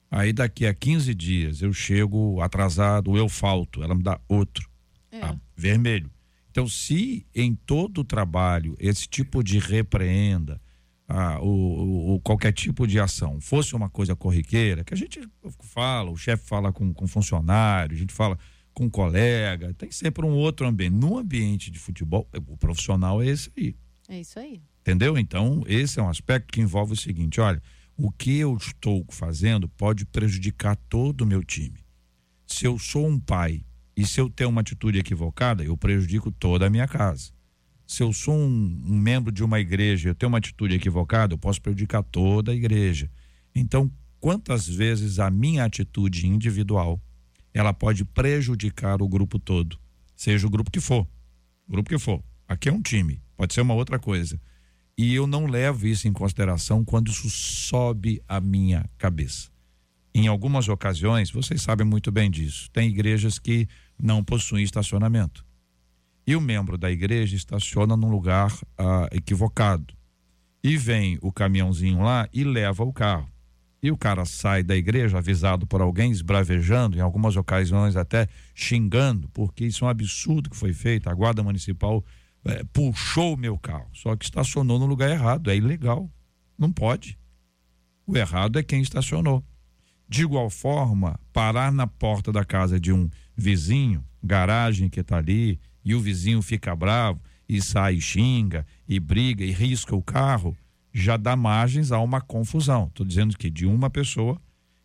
Aí 0.09 0.32
daqui 0.32 0.65
a 0.65 0.74
15 0.74 1.13
dias 1.13 1.61
eu 1.61 1.74
chego 1.74 2.39
atrasado, 2.39 3.17
eu 3.17 3.28
falto, 3.28 3.84
ela 3.84 3.93
me 3.93 4.03
dá 4.03 4.17
outro. 4.30 4.70
É. 5.11 5.22
Ah, 5.22 5.36
vermelho. 5.53 6.09
Então, 6.52 6.68
se 6.68 7.26
em 7.34 7.56
todo 7.56 8.00
o 8.00 8.04
trabalho 8.04 8.76
esse 8.80 9.08
tipo 9.08 9.43
de 9.43 9.60
repreenda, 9.60 10.60
ah, 11.08 11.39
o, 11.41 12.16
o, 12.16 12.20
qualquer 12.22 12.52
tipo 12.52 12.86
de 12.86 13.00
ação 13.00 13.39
fosse 13.39 13.76
uma 13.76 13.89
coisa 13.89 14.16
corriqueira, 14.16 14.84
que 14.84 14.93
a 14.93 14.97
gente 14.97 15.22
fala, 15.62 16.10
o 16.12 16.18
chefe 16.18 16.47
fala 16.47 16.72
com, 16.72 16.93
com 16.93 17.08
funcionário, 17.08 17.95
a 17.95 18.00
gente 18.00 18.14
fala 18.14 18.38
com 18.74 18.89
colega, 18.89 19.74
tem 19.74 19.91
sempre 19.91 20.26
um 20.26 20.32
outro 20.32 20.68
ambiente. 20.68 20.93
No 20.93 21.18
ambiente 21.18 21.72
de 21.72 21.80
futebol, 21.80 22.28
o 22.47 22.58
profissional 22.58 23.22
é 23.22 23.28
esse 23.28 23.52
aí. 23.58 23.76
É 24.08 24.20
isso 24.20 24.39
aí. 24.39 24.62
Entendeu? 24.82 25.18
Então, 25.18 25.64
esse 25.68 26.00
é 26.00 26.04
um 26.04 26.10
aspecto 26.10 26.52
que 26.52 26.62
envolve 26.62 26.93
o 26.93 26.97
seguinte: 26.97 27.41
olha, 27.41 27.62
o 27.97 28.12
que 28.12 28.38
eu 28.38 28.56
estou 28.56 29.06
fazendo 29.10 29.68
pode 29.68 30.06
prejudicar 30.06 30.76
todo 30.88 31.22
o 31.22 31.26
meu 31.26 31.43
time. 31.43 31.80
Se 32.45 32.66
eu 32.66 32.80
sou 32.80 33.08
um 33.08 33.20
pai 33.20 33.64
e 34.00 34.06
se 34.06 34.20
eu 34.20 34.30
tenho 34.30 34.50
uma 34.50 34.62
atitude 34.62 35.00
equivocada, 35.00 35.64
eu 35.64 35.76
prejudico 35.78 36.32
toda 36.32 36.68
a 36.68 36.70
minha 36.70 36.88
casa 36.88 37.32
se 37.89 38.04
eu 38.04 38.14
sou 38.14 38.36
um, 38.36 38.82
um 38.86 38.95
membro 38.95 39.32
de 39.32 39.43
uma 39.43 39.60
igreja, 39.60 40.10
eu 40.10 40.16
tenho 40.16 40.30
uma 40.30 40.38
atitude 40.38 40.76
equivocada, 40.76 41.34
eu 41.34 41.39
posso 41.39 41.60
prejudicar 41.60 42.04
toda 42.04 42.52
a 42.52 42.56
igreja. 42.56 43.10
Então, 43.54 43.91
quantas 44.20 44.68
vezes 44.68 45.18
a 45.18 45.32
minha 45.32 45.66
atitude 45.66 46.28
individual 46.28 47.02
ela 47.52 47.74
pode 47.74 48.06
prejudicar 48.06 49.02
o 49.02 49.08
grupo 49.08 49.39
todo, 49.39 49.80
seja 50.16 50.45
o 50.45 50.52
grupo 50.52 50.70
que 50.70 50.80
for, 50.80 51.02
o 51.68 51.72
grupo 51.72 51.89
que 51.89 51.97
for. 51.97 52.24
Aqui 52.47 52.70
é 52.70 52.72
um 52.72 52.82
time, 52.82 53.24
pode 53.36 53.56
ser 53.56 53.62
uma 53.62 53.74
outra 53.74 53.97
coisa. 53.97 54.39
E 54.95 55.16
eu 55.16 55.26
não 55.26 55.47
levo 55.47 55.88
isso 55.88 56.08
em 56.08 56.14
consideração 56.14 56.86
quando 56.86 57.10
isso 57.10 57.28
sobe 57.28 58.22
a 58.28 58.39
minha 58.39 58.88
cabeça. 59.00 59.50
Em 60.14 60.28
algumas 60.28 60.70
ocasiões, 60.70 61.32
vocês 61.32 61.60
sabem 61.64 61.88
muito 61.88 62.12
bem 62.12 62.30
disso, 62.30 62.70
tem 62.72 62.88
igrejas 62.88 63.39
que 63.39 63.68
não 64.02 64.24
possuem 64.24 64.64
estacionamento 64.64 65.43
e 66.30 66.36
o 66.36 66.41
membro 66.41 66.78
da 66.78 66.91
igreja 66.91 67.36
estaciona 67.36 67.97
num 67.97 68.12
lugar 68.12 68.56
ah, 68.78 69.10
equivocado. 69.12 69.95
E 70.64 70.78
vem 70.78 71.18
o 71.24 71.32
caminhãozinho 71.32 72.04
lá 72.04 72.30
e 72.32 72.43
leva 72.43 72.84
o 72.84 72.93
carro. 72.93 73.28
E 73.82 73.89
o 73.89 73.97
cara 73.97 74.26
sai 74.26 74.62
da 74.62 74.76
igreja 74.76 75.18
avisado 75.18 75.66
por 75.66 75.82
alguém, 75.82 76.12
esbravejando, 76.12 76.95
em 76.95 77.02
algumas 77.02 77.36
ocasiões 77.36 77.95
até 77.95 78.28
xingando, 78.54 79.28
porque 79.30 79.66
isso 79.66 79.84
é 79.84 79.88
um 79.88 79.89
absurdo 79.89 80.52
que 80.52 80.56
foi 80.56 80.72
feito. 80.72 81.10
A 81.10 81.16
guarda 81.16 81.41
municipal 81.41 82.06
é, 82.45 82.64
puxou 82.66 83.34
o 83.34 83.38
meu 83.38 83.58
carro, 83.58 83.89
só 83.91 84.16
que 84.16 84.26
estacionou 84.26 84.78
no 84.78 84.86
lugar 84.86 85.10
errado. 85.10 85.50
É 85.50 85.56
ilegal. 85.56 86.08
Não 86.56 86.72
pode. 86.72 87.18
O 88.06 88.16
errado 88.16 88.60
é 88.60 88.62
quem 88.62 88.82
estacionou. 88.82 89.43
De 90.08 90.22
igual 90.22 90.52
forma, 90.52 91.20
parar 91.34 91.72
na 91.72 91.88
porta 91.88 92.32
da 92.32 92.45
casa 92.45 92.80
de 92.80 92.93
um 92.93 93.10
vizinho, 93.40 94.04
garagem 94.22 94.90
que 94.90 95.00
está 95.00 95.18
ali, 95.18 95.60
e 95.84 95.96
o 95.96 96.00
vizinho 96.00 96.42
fica 96.42 96.76
bravo 96.76 97.22
e 97.48 97.62
sai 97.62 97.96
e 97.96 98.02
xinga 98.02 98.66
e 98.88 99.00
briga 99.00 99.44
e 99.44 99.52
risca 99.52 99.96
o 99.96 100.02
carro, 100.02 100.56
já 100.94 101.18
dá 101.18 101.36
margens 101.36 101.92
a 101.92 102.00
uma 102.00 102.22
confusão. 102.22 102.88
Estou 102.88 103.06
dizendo 103.06 103.38
que 103.38 103.50
de 103.50 103.66
uma 103.66 103.90
pessoa 103.90 104.40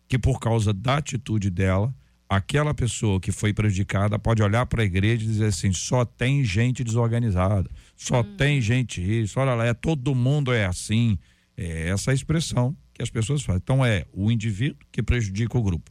que 0.07 0.17
por 0.17 0.39
causa 0.39 0.73
da 0.73 0.97
atitude 0.97 1.49
dela, 1.49 1.93
aquela 2.29 2.73
pessoa 2.73 3.19
que 3.19 3.31
foi 3.31 3.53
prejudicada 3.53 4.17
pode 4.17 4.41
olhar 4.41 4.65
para 4.65 4.81
a 4.81 4.85
igreja 4.85 5.23
e 5.23 5.27
dizer 5.27 5.47
assim: 5.47 5.71
só 5.71 6.05
tem 6.05 6.43
gente 6.43 6.83
desorganizada, 6.83 7.69
só 7.95 8.21
hum. 8.21 8.35
tem 8.35 8.61
gente 8.61 9.01
isso, 9.01 9.39
olha 9.39 9.53
lá, 9.53 9.65
é, 9.65 9.73
todo 9.73 10.15
mundo 10.15 10.51
é 10.53 10.65
assim. 10.65 11.17
É 11.57 11.89
essa 11.89 12.11
a 12.11 12.13
expressão 12.13 12.75
que 12.93 13.01
as 13.01 13.09
pessoas 13.09 13.41
fazem. 13.41 13.61
Então 13.63 13.85
é 13.85 14.05
o 14.11 14.29
indivíduo 14.29 14.85
que 14.91 15.01
prejudica 15.01 15.57
o 15.57 15.63
grupo. 15.63 15.89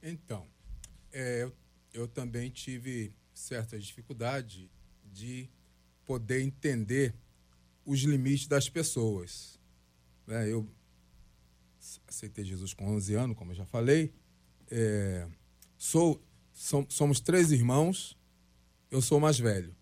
Então, 0.00 0.44
é, 1.12 1.42
eu, 1.42 1.52
eu 1.98 2.06
também 2.06 2.48
tive 2.48 3.12
certa 3.34 3.78
dificuldade 3.78 4.70
de 5.04 5.48
poder 6.04 6.42
entender 6.42 7.14
os 7.84 8.00
limites 8.00 8.46
das 8.46 8.68
pessoas. 8.68 9.58
Né? 10.26 10.50
Eu 10.50 10.68
aceitei 12.06 12.44
Jesus 12.44 12.72
com 12.72 12.86
11 12.94 13.14
anos, 13.14 13.36
como 13.36 13.50
eu 13.50 13.56
já 13.56 13.64
falei. 13.64 14.12
É, 14.70 15.26
sou, 15.76 16.22
somos 16.88 17.18
três 17.20 17.50
irmãos, 17.50 18.16
eu 18.90 19.02
sou 19.02 19.18
mais 19.18 19.38
velho. 19.38 19.74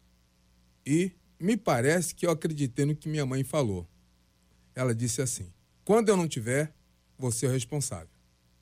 E 0.87 1.13
me 1.39 1.57
parece 1.57 2.15
que 2.15 2.27
eu 2.27 2.31
acreditei 2.31 2.87
no 2.87 2.97
que 2.97 3.09
minha 3.09 3.27
mãe 3.27 3.45
falou. 3.45 3.87
Ela 4.75 4.95
disse 4.95 5.21
assim: 5.21 5.53
quando 5.85 6.09
eu 6.09 6.17
não 6.17 6.27
tiver, 6.27 6.75
você 7.19 7.47
é 7.47 7.49
o 7.49 7.53
responsável. 7.53 8.09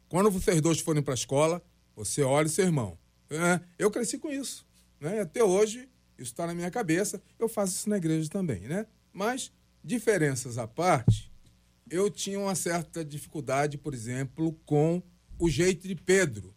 Quando 0.08 0.30
vocês 0.30 0.60
dois 0.60 0.80
forem 0.80 1.02
para 1.02 1.14
a 1.14 1.16
escola, 1.16 1.64
você 1.94 2.22
olha 2.22 2.46
o 2.46 2.50
seu 2.50 2.64
irmão. 2.64 2.98
É, 3.30 3.60
eu 3.78 3.90
cresci 3.90 4.18
com 4.18 4.30
isso. 4.30 4.66
Né? 5.00 5.20
Até 5.20 5.42
hoje, 5.42 5.88
isso 6.18 6.32
está 6.32 6.46
na 6.46 6.54
minha 6.54 6.70
cabeça. 6.70 7.22
Eu 7.38 7.48
faço 7.48 7.74
isso 7.74 7.90
na 7.90 7.96
igreja 7.96 8.28
também. 8.28 8.60
Né? 8.60 8.86
Mas, 9.12 9.52
diferenças 9.82 10.58
à 10.58 10.66
parte, 10.66 11.30
eu 11.90 12.10
tinha 12.10 12.38
uma 12.38 12.54
certa 12.54 13.04
dificuldade, 13.04 13.78
por 13.78 13.94
exemplo, 13.94 14.52
com 14.64 15.02
o 15.38 15.48
jeito 15.48 15.86
de 15.86 15.94
Pedro, 15.94 16.54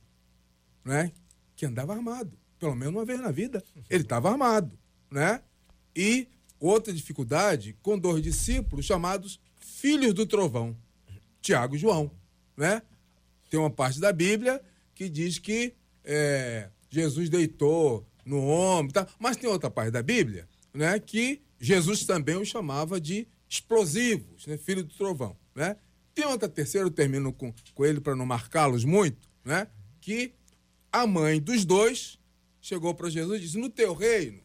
né? 0.84 1.12
que 1.56 1.66
andava 1.66 1.94
armado. 1.94 2.38
Pelo 2.60 2.76
menos 2.76 2.96
uma 2.96 3.06
vez 3.06 3.20
na 3.20 3.32
vida, 3.32 3.64
ele 3.90 4.04
estava 4.04 4.30
armado. 4.30 4.78
Né? 5.12 5.42
E 5.96 6.28
outra 6.60 6.94
dificuldade 6.94 7.76
com 7.82 7.98
dois 7.98 8.22
discípulos 8.22 8.86
chamados 8.86 9.40
filhos 9.60 10.14
do 10.14 10.26
trovão, 10.26 10.76
Tiago 11.42 11.76
e 11.76 11.80
João. 11.80 12.12
Né? 12.56 12.82
Tem 13.50 13.60
uma 13.60 13.70
parte 13.70 14.00
da 14.00 14.12
Bíblia 14.12 14.62
que 14.96 15.08
diz 15.08 15.38
que 15.38 15.74
é, 16.08 16.70
Jesus 16.90 17.30
deitou 17.30 18.08
no 18.26 18.40
ombro, 18.50 18.94
tá? 18.94 19.06
mas 19.20 19.38
tem 19.38 19.50
outra 19.50 19.70
parte 19.70 19.92
da 19.92 20.02
Bíblia 20.02 20.48
né, 20.74 21.00
que 21.00 21.42
Jesus 21.60 22.06
também 22.06 22.38
os 22.38 22.48
chamava 22.48 23.00
de 23.00 23.28
explosivos, 23.50 24.46
né, 24.48 24.58
filho 24.58 24.84
do 24.84 24.94
trovão. 24.94 25.36
Né? 25.54 25.76
Tem 26.16 26.26
outra 26.26 26.48
terceira, 26.48 26.88
eu 26.88 26.92
termino 26.92 27.34
com, 27.34 27.54
com 27.74 27.86
ele 27.86 28.00
para 28.00 28.16
não 28.16 28.26
marcá-los 28.26 28.86
muito, 28.86 29.28
né, 29.44 29.68
que 30.00 30.34
a 30.92 31.06
mãe 31.06 31.42
dos 31.42 31.66
dois 31.66 32.18
chegou 32.62 32.94
para 32.94 33.10
Jesus 33.10 33.40
e 33.40 33.44
disse: 33.44 33.58
No 33.58 33.70
teu 33.70 33.94
reino, 33.94 34.40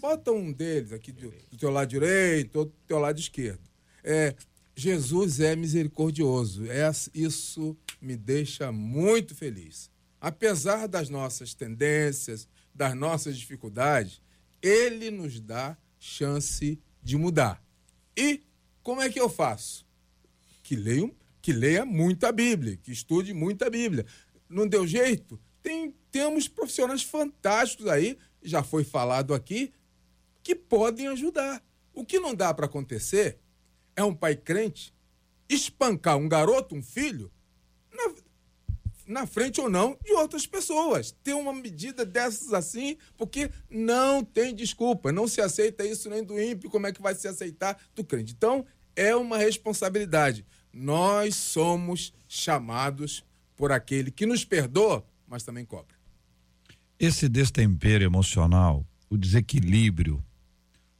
bota 0.00 0.32
um 0.32 0.52
deles 0.52 0.92
aqui 0.92 1.12
do, 1.12 1.32
do 1.50 1.56
teu 1.56 1.70
lado 1.70 1.88
direito, 1.88 2.56
outro 2.56 2.74
do 2.74 2.86
teu 2.86 2.98
lado 2.98 3.18
esquerdo. 3.18 3.60
É, 4.02 4.34
Jesus 4.76 5.40
é 5.40 5.54
misericordioso. 5.54 6.66
É, 6.70 6.90
isso 7.14 7.76
me 8.00 8.16
deixa 8.16 8.72
muito 8.72 9.34
feliz. 9.34 9.90
Apesar 10.24 10.88
das 10.88 11.10
nossas 11.10 11.52
tendências, 11.52 12.48
das 12.74 12.94
nossas 12.94 13.36
dificuldades, 13.36 14.22
ele 14.62 15.10
nos 15.10 15.38
dá 15.38 15.76
chance 15.98 16.80
de 17.02 17.18
mudar. 17.18 17.62
E 18.16 18.40
como 18.82 19.02
é 19.02 19.10
que 19.10 19.20
eu 19.20 19.28
faço? 19.28 19.86
Que 20.62 20.76
leio, 20.76 21.14
que 21.42 21.52
leia 21.52 21.84
muita 21.84 22.32
Bíblia, 22.32 22.78
que 22.78 22.90
estude 22.90 23.34
muita 23.34 23.68
Bíblia. 23.68 24.06
Não 24.48 24.66
deu 24.66 24.86
jeito? 24.86 25.38
Tem, 25.62 25.94
temos 26.10 26.48
profissionais 26.48 27.02
fantásticos 27.02 27.86
aí, 27.86 28.16
já 28.42 28.62
foi 28.62 28.82
falado 28.82 29.34
aqui, 29.34 29.74
que 30.42 30.54
podem 30.54 31.06
ajudar. 31.08 31.62
O 31.92 32.02
que 32.02 32.18
não 32.18 32.34
dá 32.34 32.54
para 32.54 32.64
acontecer 32.64 33.38
é 33.94 34.02
um 34.02 34.14
pai 34.14 34.34
crente 34.34 34.94
espancar 35.50 36.16
um 36.16 36.30
garoto, 36.30 36.74
um 36.74 36.82
filho, 36.82 37.30
na 39.06 39.26
frente 39.26 39.60
ou 39.60 39.68
não 39.68 39.96
de 40.04 40.12
outras 40.12 40.46
pessoas. 40.46 41.14
Ter 41.22 41.34
uma 41.34 41.52
medida 41.52 42.04
dessas 42.04 42.52
assim, 42.52 42.96
porque 43.16 43.50
não 43.70 44.24
tem 44.24 44.54
desculpa. 44.54 45.12
Não 45.12 45.28
se 45.28 45.40
aceita 45.40 45.84
isso 45.84 46.08
nem 46.08 46.22
do 46.22 46.40
ímpio, 46.40 46.70
como 46.70 46.86
é 46.86 46.92
que 46.92 47.02
vai 47.02 47.14
se 47.14 47.28
aceitar 47.28 47.78
do 47.94 48.04
crente? 48.04 48.32
Então, 48.36 48.64
é 48.96 49.14
uma 49.14 49.38
responsabilidade. 49.38 50.44
Nós 50.72 51.36
somos 51.36 52.12
chamados 52.28 53.24
por 53.56 53.70
aquele 53.70 54.10
que 54.10 54.26
nos 54.26 54.44
perdoa, 54.44 55.04
mas 55.26 55.42
também 55.42 55.64
cobra. 55.64 55.94
Esse 56.98 57.28
destempero 57.28 58.04
emocional, 58.04 58.86
o 59.10 59.16
desequilíbrio, 59.16 60.24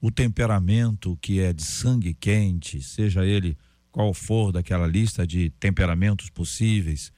o 0.00 0.10
temperamento 0.10 1.16
que 1.20 1.40
é 1.40 1.52
de 1.52 1.64
sangue 1.64 2.14
quente, 2.14 2.82
seja 2.82 3.24
ele 3.24 3.56
qual 3.90 4.12
for 4.12 4.52
daquela 4.52 4.86
lista 4.86 5.26
de 5.26 5.50
temperamentos 5.50 6.28
possíveis, 6.28 7.12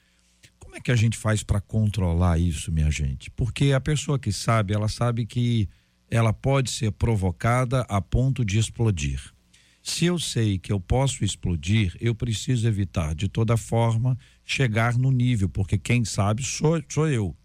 como 0.77 0.79
é 0.79 0.81
que 0.81 0.91
a 0.91 0.95
gente 0.95 1.17
faz 1.17 1.41
para 1.41 1.59
controlar 1.59 2.37
isso, 2.37 2.71
minha 2.71 2.91
gente? 2.91 3.31
Porque 3.31 3.71
a 3.71 3.81
pessoa 3.81 4.19
que 4.19 4.31
sabe, 4.31 4.75
ela 4.75 4.87
sabe 4.87 5.25
que 5.25 5.67
ela 6.07 6.31
pode 6.31 6.69
ser 6.69 6.91
provocada 6.91 7.81
a 7.89 7.99
ponto 7.99 8.45
de 8.45 8.59
explodir. 8.59 9.19
Se 9.81 10.05
eu 10.05 10.19
sei 10.19 10.59
que 10.59 10.71
eu 10.71 10.79
posso 10.79 11.25
explodir, 11.25 11.97
eu 11.99 12.13
preciso 12.13 12.67
evitar 12.67 13.15
de 13.15 13.27
toda 13.27 13.57
forma 13.57 14.15
chegar 14.45 14.95
no 14.99 15.09
nível, 15.09 15.49
porque 15.49 15.79
quem 15.79 16.05
sabe 16.05 16.43
sou, 16.43 16.79
sou 16.87 17.09
eu. 17.09 17.35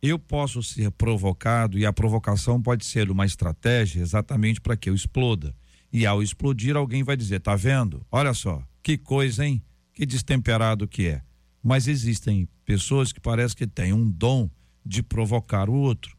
Eu 0.00 0.18
posso 0.18 0.62
ser 0.62 0.90
provocado 0.90 1.78
e 1.78 1.84
a 1.84 1.92
provocação 1.92 2.62
pode 2.62 2.86
ser 2.86 3.10
uma 3.10 3.26
estratégia 3.26 4.00
exatamente 4.00 4.58
para 4.58 4.76
que 4.76 4.88
eu 4.88 4.94
exploda. 4.94 5.54
E 5.92 6.06
ao 6.06 6.22
explodir, 6.22 6.76
alguém 6.76 7.02
vai 7.02 7.16
dizer: 7.16 7.40
tá 7.40 7.54
vendo? 7.54 8.06
Olha 8.10 8.32
só, 8.32 8.62
que 8.82 8.96
coisa, 8.96 9.44
hein? 9.44 9.62
Que 9.92 10.06
destemperado 10.06 10.88
que 10.88 11.08
é. 11.08 11.22
Mas 11.62 11.86
existem 11.86 12.48
pessoas 12.64 13.12
que 13.12 13.20
parece 13.20 13.54
que 13.54 13.66
têm 13.66 13.92
um 13.92 14.10
dom 14.10 14.50
de 14.84 15.02
provocar 15.02 15.68
o 15.68 15.74
outro 15.74 16.16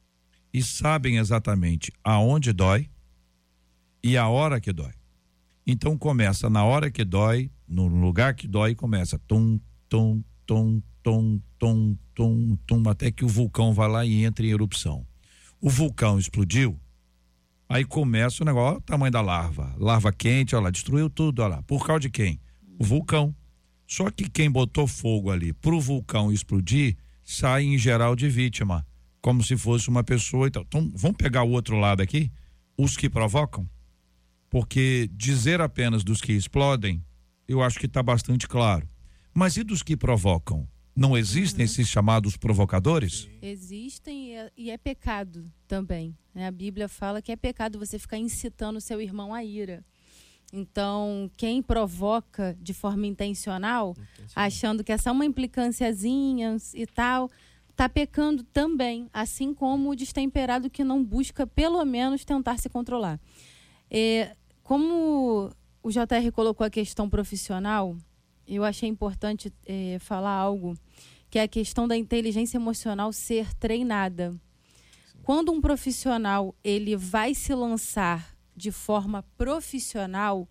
e 0.53 0.61
sabem 0.61 1.17
exatamente 1.17 1.91
aonde 2.03 2.53
dói 2.53 2.89
e 4.03 4.17
a 4.17 4.27
hora 4.27 4.59
que 4.59 4.71
dói. 4.73 4.93
Então 5.65 5.97
começa 5.97 6.49
na 6.49 6.63
hora 6.63 6.91
que 6.91 7.05
dói, 7.05 7.51
no 7.67 7.87
lugar 7.87 8.33
que 8.33 8.47
dói, 8.47 8.75
começa 8.75 9.19
tum, 9.19 9.59
tum, 9.87 10.23
tum, 10.45 10.81
tum, 11.03 11.41
tum, 11.57 11.97
tum, 12.13 12.57
tum, 12.67 12.89
até 12.89 13.11
que 13.11 13.23
o 13.23 13.27
vulcão 13.27 13.73
vai 13.73 13.87
lá 13.87 14.05
e 14.05 14.23
entra 14.23 14.45
em 14.45 14.49
erupção. 14.49 15.05
O 15.59 15.69
vulcão 15.69 16.17
explodiu, 16.17 16.79
aí 17.69 17.85
começa 17.85 18.43
o 18.43 18.45
negócio, 18.45 18.79
o 18.79 18.81
tamanho 18.81 19.11
da 19.11 19.21
larva. 19.21 19.73
Larva 19.77 20.11
quente, 20.11 20.55
olha 20.55 20.65
lá, 20.65 20.71
destruiu 20.71 21.09
tudo, 21.09 21.41
olha 21.41 21.55
lá. 21.55 21.63
Por 21.63 21.85
causa 21.85 22.01
de 22.01 22.09
quem? 22.09 22.39
O 22.79 22.83
vulcão. 22.83 23.35
Só 23.91 24.09
que 24.09 24.29
quem 24.29 24.49
botou 24.49 24.87
fogo 24.87 25.31
ali 25.31 25.51
para 25.51 25.75
o 25.75 25.81
vulcão 25.81 26.31
explodir, 26.31 26.95
sai 27.23 27.63
em 27.63 27.77
geral 27.77 28.15
de 28.15 28.29
vítima, 28.29 28.85
como 29.21 29.43
se 29.43 29.57
fosse 29.57 29.89
uma 29.89 30.03
pessoa. 30.03 30.47
Então, 30.47 30.63
então 30.67 30.91
vamos 30.95 31.17
pegar 31.17 31.43
o 31.43 31.51
outro 31.51 31.77
lado 31.77 32.01
aqui, 32.01 32.31
os 32.77 32.95
que 32.95 33.09
provocam 33.09 33.67
porque 34.51 35.09
dizer 35.13 35.61
apenas 35.61 36.03
dos 36.03 36.19
que 36.19 36.33
explodem, 36.33 37.01
eu 37.47 37.63
acho 37.63 37.79
que 37.79 37.85
está 37.85 38.03
bastante 38.03 38.49
claro. 38.49 38.87
Mas 39.33 39.55
e 39.55 39.63
dos 39.63 39.81
que 39.81 39.95
provocam? 39.95 40.67
Não 40.93 41.17
existem 41.17 41.63
uhum. 41.63 41.71
esses 41.71 41.87
chamados 41.87 42.35
provocadores? 42.35 43.29
Existem 43.41 44.31
e 44.31 44.35
é, 44.35 44.51
e 44.57 44.69
é 44.69 44.77
pecado 44.77 45.49
também. 45.69 46.13
Né? 46.35 46.45
A 46.47 46.51
Bíblia 46.51 46.89
fala 46.89 47.21
que 47.21 47.31
é 47.31 47.35
pecado 47.37 47.79
você 47.79 47.97
ficar 47.97 48.17
incitando 48.17 48.81
seu 48.81 49.01
irmão 49.01 49.33
à 49.33 49.41
ira. 49.41 49.85
Então, 50.51 51.31
quem 51.37 51.61
provoca 51.61 52.57
de 52.59 52.73
forma 52.73 53.07
intencional, 53.07 53.91
intencional. 53.91 54.33
achando 54.35 54.83
que 54.83 54.91
essa 54.91 55.09
é 55.09 55.11
uma 55.11 55.25
implicânciazinha 55.25 56.57
e 56.73 56.85
tal, 56.85 57.29
está 57.69 57.87
pecando 57.87 58.43
também, 58.43 59.09
assim 59.13 59.53
como 59.53 59.89
o 59.89 59.95
destemperado 59.95 60.69
que 60.69 60.83
não 60.83 61.03
busca, 61.03 61.47
pelo 61.47 61.83
menos, 61.85 62.25
tentar 62.25 62.57
se 62.59 62.69
controlar. 62.69 63.19
É, 63.89 64.35
como 64.61 65.51
o 65.81 65.89
JR 65.89 66.31
colocou 66.33 66.65
a 66.65 66.69
questão 66.69 67.09
profissional, 67.09 67.95
eu 68.47 68.63
achei 68.63 68.87
importante 68.87 69.51
é, 69.65 69.97
falar 69.99 70.33
algo 70.33 70.77
que 71.29 71.39
é 71.39 71.43
a 71.43 71.47
questão 71.47 71.87
da 71.87 71.95
inteligência 71.95 72.57
emocional 72.57 73.13
ser 73.13 73.53
treinada. 73.55 74.35
Quando 75.23 75.51
um 75.51 75.61
profissional 75.61 76.53
ele 76.63 76.95
vai 76.95 77.33
se 77.33 77.53
lançar 77.55 78.30
de 78.61 78.71
forma 78.71 79.23
profissional, 79.35 80.47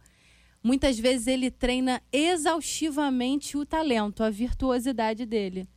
muitas 0.63 0.99
vezes 0.99 1.29
ele 1.29 1.51
treina 1.51 2.03
exaustivamente 2.13 3.57
o 3.57 3.65
talento, 3.65 4.25
a 4.25 4.29
virtuosidade 4.29 5.25
dele, 5.25 5.69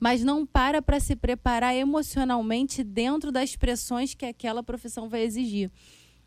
mas 0.00 0.24
não 0.24 0.46
para 0.46 0.80
para 0.80 0.98
se 0.98 1.14
preparar 1.14 1.74
emocionalmente 1.74 2.82
dentro 2.82 3.30
das 3.30 3.54
pressões 3.54 4.14
que 4.14 4.24
aquela 4.24 4.62
profissão 4.62 5.08
vai 5.08 5.22
exigir. 5.22 5.70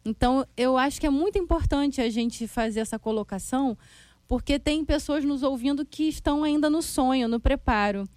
Então, 0.06 0.46
eu 0.56 0.78
acho 0.78 1.02
que 1.02 1.08
é 1.08 1.10
muito 1.10 1.40
importante 1.40 2.00
a 2.00 2.10
gente 2.12 2.48
fazer 2.48 2.82
essa 2.82 3.00
colocação, 3.00 3.76
porque 4.28 4.60
tem 4.60 4.86
pessoas 4.86 5.26
nos 5.26 5.42
ouvindo 5.42 5.84
que 5.84 6.04
estão 6.04 6.44
ainda 6.44 6.70
no 6.70 6.82
sonho, 6.82 7.28
no 7.28 7.40
preparo. 7.40 8.08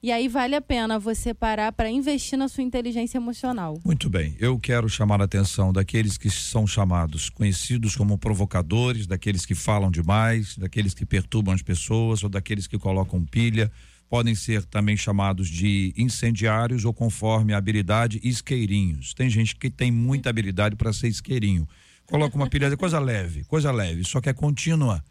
E 0.00 0.12
aí 0.12 0.28
vale 0.28 0.54
a 0.54 0.60
pena 0.60 0.98
você 0.98 1.34
parar 1.34 1.72
para 1.72 1.90
investir 1.90 2.38
na 2.38 2.46
sua 2.46 2.62
inteligência 2.62 3.18
emocional. 3.18 3.80
Muito 3.84 4.08
bem. 4.08 4.36
Eu 4.38 4.58
quero 4.58 4.88
chamar 4.88 5.20
a 5.20 5.24
atenção 5.24 5.72
daqueles 5.72 6.16
que 6.16 6.30
são 6.30 6.66
chamados, 6.66 7.28
conhecidos 7.28 7.96
como 7.96 8.16
provocadores, 8.16 9.06
daqueles 9.06 9.44
que 9.44 9.56
falam 9.56 9.90
demais, 9.90 10.56
daqueles 10.56 10.94
que 10.94 11.04
perturbam 11.04 11.52
as 11.52 11.62
pessoas 11.62 12.22
ou 12.22 12.28
daqueles 12.28 12.66
que 12.66 12.78
colocam 12.78 13.24
pilha 13.24 13.70
podem 14.08 14.34
ser 14.34 14.64
também 14.64 14.96
chamados 14.96 15.48
de 15.48 15.92
incendiários 15.96 16.84
ou 16.84 16.94
conforme 16.94 17.52
a 17.52 17.58
habilidade 17.58 18.20
isqueirinhos. 18.22 19.12
Tem 19.12 19.28
gente 19.28 19.54
que 19.54 19.68
tem 19.68 19.92
muita 19.92 20.30
habilidade 20.30 20.76
para 20.76 20.92
ser 20.92 21.08
isqueirinho. 21.08 21.68
Coloca 22.06 22.34
uma 22.34 22.48
pilha 22.48 22.74
coisa 22.76 22.98
leve, 22.98 23.44
coisa 23.44 23.70
leve, 23.70 24.02
só 24.04 24.20
que 24.20 24.30
é 24.30 24.32
contínua. 24.32 25.04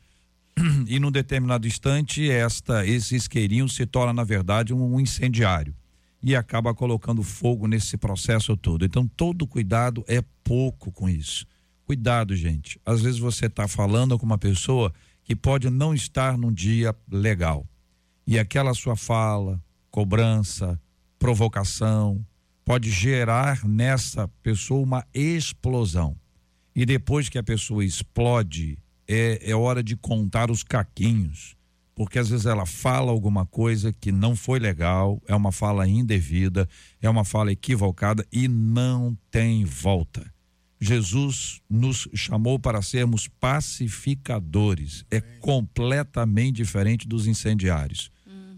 E 0.88 1.00
num 1.00 1.12
determinado 1.12 1.68
instante, 1.68 2.30
esta 2.30 2.86
esse 2.86 3.16
isqueirinho 3.16 3.70
se 3.70 3.86
torna 3.86 4.14
na 4.14 4.24
verdade 4.24 4.74
um 4.74 5.00
incendiário 5.00 5.76
e 6.22 6.36
acaba 6.36 6.74
colocando 6.74 7.22
fogo 7.22 7.68
nesse 7.68 7.98
processo 7.98 8.58
todo. 8.58 8.84
Então 8.84 9.08
todo 9.08 9.46
cuidado 9.46 10.04
é 10.08 10.22
pouco 10.44 10.92
com 10.92 11.08
isso. 11.08 11.46
Cuidado, 11.86 12.36
gente. 12.36 12.80
Às 12.86 13.02
vezes 13.02 13.20
você 13.20 13.46
está 13.46 13.68
falando 13.68 14.18
com 14.18 14.26
uma 14.26 14.38
pessoa 14.38 14.94
que 15.24 15.36
pode 15.36 15.70
não 15.70 15.94
estar 15.94 16.38
num 16.38 16.52
dia 16.52 16.96
legal 17.10 17.66
e 18.26 18.38
aquela 18.38 18.74
sua 18.74 18.98
fala, 18.98 19.62
cobrança, 19.90 20.80
provocação, 21.18 22.26
pode 22.66 22.92
gerar 22.92 23.66
nessa 23.66 24.28
pessoa 24.44 24.84
uma 24.84 25.08
explosão. 25.14 26.18
E 26.76 26.86
depois 26.86 27.30
que 27.30 27.38
a 27.38 27.44
pessoa 27.44 27.86
explode, 27.86 28.78
é, 29.08 29.52
é 29.52 29.56
hora 29.56 29.82
de 29.84 29.96
contar 29.96 30.52
os 30.52 30.64
caquinhos. 30.64 31.56
Porque 31.96 32.20
às 32.20 32.30
vezes 32.30 32.46
ela 32.46 32.66
fala 32.66 33.12
alguma 33.12 33.46
coisa 33.46 33.92
que 33.92 34.12
não 34.12 34.36
foi 34.36 34.60
legal, 34.60 35.20
é 35.28 35.36
uma 35.36 35.52
fala 35.52 35.88
indevida, 35.88 36.70
é 37.02 37.10
uma 37.10 37.26
fala 37.26 37.52
equivocada 37.52 38.26
e 38.32 38.48
não 38.48 39.18
tem 39.32 39.66
volta. 39.66 40.32
Jesus 40.80 41.60
nos 41.68 42.08
chamou 42.14 42.60
para 42.60 42.84
sermos 42.84 43.28
pacificadores. 43.28 45.04
É 45.10 45.20
completamente 45.20 46.58
diferente 46.58 47.08
dos 47.08 47.26
incendiários. 47.26 48.12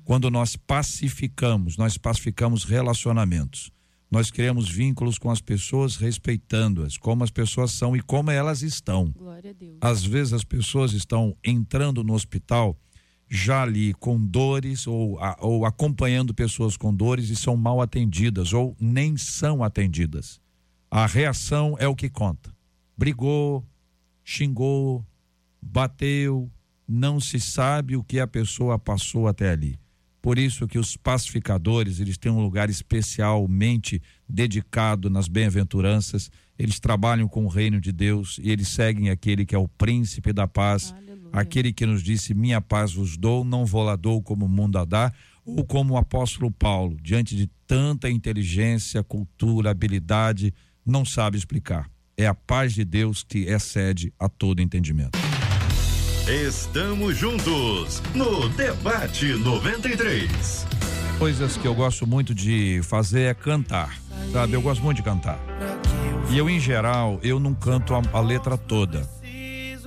Quando 0.04 0.30
nós 0.30 0.56
pacificamos, 0.56 1.78
nós 1.78 1.98
pacificamos 1.98 2.64
relacionamentos. 2.64 3.72
Nós 4.10 4.32
criamos 4.32 4.68
vínculos 4.68 5.20
com 5.20 5.30
as 5.30 5.40
pessoas, 5.40 5.96
respeitando-as, 5.96 6.98
como 6.98 7.24
as 7.24 7.30
pessoas 7.30 7.72
são 7.72 7.96
e 7.96 8.02
como 8.02 8.32
elas 8.32 8.64
estão. 8.64 9.12
Glória 9.12 9.52
a 9.52 9.54
Deus. 9.54 9.78
Às 9.80 10.04
vezes 10.04 10.34
as 10.34 10.44
pessoas 10.44 10.94
estão 10.94 11.36
entrando 11.44 12.04
no 12.04 12.14
hospital 12.14 12.76
já 13.30 13.62
ali 13.62 13.94
com 13.94 14.20
dores 14.20 14.88
ou, 14.88 15.20
ou 15.40 15.64
acompanhando 15.64 16.34
pessoas 16.34 16.76
com 16.76 16.94
dores 16.94 17.30
e 17.30 17.36
são 17.36 17.56
mal 17.56 17.80
atendidas 17.80 18.54
ou 18.54 18.76
nem 18.80 19.16
são 19.16 19.64
atendidas. 19.64 20.42
A 20.90 21.06
reação 21.06 21.76
é 21.80 21.88
o 21.88 21.96
que 21.96 22.10
conta. 22.10 22.52
Brigou, 22.98 23.64
xingou, 24.24 25.06
bateu, 25.62 26.52
não 26.88 27.20
se 27.20 27.40
sabe 27.40 27.96
o 27.96 28.04
que 28.04 28.20
a 28.20 28.26
pessoa 28.26 28.80
passou 28.80 29.28
até 29.28 29.52
ali. 29.52 29.80
Por 30.22 30.38
isso 30.38 30.68
que 30.68 30.78
os 30.78 30.98
pacificadores, 30.98 32.00
eles 32.00 32.18
têm 32.18 32.32
um 32.32 32.42
lugar 32.42 32.70
especialmente 32.70 34.02
dedicado 34.28 35.10
nas 35.10 35.28
bem-aventuranças. 35.28 36.30
Eles 36.58 36.80
trabalham 36.80 37.28
com 37.28 37.46
o 37.46 37.48
reino 37.48 37.80
de 37.80 37.92
Deus 37.92 38.38
e 38.44 38.52
eles 38.52 38.68
seguem 38.68 39.10
aquele 39.10 39.46
que 39.46 39.56
é 39.56 39.58
o 39.58 39.68
príncipe 39.68 40.34
da 40.34 40.46
paz, 40.46 40.94
Aleluia. 40.94 41.30
aquele 41.32 41.72
que 41.72 41.86
nos 41.86 42.04
disse: 42.04 42.34
"Minha 42.34 42.60
paz 42.60 42.94
vos 42.94 43.16
dou, 43.16 43.46
não 43.46 43.66
vou 43.66 43.84
lá 43.84 43.96
dou 43.96 44.22
como 44.22 44.46
o 44.46 44.50
mundo 44.50 44.78
a 44.78 44.84
dá", 44.84 45.14
ou 45.46 45.64
como 45.66 45.94
o 45.94 45.98
apóstolo 45.98 46.52
Paulo, 46.52 46.98
diante 47.02 47.36
de 47.36 47.50
tanta 47.66 48.10
inteligência, 48.10 49.02
cultura, 49.04 49.72
habilidade, 49.72 50.54
não 50.86 51.06
sabe 51.06 51.38
explicar. 51.38 51.90
É 52.18 52.28
a 52.28 52.36
paz 52.36 52.74
de 52.74 52.84
Deus 52.84 53.24
que 53.24 53.46
excede 53.46 54.14
a 54.20 54.28
todo 54.28 54.62
entendimento. 54.62 55.18
Estamos 56.30 57.18
juntos 57.18 58.04
no 58.14 58.48
Debate 58.50 59.34
93. 59.34 60.68
Coisas 61.18 61.58
que 61.58 61.68
eu 61.68 61.74
gosto 61.74 62.06
muito 62.06 62.36
de 62.36 62.82
fazer 62.84 63.22
é 63.22 63.34
cantar, 63.34 63.98
sabe? 64.32 64.54
Eu 64.54 64.62
gosto 64.62 64.84
muito 64.84 64.98
de 64.98 65.04
cantar. 65.04 65.40
E 66.30 66.38
eu, 66.38 66.48
em 66.48 66.60
geral, 66.60 67.20
eu 67.24 67.40
não 67.40 67.56
canto 67.56 67.96
a, 67.96 68.04
a 68.14 68.20
letra 68.22 68.56
toda. 68.56 69.10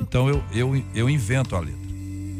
Então 0.01 0.29
eu, 0.29 0.43
eu, 0.53 0.85
eu 0.93 1.09
invento 1.09 1.55
a 1.55 1.61
letra. 1.61 1.79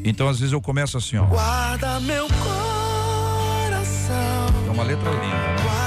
Então 0.05 0.29
às 0.29 0.41
vezes 0.41 0.53
eu 0.53 0.61
começo 0.61 0.99
assim, 0.99 1.19
ó. 1.19 1.27
Guarda 1.27 2.01
meu 2.01 2.27
coração. 2.27 4.17
É 4.67 4.71
uma 4.71 4.83
letra 4.83 5.11
linda, 5.13 5.23
né? 5.29 5.82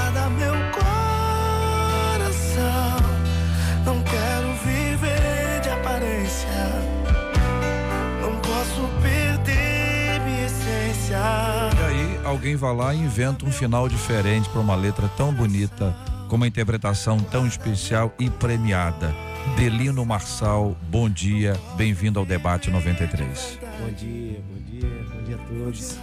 Alguém 12.26 12.56
vai 12.56 12.74
lá 12.74 12.94
e 12.94 12.98
inventa 12.98 13.46
um 13.46 13.52
final 13.52 13.88
diferente 13.88 14.48
para 14.48 14.60
uma 14.60 14.74
letra 14.74 15.08
tão 15.16 15.32
bonita, 15.32 15.96
com 16.28 16.36
uma 16.36 16.46
interpretação 16.46 17.18
tão 17.20 17.46
especial 17.46 18.12
e 18.18 18.28
premiada. 18.28 19.14
Delino 19.56 20.04
Marçal, 20.04 20.76
bom 20.90 21.08
dia, 21.08 21.54
bem-vindo 21.76 22.18
ao 22.18 22.26
debate 22.26 22.68
93. 22.68 23.60
Bom 23.80 23.92
dia, 23.92 24.40
bom 24.40 24.70
dia, 24.70 25.04
bom 25.14 25.22
dia 25.22 25.36
a 25.36 25.38
todos. 25.38 25.98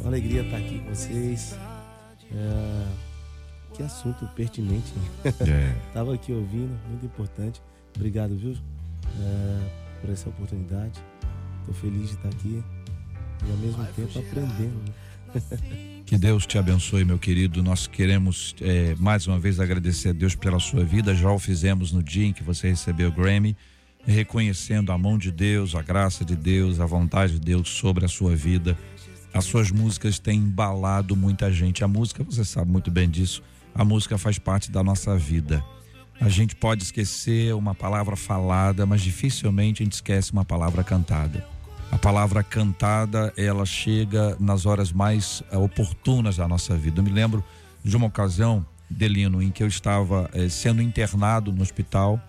Uma 0.00 0.10
alegria 0.10 0.42
estar 0.42 0.58
aqui 0.58 0.78
com 0.78 0.94
vocês. 0.94 1.58
É, 2.30 2.86
que 3.74 3.82
assunto 3.82 4.26
pertinente. 4.28 4.92
Né? 5.24 5.32
É. 5.40 5.74
Tava 5.92 6.14
aqui 6.14 6.32
ouvindo, 6.32 6.78
muito 6.88 7.04
importante. 7.04 7.60
Obrigado, 7.96 8.36
viu, 8.36 8.56
é, 9.20 10.00
por 10.00 10.10
essa 10.10 10.28
oportunidade. 10.28 11.02
Estou 11.60 11.74
feliz 11.74 12.10
de 12.10 12.14
estar 12.14 12.28
aqui 12.28 12.62
e 13.44 13.50
ao 13.50 13.56
mesmo 13.56 13.84
tempo 13.86 14.18
aprendendo. 14.20 15.07
Que 16.06 16.16
Deus 16.16 16.46
te 16.46 16.56
abençoe, 16.56 17.04
meu 17.04 17.18
querido. 17.18 17.62
Nós 17.62 17.86
queremos 17.86 18.54
é, 18.62 18.94
mais 18.98 19.26
uma 19.26 19.38
vez 19.38 19.60
agradecer 19.60 20.08
a 20.08 20.12
Deus 20.12 20.34
pela 20.34 20.58
sua 20.58 20.82
vida. 20.82 21.14
Já 21.14 21.30
o 21.30 21.38
fizemos 21.38 21.92
no 21.92 22.02
dia 22.02 22.26
em 22.26 22.32
que 22.32 22.42
você 22.42 22.70
recebeu 22.70 23.10
o 23.10 23.12
Grammy, 23.12 23.54
reconhecendo 24.06 24.90
a 24.90 24.96
mão 24.96 25.18
de 25.18 25.30
Deus, 25.30 25.74
a 25.74 25.82
graça 25.82 26.24
de 26.24 26.34
Deus, 26.34 26.80
a 26.80 26.86
vontade 26.86 27.34
de 27.34 27.40
Deus 27.40 27.68
sobre 27.68 28.06
a 28.06 28.08
sua 28.08 28.34
vida. 28.34 28.74
As 29.34 29.44
suas 29.44 29.70
músicas 29.70 30.18
têm 30.18 30.38
embalado 30.38 31.14
muita 31.14 31.52
gente. 31.52 31.84
A 31.84 31.88
música, 31.88 32.24
você 32.24 32.42
sabe 32.42 32.70
muito 32.70 32.90
bem 32.90 33.08
disso, 33.08 33.42
a 33.74 33.84
música 33.84 34.16
faz 34.16 34.38
parte 34.38 34.70
da 34.70 34.82
nossa 34.82 35.16
vida. 35.18 35.62
A 36.18 36.28
gente 36.30 36.56
pode 36.56 36.82
esquecer 36.82 37.54
uma 37.54 37.74
palavra 37.74 38.16
falada, 38.16 38.86
mas 38.86 39.02
dificilmente 39.02 39.82
a 39.82 39.84
gente 39.84 39.92
esquece 39.92 40.32
uma 40.32 40.44
palavra 40.44 40.82
cantada. 40.82 41.46
A 41.90 41.96
palavra 41.96 42.42
cantada, 42.42 43.32
ela 43.36 43.64
chega 43.64 44.36
nas 44.38 44.66
horas 44.66 44.92
mais 44.92 45.42
uh, 45.52 45.58
oportunas 45.58 46.36
da 46.36 46.46
nossa 46.46 46.76
vida. 46.76 47.00
Eu 47.00 47.04
me 47.04 47.10
lembro 47.10 47.42
de 47.82 47.96
uma 47.96 48.06
ocasião, 48.06 48.64
Delino, 48.90 49.42
em 49.42 49.50
que 49.50 49.62
eu 49.62 49.66
estava 49.66 50.28
eh, 50.32 50.48
sendo 50.48 50.82
internado 50.82 51.52
no 51.52 51.62
hospital, 51.62 52.20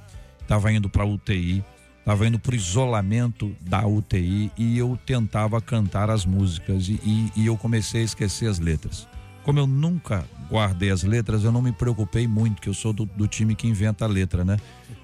estava 0.41 0.71
indo 0.71 0.89
para 0.89 1.05
UTI, 1.05 1.63
estava 1.99 2.27
indo 2.27 2.39
para 2.39 2.55
isolamento 2.55 3.55
da 3.61 3.85
UTI 3.85 4.51
e 4.57 4.77
eu 4.77 4.97
tentava 5.05 5.61
cantar 5.61 6.09
as 6.09 6.25
músicas 6.25 6.87
e, 6.87 6.99
e, 7.03 7.31
e 7.35 7.45
eu 7.45 7.57
comecei 7.57 8.01
a 8.01 8.05
esquecer 8.05 8.49
as 8.49 8.59
letras. 8.59 9.07
Como 9.43 9.59
eu 9.59 9.67
nunca 9.67 10.25
guardei 10.49 10.91
as 10.91 11.03
letras, 11.03 11.43
eu 11.43 11.51
não 11.51 11.61
me 11.61 11.71
preocupei 11.71 12.27
muito, 12.27 12.61
que 12.61 12.69
eu 12.69 12.73
sou 12.73 12.93
do, 12.93 13.05
do 13.05 13.27
time 13.27 13.55
que 13.55 13.67
inventa 13.67 14.05
a 14.05 14.07
letra, 14.07 14.43
né? 14.43 14.57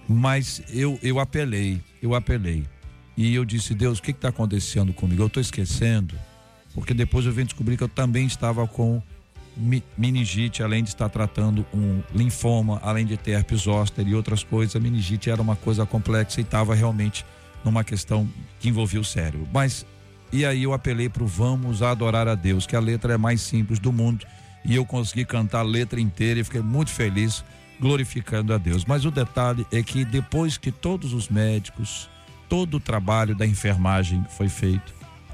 Mas 0.08 0.62
eu, 0.70 1.00
eu 1.02 1.20
apelei, 1.20 1.82
eu 2.02 2.14
apelei. 2.14 2.66
E 3.18 3.34
eu 3.34 3.46
disse, 3.46 3.74
Deus, 3.74 4.00
o 4.00 4.02
que 4.02 4.12
está 4.12 4.30
acontecendo 4.30 4.94
comigo? 4.94 5.24
Eu 5.24 5.28
estou 5.28 5.42
esquecendo. 5.42 6.16
Porque 6.74 6.94
depois 6.94 7.26
eu 7.26 7.32
vim 7.32 7.46
descobrir 7.46 7.78
que 7.78 7.84
eu 7.84 7.88
também 7.90 8.26
estava 8.26 8.68
com 8.68 9.02
meningite, 9.98 10.62
além 10.62 10.84
de 10.84 10.90
estar 10.90 11.08
tratando 11.08 11.66
um 11.74 12.02
linfoma, 12.14 12.80
além 12.84 13.06
de 13.06 13.16
ter 13.16 13.32
herpes 13.32 13.62
zoster 13.62 14.06
e 14.06 14.14
outras 14.14 14.44
coisas. 14.44 14.76
A 14.76 14.80
meningite 14.80 15.30
era 15.30 15.42
uma 15.42 15.56
coisa 15.56 15.86
complexa 15.86 16.42
e 16.42 16.44
estava 16.44 16.76
realmente 16.76 17.26
numa 17.64 17.84
questão 17.84 18.28
que 18.60 18.68
envolvia 18.68 19.00
o 19.00 19.06
cérebro. 19.06 19.48
Mas, 19.54 19.86
e 20.32 20.46
aí 20.46 20.64
eu 20.64 20.74
apelei 20.74 21.08
para 21.08 21.24
o 21.24 21.28
Vamos 21.28 21.82
Adorar 21.82 22.28
a 22.28 22.36
Deus, 22.36 22.68
que 22.68 22.76
a 22.76 22.80
letra 22.80 23.14
é 23.14 23.18
mais 23.18 23.42
simples 23.42 23.80
do 23.80 23.94
mundo. 23.94 24.26
E 24.66 24.76
eu 24.76 24.86
consegui 24.86 25.24
cantar 25.24 25.60
a 25.60 25.64
letra 25.64 26.02
inteira 26.02 26.40
e 26.40 26.44
fiquei 26.44 26.62
muito 26.62 26.92
feliz, 26.92 27.46
glorificando 27.80 28.54
a 28.54 28.58
Deus. 28.58 28.84
Mas 28.84 29.06
o 29.06 29.12
detalhe 29.12 29.66
é 29.72 29.82
que 29.82 30.04
depois 30.04 30.58
que 30.58 30.72
todos 30.72 31.14
os 31.14 31.30
médicos, 31.30 32.10
todo 32.50 32.78
o 32.78 32.80
trabalho 32.80 33.36
da 33.36 33.46
enfermagem 33.46 34.26
foi 34.30 34.50
feito 34.50 34.94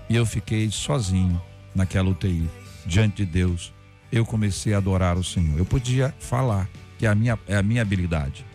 e 0.09 0.16
eu 0.16 0.26
fiquei 0.26 0.70
sozinho 0.70 1.41
naquela 1.74 2.09
UTI, 2.09 2.49
diante 2.86 3.26
de 3.26 3.26
Deus. 3.26 3.74
Eu 4.12 4.26
comecei 4.26 4.74
a 4.74 4.78
adorar 4.78 5.18
o 5.18 5.24
Senhor. 5.24 5.57
Eu 5.57 5.66
podia 5.66 6.14
falar, 6.20 6.68
que 6.97 7.05
é 7.05 7.09
a 7.09 7.16
minha, 7.16 7.39
é 7.47 7.55
a 7.55 7.64
minha 7.64 7.82
habilidade. 7.82 8.45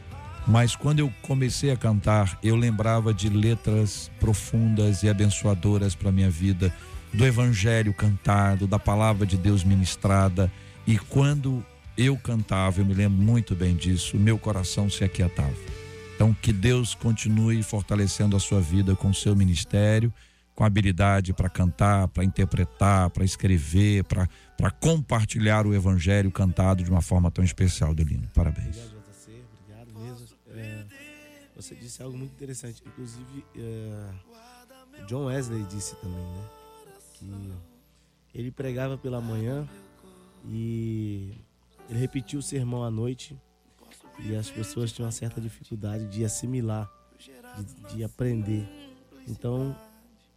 Mas 0.47 0.77
quando 0.77 1.01
eu 1.01 1.13
comecei 1.23 1.71
a 1.71 1.77
cantar, 1.77 2.39
eu 2.43 2.55
lembrava 2.55 3.13
de 3.13 3.29
letras 3.29 4.11
profundas 4.21 5.03
e 5.03 5.09
abençoadoras 5.09 5.95
para 5.95 6.13
minha 6.13 6.31
vida, 6.31 6.73
do 7.13 7.25
evangelho 7.25 7.95
cantado, 7.95 8.67
da 8.67 8.79
palavra 8.79 9.27
de 9.27 9.37
Deus 9.37 9.65
ministrada. 9.65 10.53
E 10.87 10.99
quando 10.99 11.65
eu 11.97 12.17
cantava, 12.17 12.81
eu 12.81 12.85
me 12.85 12.93
lembro 12.95 13.19
muito 13.19 13.55
bem 13.55 13.75
disso, 13.75 14.17
meu 14.19 14.39
coração 14.39 14.91
se 14.91 15.03
aquietava. 15.03 15.76
Então, 16.17 16.33
que 16.33 16.51
Deus 16.51 16.95
continue 16.95 17.63
fortalecendo 17.63 18.37
a 18.37 18.41
sua 18.41 18.59
vida 18.59 18.97
com 18.97 19.11
o 19.11 19.15
seu 19.15 19.37
ministério, 19.37 20.11
com 20.55 20.65
habilidade 20.65 21.35
para 21.35 21.51
cantar, 21.51 22.09
para 22.09 22.25
interpretar, 22.25 23.11
para 23.11 23.23
escrever, 23.23 24.03
para 24.03 24.71
compartilhar 24.81 25.67
o 25.67 25.75
evangelho 25.75 26.31
cantado 26.31 26.83
de 26.83 26.91
uma 26.91 27.03
forma 27.03 27.31
tão 27.31 27.45
especial, 27.45 27.95
Delino. 27.95 28.27
Parabéns. 28.35 28.79
Obrigado, 28.79 29.05
JC. 29.13 29.45
Obrigado 29.61 30.01
mesmo. 30.01 30.27
É, 30.55 30.87
você 31.55 31.75
disse 31.75 32.03
algo 32.03 32.17
muito 32.17 32.33
interessante. 32.33 32.83
Inclusive, 32.87 33.45
é, 33.55 35.05
John 35.07 35.27
Wesley 35.27 35.65
disse 35.65 35.97
também, 35.97 36.19
né? 36.19 36.49
Que 37.13 37.53
ele 38.35 38.51
pregava 38.51 38.97
pela 38.97 39.21
manhã 39.21 39.69
e 40.47 41.35
ele 41.91 41.99
repetiu 41.99 42.39
o 42.39 42.43
sermão 42.43 42.83
à 42.83 42.91
noite 42.91 43.37
e 44.19 44.35
as 44.35 44.51
pessoas 44.51 44.93
tinham 44.93 45.07
uma 45.07 45.13
certa 45.13 45.41
dificuldade 45.41 46.07
de 46.07 46.25
assimilar, 46.25 46.91
de, 47.19 47.95
de 47.97 48.05
aprender. 48.05 48.67
Então, 49.29 49.77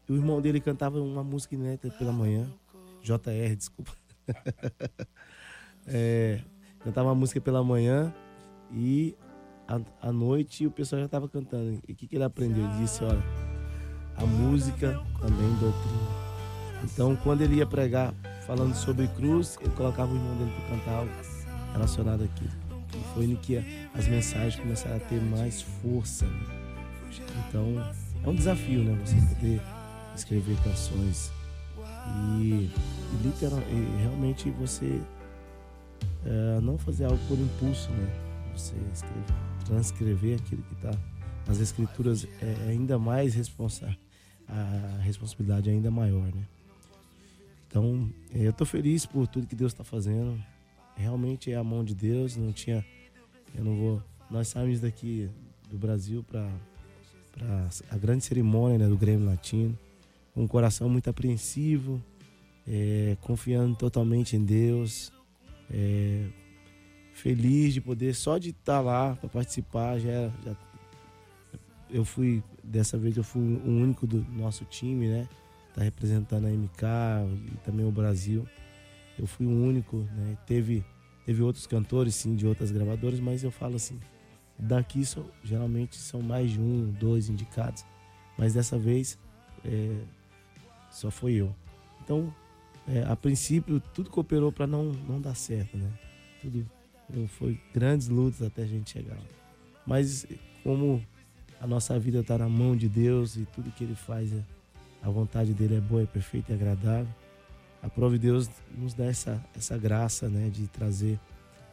o 0.08 0.14
irmão 0.14 0.42
dele 0.42 0.60
cantava 0.60 1.00
uma 1.00 1.24
música 1.24 1.56
inédita 1.56 1.90
pela 1.92 2.12
manhã, 2.12 2.48
JR, 3.02 3.56
desculpa. 3.56 3.92
é, 5.88 6.42
cantava 6.80 7.10
uma 7.10 7.16
música 7.16 7.40
pela 7.40 7.64
manhã 7.64 8.14
e 8.72 9.16
à, 10.02 10.12
noite 10.12 10.66
o 10.66 10.72
pessoal 10.72 11.00
já 11.02 11.06
estava 11.06 11.30
cantando. 11.30 11.80
E 11.88 11.94
o 11.94 11.96
que, 11.96 12.08
que 12.08 12.16
ele 12.16 12.24
aprendeu? 12.24 12.64
Ele 12.64 12.78
disse: 12.80 13.04
Olha, 13.04 13.24
a 14.18 14.26
música 14.26 14.94
também 15.20 15.50
doutrina. 15.60 16.30
Então, 16.84 17.16
quando 17.18 17.42
ele 17.42 17.56
ia 17.56 17.66
pregar 17.66 18.14
falando 18.46 18.74
sobre 18.74 19.08
cruz, 19.10 19.58
ele 19.62 19.74
colocava 19.76 20.12
o 20.12 20.16
irmão 20.16 20.36
dele 20.38 20.52
para 20.52 20.78
cantar 20.78 20.92
algo 21.00 21.12
relacionado 21.74 22.24
àquilo. 22.24 22.69
Foi 23.14 23.28
no 23.28 23.38
que 23.38 23.58
as 23.94 24.08
mensagens 24.08 24.56
começaram 24.56 24.98
a 24.98 25.00
ter 25.00 25.22
mais 25.22 25.62
força. 25.62 26.26
Né? 26.26 26.60
Então, 27.48 27.66
é 28.24 28.30
um 28.30 28.36
desafio, 28.36 28.84
né? 28.84 28.98
Você 29.06 29.16
poder 29.36 29.62
escrever 30.16 30.58
canções 30.64 31.32
e, 32.40 32.70
e, 32.72 33.24
literal, 33.24 33.62
e 33.62 34.02
realmente 34.02 34.50
você 34.52 35.02
é, 36.26 36.60
não 36.62 36.78
fazer 36.78 37.06
algo 37.06 37.20
por 37.28 37.38
impulso, 37.38 37.90
né? 37.92 38.10
Você 38.56 38.74
transcrever 39.66 40.40
aquilo 40.40 40.62
que 40.64 40.74
está 40.74 40.92
nas 41.48 41.60
escrituras 41.60 42.28
é 42.42 42.70
ainda 42.70 42.98
mais 42.98 43.34
responsável, 43.34 43.96
a 44.48 45.00
responsabilidade 45.02 45.70
é 45.70 45.74
ainda 45.74 45.90
maior, 45.92 46.26
né? 46.34 46.44
Então, 47.68 48.10
é, 48.34 48.48
eu 48.48 48.54
tô 48.54 48.66
feliz 48.66 49.06
por 49.06 49.28
tudo 49.28 49.46
que 49.46 49.56
Deus 49.56 49.72
está 49.72 49.84
fazendo. 49.84 50.44
Realmente 51.00 51.52
é 51.52 51.56
a 51.56 51.64
mão 51.64 51.84
de 51.84 51.96
Deus, 51.96 52.36
não 52.36 52.52
tinha 52.52 52.86
eu 53.56 53.64
não 53.64 53.76
vou, 53.76 54.04
nós 54.30 54.48
saímos 54.50 54.80
daqui 54.80 55.30
do 55.70 55.78
Brasil 55.78 56.24
para 56.24 56.48
a 57.90 57.98
grande 57.98 58.24
cerimônia 58.26 58.78
né, 58.78 58.88
do 58.88 58.98
Grêmio 58.98 59.26
Latino, 59.26 59.78
com 60.34 60.44
um 60.44 60.48
coração 60.48 60.90
muito 60.90 61.10
apreensivo, 61.10 62.04
é, 62.68 63.18
confiando 63.22 63.76
totalmente 63.76 64.36
em 64.36 64.44
Deus, 64.44 65.12
é, 65.72 66.28
feliz 67.14 67.74
de 67.74 67.82
poder 67.82 68.14
só 68.14 68.38
de 68.38 68.50
estar 68.50 68.78
tá 68.78 68.82
lá 68.82 69.16
para 69.16 69.30
participar 69.30 70.00
já, 70.00 70.30
já, 70.44 70.56
eu 71.90 72.06
fui 72.06 72.44
dessa 72.64 72.98
vez 72.98 73.18
eu 73.18 73.24
fui 73.24 73.42
o 73.42 73.70
único 73.70 74.06
do 74.06 74.26
nosso 74.32 74.64
time 74.64 75.08
né 75.08 75.28
tá 75.74 75.84
representando 75.84 76.46
a 76.46 76.50
MK 76.50 76.84
e 77.52 77.58
também 77.66 77.86
o 77.86 77.92
Brasil 77.92 78.48
eu 79.20 79.28
fui 79.28 79.46
o 79.46 79.50
único 79.50 79.98
né 80.16 80.38
teve 80.46 80.84
teve 81.26 81.42
outros 81.44 81.68
cantores 81.68 82.16
sim 82.16 82.36
de 82.36 82.48
outras 82.48 82.72
gravadoras 82.72 83.20
mas 83.20 83.44
eu 83.44 83.52
falo 83.52 83.76
assim 83.76 84.00
daqui 84.58 85.06
são, 85.06 85.26
geralmente 85.44 85.96
são 85.96 86.22
mais 86.22 86.52
de 86.52 86.60
um 86.60 86.92
dois 86.92 87.30
indicados 87.30 87.86
mas 88.38 88.54
dessa 88.54 88.78
vez 88.78 89.18
é, 89.66 89.96
só 90.92 91.12
foi 91.12 91.34
eu 91.34 91.54
então 92.04 92.34
é, 92.88 93.04
a 93.04 93.16
princípio 93.16 93.80
tudo 93.94 94.10
cooperou 94.10 94.52
para 94.52 94.66
não 94.66 94.86
não 95.08 95.22
dar 95.22 95.36
certo 95.36 95.78
né 95.78 95.92
tudo 96.42 96.66
foi 97.28 97.60
grandes 97.74 98.08
lutas 98.08 98.42
até 98.42 98.64
a 98.64 98.66
gente 98.66 98.92
chegar 98.92 99.16
lá. 99.16 99.24
Mas 99.86 100.26
como 100.64 101.04
a 101.60 101.68
nossa 101.68 101.98
vida 102.00 102.20
está 102.20 102.38
na 102.38 102.48
mão 102.48 102.76
de 102.76 102.88
Deus 102.88 103.36
e 103.36 103.46
tudo 103.46 103.72
que 103.72 103.84
Ele 103.84 103.96
faz, 103.96 104.32
é, 104.32 104.44
a 105.02 105.10
vontade 105.10 105.54
dele 105.54 105.76
é 105.76 105.82
boa, 105.82 106.04
é 106.04 106.06
perfeita 106.06 106.52
e 106.52 106.56
agradável. 106.56 107.14
A 107.82 107.90
prova 107.90 108.18
de 108.18 108.28
Deus 108.28 108.50
nos 108.78 108.94
dá 108.94 109.06
essa, 109.06 109.44
essa 109.56 109.78
graça 109.78 110.28
né, 110.28 110.50
de 110.50 110.68
trazer 110.68 111.20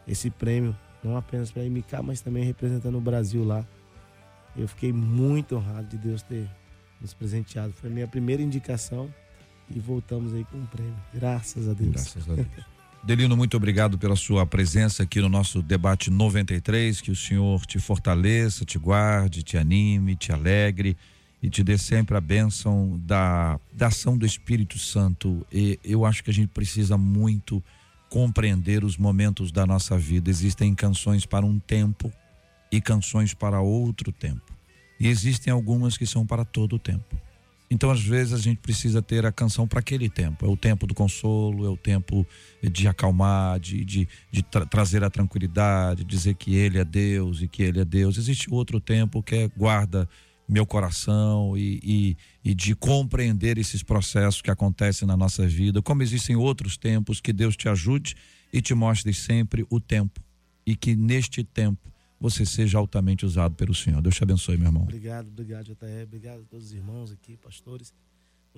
esse 0.06 0.30
prêmio, 0.30 0.76
não 1.02 1.16
apenas 1.16 1.50
para 1.50 1.62
a 1.62 1.66
MK, 1.66 2.02
mas 2.04 2.20
também 2.20 2.44
representando 2.44 2.96
o 2.96 3.00
Brasil 3.00 3.44
lá. 3.44 3.66
Eu 4.56 4.68
fiquei 4.68 4.92
muito 4.92 5.56
honrado 5.56 5.88
de 5.88 5.98
Deus 5.98 6.22
ter 6.22 6.48
nos 7.00 7.12
presenteado. 7.12 7.72
Foi 7.72 7.90
a 7.90 7.92
minha 7.92 8.06
primeira 8.06 8.42
indicação 8.42 9.12
e 9.68 9.80
voltamos 9.80 10.32
aí 10.32 10.44
com 10.44 10.58
um 10.58 10.66
prêmio. 10.66 10.96
Graças 11.12 11.68
a 11.68 11.74
Deus. 11.74 11.90
Graças 11.90 12.30
a 12.30 12.34
Deus. 12.34 12.48
Delino, 13.02 13.36
muito 13.36 13.56
obrigado 13.56 13.98
pela 13.98 14.16
sua 14.16 14.46
presença 14.46 15.02
aqui 15.02 15.20
no 15.20 15.28
nosso 15.28 15.60
debate 15.60 16.10
93. 16.10 17.00
Que 17.00 17.10
o 17.10 17.16
Senhor 17.16 17.64
te 17.66 17.78
fortaleça, 17.78 18.64
te 18.64 18.78
guarde, 18.78 19.42
te 19.42 19.56
anime, 19.56 20.16
te 20.16 20.32
alegre 20.32 20.96
e 21.46 21.48
te 21.48 21.62
dê 21.62 21.78
sempre 21.78 22.16
a 22.16 22.20
bênção 22.20 23.00
da, 23.04 23.60
da 23.72 23.86
ação 23.86 24.18
do 24.18 24.26
Espírito 24.26 24.80
Santo. 24.80 25.46
E 25.52 25.78
eu 25.84 26.04
acho 26.04 26.24
que 26.24 26.30
a 26.30 26.34
gente 26.34 26.48
precisa 26.48 26.98
muito 26.98 27.62
compreender 28.10 28.82
os 28.82 28.96
momentos 28.96 29.52
da 29.52 29.64
nossa 29.64 29.96
vida. 29.96 30.28
Existem 30.28 30.74
canções 30.74 31.24
para 31.24 31.46
um 31.46 31.60
tempo 31.60 32.12
e 32.72 32.80
canções 32.80 33.32
para 33.32 33.60
outro 33.60 34.10
tempo. 34.10 34.42
E 34.98 35.06
existem 35.06 35.52
algumas 35.52 35.96
que 35.96 36.04
são 36.04 36.26
para 36.26 36.44
todo 36.44 36.74
o 36.74 36.78
tempo. 36.80 37.16
Então, 37.70 37.92
às 37.92 38.02
vezes, 38.02 38.32
a 38.32 38.38
gente 38.38 38.58
precisa 38.58 39.00
ter 39.00 39.24
a 39.24 39.30
canção 39.30 39.68
para 39.68 39.78
aquele 39.78 40.08
tempo. 40.08 40.44
É 40.44 40.48
o 40.48 40.56
tempo 40.56 40.84
do 40.84 40.94
consolo, 40.94 41.64
é 41.64 41.68
o 41.68 41.76
tempo 41.76 42.26
de 42.60 42.88
acalmar, 42.88 43.60
de, 43.60 43.84
de, 43.84 44.08
de 44.32 44.42
tra 44.42 44.66
trazer 44.66 45.04
a 45.04 45.10
tranquilidade, 45.10 46.02
dizer 46.02 46.34
que 46.34 46.56
Ele 46.56 46.78
é 46.78 46.84
Deus 46.84 47.40
e 47.40 47.46
que 47.46 47.62
Ele 47.62 47.78
é 47.78 47.84
Deus. 47.84 48.18
Existe 48.18 48.52
outro 48.52 48.80
tempo 48.80 49.22
que 49.22 49.36
é 49.36 49.48
guarda 49.56 50.08
meu 50.48 50.64
coração 50.64 51.56
e, 51.56 51.80
e, 51.82 52.16
e 52.50 52.54
de 52.54 52.74
compreender 52.74 53.58
esses 53.58 53.82
processos 53.82 54.40
que 54.40 54.50
acontecem 54.50 55.06
na 55.06 55.16
nossa 55.16 55.46
vida. 55.46 55.82
Como 55.82 56.02
existem 56.02 56.36
outros 56.36 56.76
tempos, 56.76 57.20
que 57.20 57.32
Deus 57.32 57.56
te 57.56 57.68
ajude 57.68 58.14
e 58.52 58.62
te 58.62 58.74
mostre 58.74 59.12
sempre 59.12 59.66
o 59.68 59.80
tempo. 59.80 60.20
E 60.64 60.76
que 60.76 60.94
neste 60.94 61.42
tempo 61.42 61.92
você 62.18 62.46
seja 62.46 62.78
altamente 62.78 63.26
usado 63.26 63.54
pelo 63.54 63.74
Senhor. 63.74 64.00
Deus 64.00 64.14
te 64.14 64.22
abençoe, 64.22 64.56
meu 64.56 64.68
irmão. 64.68 64.82
Obrigado, 64.84 65.28
obrigado, 65.28 65.64
JR. 65.64 66.02
Obrigado 66.04 66.40
a 66.40 66.44
todos 66.44 66.66
os 66.66 66.72
irmãos 66.72 67.12
aqui, 67.12 67.36
pastores. 67.36 67.92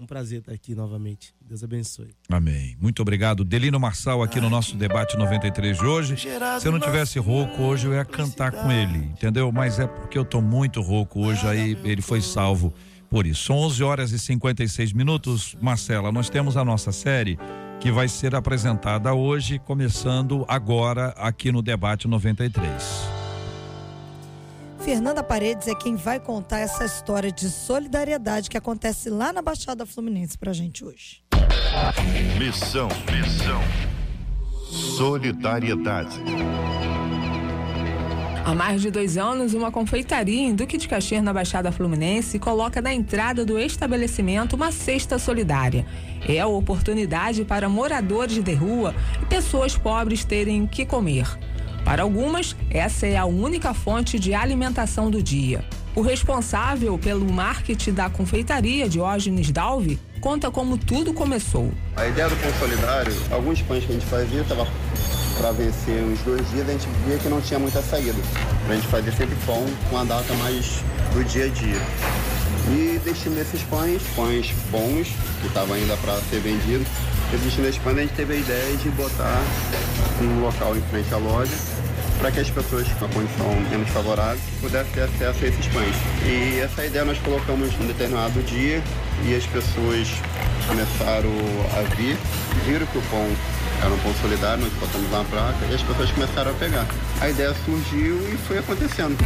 Um 0.00 0.06
prazer 0.06 0.40
estar 0.40 0.52
aqui 0.52 0.74
novamente. 0.74 1.34
Deus 1.40 1.64
abençoe. 1.64 2.14
Amém. 2.30 2.76
Muito 2.80 3.02
obrigado. 3.02 3.44
Delino 3.44 3.80
Marçal 3.80 4.22
aqui 4.22 4.40
no 4.40 4.48
nosso 4.48 4.76
debate 4.76 5.16
93 5.16 5.78
de 5.78 5.84
hoje. 5.84 6.16
Se 6.60 6.66
eu 6.66 6.72
não 6.72 6.80
tivesse 6.80 7.18
rouco 7.18 7.62
hoje, 7.62 7.86
eu 7.86 7.92
ia 7.92 8.04
cantar 8.04 8.52
com 8.52 8.70
ele, 8.70 8.98
entendeu? 8.98 9.50
Mas 9.50 9.78
é 9.78 9.86
porque 9.86 10.16
eu 10.16 10.24
tô 10.24 10.40
muito 10.40 10.80
rouco 10.80 11.26
hoje, 11.26 11.46
aí 11.46 11.76
ele 11.84 12.00
foi 12.00 12.20
salvo 12.20 12.72
por 13.10 13.26
isso. 13.26 13.44
São 13.44 13.56
11 13.56 13.82
horas 13.82 14.12
e 14.12 14.18
56 14.18 14.92
minutos. 14.92 15.56
Marcela, 15.60 16.12
nós 16.12 16.30
temos 16.30 16.56
a 16.56 16.64
nossa 16.64 16.92
série 16.92 17.38
que 17.80 17.90
vai 17.90 18.08
ser 18.08 18.34
apresentada 18.34 19.14
hoje, 19.14 19.58
começando 19.58 20.44
agora 20.48 21.08
aqui 21.16 21.50
no 21.52 21.62
debate 21.62 22.06
93. 22.08 23.17
Fernanda 24.88 25.22
Paredes 25.22 25.68
é 25.68 25.74
quem 25.74 25.96
vai 25.96 26.18
contar 26.18 26.60
essa 26.60 26.82
história 26.82 27.30
de 27.30 27.50
solidariedade 27.50 28.48
que 28.48 28.56
acontece 28.56 29.10
lá 29.10 29.34
na 29.34 29.42
Baixada 29.42 29.84
Fluminense 29.84 30.38
pra 30.38 30.50
gente 30.54 30.82
hoje. 30.82 31.22
Missão, 32.38 32.88
missão. 33.12 33.60
Solidariedade. 34.96 36.18
Há 38.46 38.54
mais 38.54 38.80
de 38.80 38.90
dois 38.90 39.18
anos, 39.18 39.52
uma 39.52 39.70
confeitaria 39.70 40.40
em 40.40 40.54
Duque 40.54 40.78
de 40.78 40.88
Caxias, 40.88 41.22
na 41.22 41.34
Baixada 41.34 41.70
Fluminense, 41.70 42.38
coloca 42.38 42.80
na 42.80 42.94
entrada 42.94 43.44
do 43.44 43.58
estabelecimento 43.58 44.56
uma 44.56 44.72
cesta 44.72 45.18
solidária. 45.18 45.84
É 46.26 46.40
a 46.40 46.46
oportunidade 46.46 47.44
para 47.44 47.68
moradores 47.68 48.42
de 48.42 48.54
rua 48.54 48.94
e 49.22 49.26
pessoas 49.26 49.76
pobres 49.76 50.24
terem 50.24 50.62
o 50.62 50.66
que 50.66 50.86
comer. 50.86 51.26
Para 51.88 52.02
algumas, 52.02 52.54
essa 52.70 53.06
é 53.06 53.16
a 53.16 53.24
única 53.24 53.72
fonte 53.72 54.18
de 54.18 54.34
alimentação 54.34 55.10
do 55.10 55.22
dia. 55.22 55.64
O 55.96 56.02
responsável 56.02 56.98
pelo 56.98 57.32
marketing 57.32 57.94
da 57.94 58.10
confeitaria, 58.10 58.86
Diógenes 58.86 59.50
Dalvi, 59.50 59.98
conta 60.20 60.50
como 60.50 60.76
tudo 60.76 61.14
começou. 61.14 61.72
A 61.96 62.06
ideia 62.06 62.28
do 62.28 62.36
pão 62.36 62.52
solidário, 62.60 63.14
alguns 63.30 63.62
pães 63.62 63.86
que 63.86 63.92
a 63.92 63.94
gente 63.94 64.04
fazia, 64.04 64.42
estava 64.42 64.68
para 65.38 65.50
vencer 65.52 66.02
uns 66.02 66.20
dois 66.20 66.46
dias, 66.50 66.68
a 66.68 66.72
gente 66.72 66.86
via 67.06 67.16
que 67.16 67.28
não 67.30 67.40
tinha 67.40 67.58
muita 67.58 67.80
saída. 67.80 68.18
A 68.68 68.74
gente 68.74 68.86
fazia 68.88 69.10
sempre 69.10 69.36
pão 69.46 69.64
com 69.88 69.96
a 69.96 70.04
data 70.04 70.34
mais 70.34 70.82
do 71.14 71.24
dia 71.24 71.46
a 71.46 71.48
dia. 71.48 71.80
E 72.70 73.00
destino 73.02 73.40
esses 73.40 73.62
pães, 73.62 74.02
pães 74.14 74.52
bons, 74.70 75.08
que 75.40 75.46
estavam 75.46 75.74
ainda 75.74 75.96
para 75.96 76.20
ser 76.28 76.40
vendidos, 76.40 76.86
existindo 77.32 77.66
esses 77.66 77.80
pães, 77.80 77.96
a 77.96 78.00
gente 78.02 78.12
teve 78.12 78.34
a 78.34 78.36
ideia 78.36 78.76
de 78.76 78.90
botar 78.90 79.42
um 80.20 80.42
local 80.42 80.76
em 80.76 80.82
frente 80.82 81.14
à 81.14 81.16
loja 81.16 81.77
para 82.18 82.32
que 82.32 82.40
as 82.40 82.50
pessoas 82.50 82.86
com 82.98 83.04
a 83.04 83.08
condição 83.08 83.54
menos 83.70 83.88
favorável 83.90 84.40
pudessem 84.60 84.92
ter 84.92 85.02
acesso 85.02 85.44
a 85.44 85.48
esses 85.48 85.66
pães. 85.68 85.96
E 86.26 86.60
essa 86.60 86.84
ideia 86.84 87.04
nós 87.04 87.18
colocamos 87.18 87.72
um 87.80 87.86
determinado 87.86 88.42
dia 88.42 88.82
e 89.24 89.34
as 89.34 89.46
pessoas 89.46 90.08
começaram 90.66 91.30
a 91.78 91.94
vir, 91.94 92.16
viram 92.66 92.86
que 92.86 92.98
o 92.98 93.02
pão 93.02 93.26
era 93.80 93.94
um 93.94 93.98
pão 93.98 94.12
solidário, 94.20 94.64
nós 94.64 94.72
botamos 94.74 95.10
lá 95.10 95.18
na 95.18 95.24
placa 95.24 95.66
e 95.70 95.74
as 95.74 95.82
pessoas 95.82 96.10
começaram 96.10 96.50
a 96.50 96.54
pegar. 96.54 96.86
A 97.20 97.28
ideia 97.28 97.54
surgiu 97.64 98.16
e 98.32 98.36
foi 98.36 98.58
acontecendo. 98.58 99.16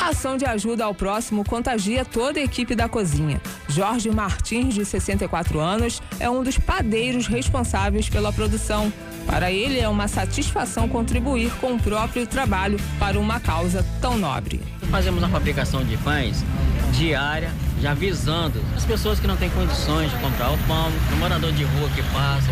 A 0.00 0.08
ação 0.08 0.36
de 0.36 0.44
ajuda 0.44 0.84
ao 0.84 0.94
próximo 0.94 1.44
contagia 1.44 2.04
toda 2.04 2.38
a 2.38 2.42
equipe 2.42 2.74
da 2.74 2.88
cozinha. 2.88 3.40
Jorge 3.68 4.10
Martins, 4.10 4.74
de 4.74 4.84
64 4.84 5.58
anos, 5.58 6.02
é 6.20 6.28
um 6.28 6.42
dos 6.42 6.58
padeiros 6.58 7.26
responsáveis 7.26 8.08
pela 8.10 8.30
produção. 8.30 8.92
Para 9.26 9.50
ele, 9.50 9.78
é 9.78 9.88
uma 9.88 10.06
satisfação 10.06 10.88
contribuir 10.88 11.50
com 11.60 11.74
o 11.74 11.80
próprio 11.80 12.26
trabalho 12.26 12.78
para 12.98 13.18
uma 13.18 13.40
causa 13.40 13.84
tão 14.00 14.16
nobre. 14.18 14.60
Fazemos 14.90 15.22
uma 15.22 15.28
fabricação 15.28 15.84
de 15.84 15.96
pães 15.98 16.44
diária, 16.92 17.50
já 17.80 17.94
visando 17.94 18.62
as 18.76 18.84
pessoas 18.84 19.18
que 19.18 19.26
não 19.26 19.36
têm 19.36 19.50
condições 19.50 20.10
de 20.10 20.16
comprar 20.18 20.50
o 20.50 20.58
pão, 20.66 20.90
o 21.12 21.16
morador 21.16 21.52
de 21.52 21.64
rua 21.64 21.88
que 21.90 22.02
passa, 22.12 22.50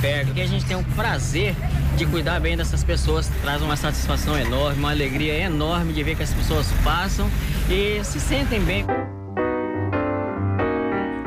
pega. 0.00 0.32
E 0.34 0.42
a 0.42 0.46
gente 0.46 0.64
tem 0.64 0.76
o 0.76 0.84
prazer 0.96 1.54
de 1.96 2.04
cuidar 2.06 2.40
bem 2.40 2.56
dessas 2.56 2.84
pessoas, 2.84 3.30
traz 3.42 3.62
uma 3.62 3.76
satisfação 3.76 4.38
enorme, 4.38 4.78
uma 4.78 4.90
alegria 4.90 5.34
enorme 5.38 5.92
de 5.92 6.02
ver 6.02 6.16
que 6.16 6.22
as 6.22 6.32
pessoas 6.32 6.66
passam 6.84 7.30
e 7.70 8.02
se 8.04 8.20
sentem 8.20 8.60
bem. 8.60 8.84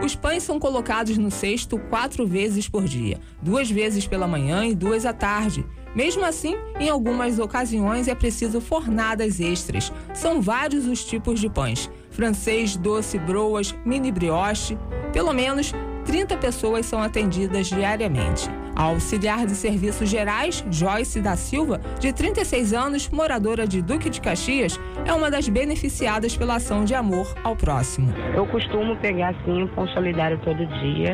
Os 0.10 0.16
pães 0.16 0.42
são 0.42 0.58
colocados 0.58 1.20
no 1.20 1.30
cesto 1.30 1.78
quatro 1.78 2.26
vezes 2.26 2.68
por 2.68 2.86
dia, 2.86 3.20
duas 3.44 3.70
vezes 3.70 4.08
pela 4.08 4.28
manhã 4.28 4.66
e 4.66 4.74
duas 4.74 5.06
à 5.06 5.14
tarde. 5.14 5.64
Mesmo 5.96 6.26
assim, 6.26 6.56
em 6.80 6.90
algumas 6.90 7.38
ocasiões 7.38 8.08
é 8.08 8.16
preciso 8.16 8.60
fornadas 8.60 9.40
extras. 9.40 9.94
São 10.16 10.42
vários 10.42 10.88
os 10.88 11.06
tipos 11.06 11.40
de 11.40 11.48
pães: 11.48 11.92
francês, 12.10 12.76
doce, 12.76 13.20
broas, 13.20 13.76
mini 13.86 14.12
brioche. 14.12 14.76
Pelo 15.14 15.32
menos 15.32 15.74
30 16.06 16.38
pessoas 16.38 16.88
são 16.88 17.00
atendidas 17.04 17.68
diariamente. 17.68 18.50
A 18.80 18.84
auxiliar 18.84 19.46
de 19.46 19.56
serviços 19.56 20.08
gerais, 20.08 20.64
Joyce 20.72 21.20
da 21.20 21.36
Silva, 21.36 21.82
de 22.00 22.14
36 22.14 22.72
anos, 22.72 23.10
moradora 23.10 23.68
de 23.68 23.82
Duque 23.82 24.10
de 24.10 24.22
Caxias, 24.22 24.80
é 25.06 25.14
uma 25.14 25.30
das 25.30 25.50
beneficiadas 25.50 26.38
pela 26.38 26.56
ação 26.56 26.86
de 26.86 26.96
amor 26.96 27.28
ao 27.44 27.58
próximo. 27.58 28.14
Eu 28.34 28.48
costumo 28.48 28.96
pegar 28.96 29.32
assim 29.32 29.64
um 29.64 29.68
pão 29.68 29.86
solidário 29.90 30.40
todo 30.46 30.66
dia. 30.80 31.14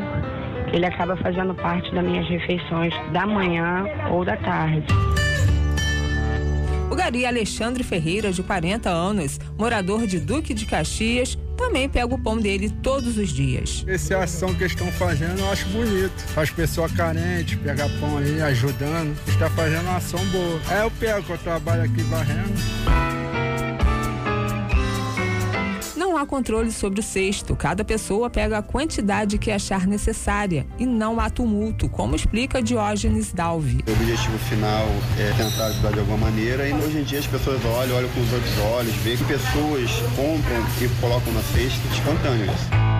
Ele 0.72 0.86
acaba 0.86 1.18
fazendo 1.18 1.56
parte 1.56 1.92
das 1.92 2.06
minhas 2.06 2.30
refeições 2.30 2.94
da 3.12 3.26
manhã 3.26 3.84
ou 4.12 4.24
da 4.24 4.38
tarde. 4.38 4.86
O 6.90 6.96
gari 6.96 7.26
Alexandre 7.26 7.84
Ferreira, 7.84 8.32
de 8.32 8.44
40 8.44 8.90
anos, 8.90 9.40
morador 9.58 10.06
de 10.06 10.20
Duque 10.20 10.54
de 10.54 10.66
Caxias, 10.66 11.38
também 11.58 11.90
pega 11.90 12.14
o 12.14 12.18
pão 12.18 12.38
dele 12.38 12.70
todos 12.70 13.18
os 13.18 13.30
dias. 13.30 13.84
Essa 13.88 14.20
ação 14.20 14.54
que 14.54 14.66
estão 14.66 14.92
fazendo 14.92 15.40
eu 15.40 15.52
acho 15.52 15.66
bonito. 15.70 16.14
As 16.36 16.50
pessoas 16.50 16.92
carentes, 16.92 17.58
pegar 17.60 17.90
pão 18.00 18.18
aí, 18.18 18.42
ajudando. 18.42 19.16
Está 19.28 19.50
fazendo 19.50 19.84
uma 19.84 19.98
ação 19.98 20.24
boa. 20.28 20.60
É, 20.70 20.84
eu 20.84 20.92
pego, 20.92 21.34
eu 21.34 21.38
trabalho 21.38 21.84
aqui 21.84 22.02
varrendo. 22.04 22.54
Não 26.16 26.22
há 26.22 26.26
controle 26.26 26.72
sobre 26.72 27.02
o 27.02 27.04
cesto. 27.04 27.58
Cada 27.58 27.84
pessoa 27.84 28.30
pega 28.30 28.60
a 28.60 28.62
quantidade 28.62 29.38
que 29.38 29.52
achar 29.52 29.86
necessária 29.86 30.66
e 30.80 30.86
não 30.86 31.20
há 31.20 31.30
tumulto, 31.30 31.90
como 31.90 32.16
explica 32.16 32.64
Diógenes 32.64 33.34
Dalvi. 33.34 33.84
O 33.86 33.92
objetivo 33.92 34.38
final 34.48 34.88
é 35.20 35.34
tentar 35.34 35.66
ajudar 35.66 35.92
de 35.92 36.00
alguma 36.00 36.18
maneira 36.18 36.70
e 36.70 36.74
hoje 36.74 37.00
em 37.00 37.04
dia 37.04 37.20
as 37.20 37.28
pessoas 37.28 37.60
olham, 37.66 37.98
olham 37.98 38.10
com 38.12 38.22
os 38.22 38.32
outros 38.32 38.58
olhos, 38.60 38.96
veem 39.04 39.18
que 39.18 39.26
pessoas 39.26 39.92
compram 40.16 40.66
e 40.82 41.02
colocam 41.02 41.34
na 41.34 41.42
cesta 41.42 41.86
espontâneo 41.94 42.46
isso. 42.46 42.95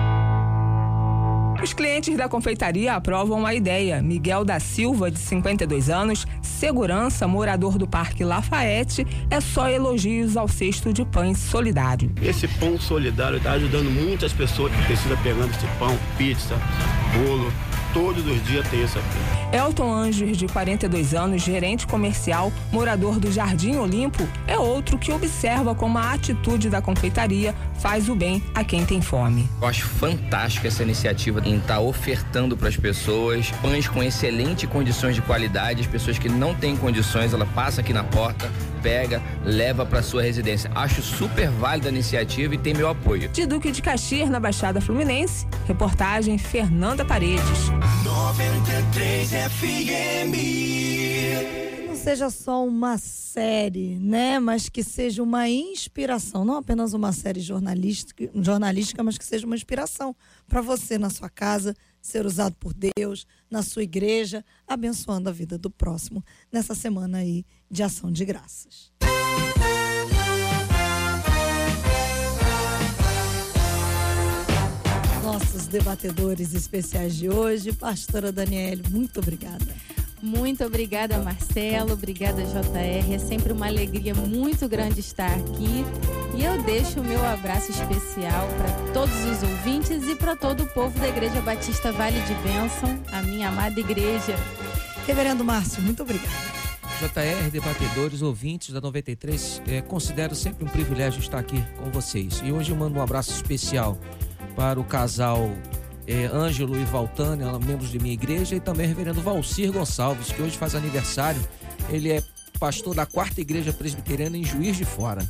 Os 1.62 1.72
clientes 1.72 2.16
da 2.16 2.28
confeitaria 2.28 2.94
aprovam 2.94 3.46
a 3.46 3.54
ideia. 3.54 4.02
Miguel 4.02 4.44
da 4.44 4.60
Silva, 4.60 5.10
de 5.10 5.18
52 5.18 5.88
anos, 5.88 6.26
segurança, 6.42 7.26
morador 7.26 7.78
do 7.78 7.86
Parque 7.86 8.22
Lafayette, 8.24 9.06
é 9.30 9.40
só 9.40 9.68
elogios 9.68 10.36
ao 10.36 10.46
cesto 10.48 10.92
de 10.92 11.04
pães 11.04 11.38
solidário. 11.38 12.12
Esse 12.22 12.46
pão 12.46 12.78
solidário 12.78 13.38
está 13.38 13.52
ajudando 13.52 13.90
muitas 13.90 14.32
pessoas 14.32 14.72
que 14.72 14.82
precisam 14.84 15.16
pegando 15.22 15.50
esse 15.50 15.66
pão, 15.78 15.96
pizza, 16.18 16.54
bolo. 17.14 17.52
Todos 17.96 18.26
os 18.26 18.44
dias 18.44 18.68
tem 18.68 18.84
isso 18.84 18.98
aqui. 18.98 19.56
Elton 19.56 19.90
Anjos, 19.90 20.36
de 20.36 20.46
42 20.46 21.14
anos, 21.14 21.40
gerente 21.40 21.86
comercial, 21.86 22.52
morador 22.70 23.18
do 23.18 23.32
Jardim 23.32 23.76
Olimpo, 23.76 24.28
é 24.46 24.58
outro 24.58 24.98
que 24.98 25.10
observa 25.10 25.74
como 25.74 25.96
a 25.96 26.12
atitude 26.12 26.68
da 26.68 26.82
confeitaria 26.82 27.54
faz 27.78 28.10
o 28.10 28.14
bem 28.14 28.42
a 28.54 28.62
quem 28.62 28.84
tem 28.84 29.00
fome. 29.00 29.48
Eu 29.62 29.68
acho 29.68 29.86
fantástica 29.86 30.68
essa 30.68 30.82
iniciativa 30.82 31.40
em 31.42 31.56
estar 31.56 31.76
tá 31.76 31.80
ofertando 31.80 32.54
para 32.54 32.68
as 32.68 32.76
pessoas 32.76 33.50
pães 33.62 33.88
com 33.88 34.02
excelentes 34.02 34.68
condições 34.68 35.14
de 35.14 35.22
qualidade. 35.22 35.80
As 35.80 35.86
pessoas 35.86 36.18
que 36.18 36.28
não 36.28 36.54
têm 36.54 36.76
condições, 36.76 37.32
ela 37.32 37.46
passa 37.46 37.80
aqui 37.80 37.94
na 37.94 38.04
porta, 38.04 38.50
pega, 38.82 39.22
leva 39.44 39.84
para 39.86 40.02
sua 40.02 40.22
residência. 40.22 40.70
Acho 40.74 41.02
super 41.02 41.50
válida 41.50 41.88
a 41.88 41.92
iniciativa 41.92 42.54
e 42.54 42.58
tem 42.58 42.74
meu 42.74 42.88
apoio. 42.88 43.28
De 43.28 43.46
Duque 43.46 43.72
de 43.72 43.82
Caxias, 43.82 44.28
na 44.28 44.38
Baixada 44.38 44.80
Fluminense, 44.80 45.46
reportagem 45.66 46.38
Fernanda 46.38 47.04
Paredes. 47.04 47.68
93 48.04 49.30
FM. 49.30 50.36
Não 51.88 51.96
seja 51.96 52.30
só 52.30 52.64
uma 52.64 52.98
série, 52.98 53.98
né? 53.98 54.38
Mas 54.38 54.68
que 54.68 54.82
seja 54.82 55.22
uma 55.22 55.48
inspiração, 55.48 56.44
não 56.44 56.56
apenas 56.56 56.92
uma 56.94 57.12
série 57.12 57.40
jornalística, 57.40 58.30
jornalística 58.34 59.02
mas 59.02 59.18
que 59.18 59.24
seja 59.24 59.46
uma 59.46 59.56
inspiração 59.56 60.14
para 60.48 60.60
você 60.60 60.98
na 60.98 61.10
sua 61.10 61.28
casa, 61.28 61.74
ser 62.06 62.24
usado 62.24 62.54
por 62.56 62.72
Deus, 62.72 63.26
na 63.50 63.62
sua 63.62 63.82
igreja, 63.82 64.44
abençoando 64.66 65.28
a 65.28 65.32
vida 65.32 65.58
do 65.58 65.70
próximo 65.70 66.24
nessa 66.52 66.74
semana 66.74 67.18
aí 67.18 67.44
de 67.70 67.82
ação 67.82 68.10
de 68.10 68.24
graças. 68.24 68.92
nossos 75.22 75.66
debatedores 75.66 76.54
especiais 76.54 77.16
de 77.16 77.28
hoje. 77.28 77.72
Pastora 77.72 78.30
Daniele, 78.30 78.84
muito 78.90 79.18
obrigada. 79.18 79.66
Muito 80.22 80.64
obrigada, 80.64 81.18
Marcelo. 81.18 81.92
Obrigada, 81.92 82.42
JR. 82.42 83.12
É 83.12 83.18
sempre 83.18 83.52
uma 83.52 83.66
alegria 83.66 84.14
muito 84.14 84.68
grande 84.68 85.00
estar 85.00 85.32
aqui. 85.32 85.84
E 86.36 86.44
eu 86.44 86.62
deixo 86.62 87.00
o 87.00 87.04
meu 87.04 87.24
abraço 87.24 87.70
especial 87.70 88.46
para 88.58 88.92
todos 88.92 89.24
os 89.24 89.42
ouvintes 89.42 90.06
e 90.06 90.14
para 90.14 90.36
todo 90.36 90.64
o 90.64 90.66
povo 90.66 90.98
da 91.00 91.08
Igreja 91.08 91.40
Batista 91.40 91.90
Vale 91.90 92.20
de 92.20 92.34
Bênção, 92.34 93.02
a 93.10 93.22
minha 93.22 93.48
amada 93.48 93.80
igreja. 93.80 94.36
Reverendo 95.06 95.42
Márcio, 95.42 95.82
muito 95.82 96.02
obrigada. 96.02 96.28
JR, 97.00 97.50
debatedores, 97.50 98.20
ouvintes 98.20 98.74
da 98.74 98.82
93, 98.82 99.62
é, 99.66 99.80
considero 99.80 100.34
sempre 100.34 100.62
um 100.62 100.68
privilégio 100.68 101.20
estar 101.20 101.38
aqui 101.38 101.64
com 101.78 101.90
vocês. 101.90 102.42
E 102.44 102.52
hoje 102.52 102.70
eu 102.70 102.76
mando 102.76 102.98
um 102.98 103.02
abraço 103.02 103.30
especial 103.30 103.98
para 104.54 104.78
o 104.78 104.84
casal 104.84 105.50
é, 106.06 106.26
Ângelo 106.26 106.78
e 106.78 106.84
Valtânia, 106.84 107.50
membros 107.58 107.90
de 107.90 107.98
minha 107.98 108.12
igreja, 108.12 108.54
e 108.54 108.60
também 108.60 108.84
o 108.84 108.88
reverendo 108.90 109.22
Valcir 109.22 109.72
Gonçalves, 109.72 110.32
que 110.32 110.42
hoje 110.42 110.58
faz 110.58 110.74
aniversário. 110.74 111.40
Ele 111.88 112.12
é 112.12 112.22
pastor 112.60 112.94
da 112.94 113.06
quarta 113.06 113.40
igreja 113.40 113.72
presbiteriana 113.72 114.36
em 114.36 114.44
Juiz 114.44 114.76
de 114.76 114.84
Fora. 114.84 115.26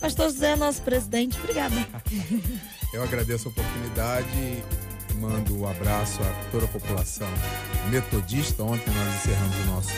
Pastor 0.00 0.30
Zé, 0.30 0.56
nosso 0.56 0.82
presidente, 0.82 1.38
obrigada. 1.38 1.74
Eu 2.92 3.02
agradeço 3.02 3.48
a 3.48 3.50
oportunidade 3.50 4.28
e 4.36 5.14
mando 5.20 5.60
um 5.60 5.68
abraço 5.68 6.20
a 6.22 6.50
toda 6.50 6.64
a 6.64 6.68
população 6.68 7.28
metodista. 7.90 8.62
Ontem 8.62 8.92
nós 8.92 9.14
encerramos 9.16 9.56
o 9.56 9.64
nosso 9.66 9.92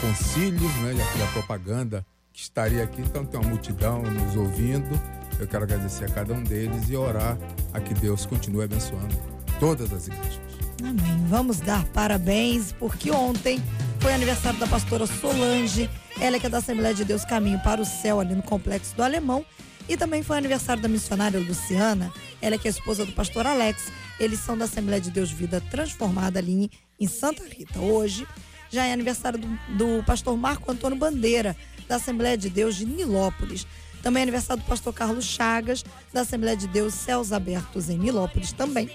concílio, 0.00 0.68
né, 0.82 0.94
a 1.22 1.32
propaganda 1.32 2.06
que 2.32 2.40
estaria 2.40 2.84
aqui, 2.84 3.00
então 3.00 3.24
tem 3.24 3.40
uma 3.40 3.48
multidão 3.48 4.02
nos 4.02 4.36
ouvindo 4.36 5.00
eu 5.38 5.48
quero 5.48 5.64
agradecer 5.64 6.04
a 6.04 6.08
cada 6.08 6.32
um 6.32 6.42
deles 6.42 6.88
e 6.88 6.96
orar 6.96 7.36
a 7.72 7.80
que 7.80 7.92
Deus 7.94 8.24
continue 8.24 8.64
abençoando 8.64 9.14
todas 9.58 9.92
as 9.92 10.06
igrejas. 10.06 10.40
Amém. 10.80 11.26
Vamos 11.28 11.60
dar 11.60 11.84
parabéns, 11.86 12.72
porque 12.72 13.10
ontem 13.10 13.62
foi 14.04 14.12
aniversário 14.12 14.58
da 14.58 14.66
pastora 14.66 15.06
Solange, 15.06 15.88
ela 16.20 16.38
que 16.38 16.44
é 16.44 16.48
da 16.50 16.58
Assembleia 16.58 16.94
de 16.94 17.06
Deus 17.06 17.24
Caminho 17.24 17.58
para 17.60 17.80
o 17.80 17.86
Céu, 17.86 18.20
ali 18.20 18.34
no 18.34 18.42
Complexo 18.42 18.94
do 18.94 19.02
Alemão. 19.02 19.46
E 19.88 19.96
também 19.96 20.22
foi 20.22 20.36
aniversário 20.36 20.82
da 20.82 20.88
missionária 20.90 21.40
Luciana, 21.40 22.12
ela 22.42 22.58
que 22.58 22.68
é 22.68 22.70
esposa 22.70 23.06
do 23.06 23.12
pastor 23.12 23.46
Alex. 23.46 23.90
Eles 24.20 24.40
são 24.40 24.58
da 24.58 24.66
Assembleia 24.66 25.00
de 25.00 25.10
Deus 25.10 25.30
Vida 25.30 25.58
Transformada 25.70 26.38
ali 26.38 26.70
em 27.00 27.06
Santa 27.06 27.44
Rita. 27.44 27.78
Hoje 27.78 28.28
já 28.70 28.84
é 28.84 28.92
aniversário 28.92 29.38
do, 29.38 29.48
do 29.74 30.04
pastor 30.04 30.36
Marco 30.36 30.70
Antônio 30.70 30.98
Bandeira, 30.98 31.56
da 31.88 31.96
Assembleia 31.96 32.36
de 32.36 32.50
Deus 32.50 32.76
de 32.76 32.84
Nilópolis. 32.84 33.66
Também 34.02 34.20
é 34.20 34.24
aniversário 34.24 34.62
do 34.62 34.68
pastor 34.68 34.92
Carlos 34.92 35.24
Chagas, 35.24 35.82
da 36.12 36.20
Assembleia 36.20 36.58
de 36.58 36.66
Deus 36.66 36.92
Céus 36.92 37.32
Abertos 37.32 37.88
em 37.88 37.96
Nilópolis 37.96 38.52
também. 38.52 38.90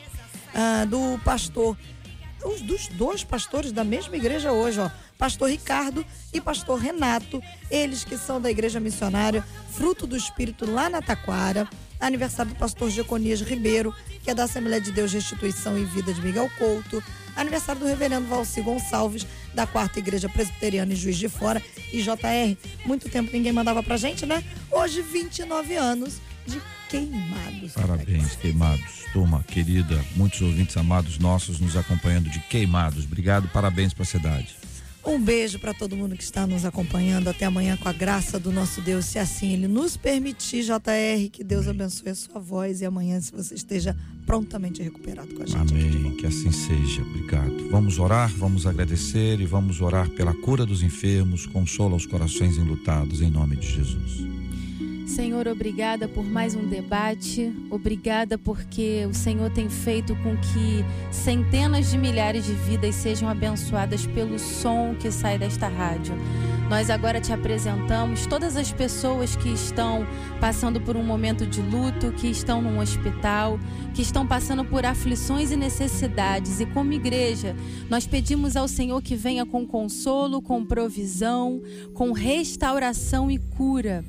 Ah, 0.53 0.85
do 0.85 1.19
pastor, 1.23 1.75
os, 2.43 2.61
dos 2.61 2.87
dois 2.87 3.23
pastores 3.23 3.71
da 3.71 3.83
mesma 3.83 4.15
igreja 4.15 4.51
hoje, 4.51 4.79
ó. 4.79 4.89
Pastor 5.17 5.49
Ricardo 5.49 6.05
e 6.33 6.39
pastor 6.39 6.79
Renato, 6.79 7.41
eles 7.69 8.03
que 8.03 8.17
são 8.17 8.39
da 8.39 8.49
igreja 8.49 8.79
missionária 8.79 9.43
Fruto 9.71 10.07
do 10.07 10.15
Espírito 10.15 10.69
lá 10.69 10.89
na 10.89 11.01
Taquara. 11.01 11.67
Aniversário 11.99 12.53
do 12.53 12.57
pastor 12.57 12.89
Jeconias 12.89 13.41
Ribeiro, 13.41 13.93
que 14.23 14.31
é 14.31 14.33
da 14.33 14.45
Assembleia 14.45 14.79
de 14.79 14.89
Deus 14.89 15.11
Restituição 15.11 15.77
e 15.77 15.83
Vida 15.83 16.13
de 16.13 16.21
Miguel 16.21 16.49
Couto. 16.57 17.03
Aniversário 17.35 17.81
do 17.81 17.87
reverendo 17.87 18.27
Valci 18.27 18.61
Gonçalves, 18.61 19.27
da 19.53 19.67
Quarta 19.67 19.99
Igreja 19.99 20.29
Presbiteriana 20.29 20.93
em 20.93 20.95
Juiz 20.95 21.17
de 21.17 21.27
Fora. 21.27 21.61
E 21.91 22.01
JR, 22.01 22.57
muito 22.85 23.09
tempo 23.09 23.29
ninguém 23.33 23.51
mandava 23.51 23.83
pra 23.83 23.97
gente, 23.97 24.25
né? 24.25 24.41
Hoje, 24.71 25.01
29 25.01 25.75
anos 25.75 26.21
de 26.49 26.61
Queimados. 26.89 27.73
Parabéns, 27.73 28.35
Queimados. 28.35 29.05
Turma 29.13 29.43
querida, 29.43 30.03
muitos 30.15 30.41
ouvintes 30.41 30.75
amados 30.77 31.17
nossos 31.17 31.59
nos 31.59 31.75
acompanhando 31.75 32.29
de 32.29 32.39
Queimados. 32.41 33.05
Obrigado, 33.05 33.47
parabéns 33.49 33.93
pra 33.93 34.05
cidade. 34.05 34.55
Um 35.05 35.19
beijo 35.19 35.57
para 35.59 35.73
todo 35.73 35.95
mundo 35.95 36.15
que 36.15 36.23
está 36.23 36.45
nos 36.45 36.65
acompanhando. 36.65 37.29
Até 37.29 37.45
amanhã, 37.45 37.77
com 37.77 37.87
a 37.87 37.93
graça 37.93 38.39
do 38.39 38.51
nosso 38.51 38.81
Deus, 38.81 39.05
se 39.05 39.17
assim 39.17 39.53
Ele 39.53 39.67
nos 39.67 39.95
permitir, 39.95 40.63
JR. 40.63 41.29
Que 41.31 41.43
Deus 41.43 41.67
abençoe 41.67 42.09
a 42.09 42.15
sua 42.15 42.39
voz 42.39 42.81
e 42.81 42.85
amanhã, 42.85 43.19
se 43.19 43.31
você 43.31 43.55
esteja 43.55 43.95
prontamente 44.25 44.83
recuperado 44.83 45.33
com 45.33 45.43
a 45.43 45.45
gente. 45.45 45.73
Amém. 45.73 46.15
Que 46.17 46.27
assim 46.27 46.51
seja. 46.51 47.01
Obrigado. 47.01 47.69
Vamos 47.69 47.97
orar, 47.97 48.29
vamos 48.35 48.67
agradecer 48.67 49.39
e 49.39 49.45
vamos 49.45 49.79
orar 49.81 50.09
pela 50.09 50.33
cura 50.33 50.65
dos 50.65 50.83
enfermos, 50.83 51.45
consola 51.45 51.95
os 51.95 52.05
corações 52.05 52.57
enlutados, 52.57 53.21
em 53.21 53.31
nome 53.31 53.55
de 53.55 53.71
Jesus. 53.71 54.38
Senhor, 55.09 55.47
obrigada 55.47 56.07
por 56.07 56.23
mais 56.23 56.53
um 56.53 56.67
debate. 56.67 57.51
Obrigada 57.71 58.37
porque 58.37 59.07
o 59.09 59.13
Senhor 59.13 59.49
tem 59.49 59.67
feito 59.67 60.15
com 60.17 60.37
que 60.37 60.85
centenas 61.11 61.89
de 61.89 61.97
milhares 61.97 62.45
de 62.45 62.53
vidas 62.53 62.93
sejam 62.93 63.27
abençoadas 63.27 64.05
pelo 64.05 64.37
som 64.37 64.95
que 64.99 65.09
sai 65.09 65.39
desta 65.39 65.67
rádio. 65.67 66.13
Nós 66.69 66.91
agora 66.91 67.19
te 67.19 67.33
apresentamos 67.33 68.27
todas 68.27 68.55
as 68.55 68.71
pessoas 68.71 69.35
que 69.35 69.49
estão 69.49 70.05
passando 70.39 70.79
por 70.79 70.95
um 70.95 71.03
momento 71.03 71.47
de 71.47 71.59
luto, 71.59 72.11
que 72.11 72.27
estão 72.27 72.61
num 72.61 72.79
hospital, 72.79 73.59
que 73.95 74.03
estão 74.03 74.27
passando 74.27 74.63
por 74.63 74.85
aflições 74.85 75.51
e 75.51 75.57
necessidades. 75.57 76.59
E 76.59 76.67
como 76.67 76.93
igreja, 76.93 77.55
nós 77.89 78.05
pedimos 78.05 78.55
ao 78.55 78.67
Senhor 78.67 79.01
que 79.01 79.15
venha 79.15 79.47
com 79.47 79.65
consolo, 79.65 80.43
com 80.43 80.63
provisão, 80.63 81.59
com 81.95 82.11
restauração 82.11 83.31
e 83.31 83.39
cura. 83.39 84.05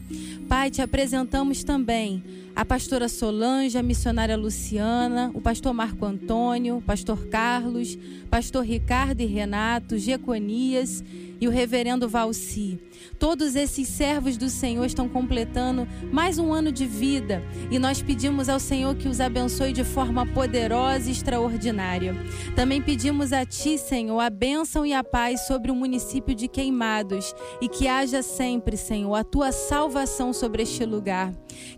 Pai, 0.51 0.69
te 0.69 0.83
apresentamos 0.83 1.63
também 1.63 2.25
a 2.55 2.65
pastora 2.65 3.09
Solange, 3.09 3.79
a 3.79 3.83
missionária 3.83 4.37
Luciana, 4.37 5.31
o 5.35 5.41
pastor 5.41 5.73
Marco 5.73 6.05
Antônio, 6.05 6.83
pastor 6.87 7.27
Carlos, 7.27 7.97
pastor 8.29 8.65
Ricardo 8.65 9.21
e 9.21 9.27
Renato, 9.27 9.99
Jeconias 9.99 11.03
e 11.41 11.49
o 11.49 11.51
reverendo 11.51 12.09
Valci. 12.09 12.79
Todos 13.19 13.57
esses 13.57 13.89
servos 13.89 14.37
do 14.37 14.51
Senhor 14.51 14.85
estão 14.85 15.09
completando 15.09 15.89
mais 16.13 16.39
um 16.39 16.53
ano 16.53 16.71
de 16.71 16.87
vida 16.87 17.43
e 17.71 17.79
nós 17.79 18.03
pedimos 18.03 18.49
ao 18.49 18.61
Senhor 18.61 18.95
que 18.95 19.09
os 19.09 19.21
abençoe 19.21 19.73
de 19.73 19.83
forma 19.83 20.27
poderosa 20.27 21.09
e 21.09 21.13
extraordinária. 21.13 22.15
Também 22.55 22.83
pedimos 22.83 23.33
a 23.33 23.47
Ti, 23.47 23.79
Senhor, 23.79 24.21
a 24.21 24.29
bênção 24.29 24.85
e 24.85 24.93
a 24.93 25.03
paz 25.03 25.47
sobre 25.47 25.71
o 25.71 25.75
município 25.75 26.35
de 26.35 26.47
Queimados 26.47 27.35
e 27.61 27.69
que 27.69 27.89
haja 27.89 28.23
sempre, 28.23 28.77
Senhor, 28.77 29.15
a 29.15 29.25
Tua 29.25 29.51
salvação 29.51 30.33
sobre 30.33 30.63
este 30.63 30.85
lugar. 30.85 31.33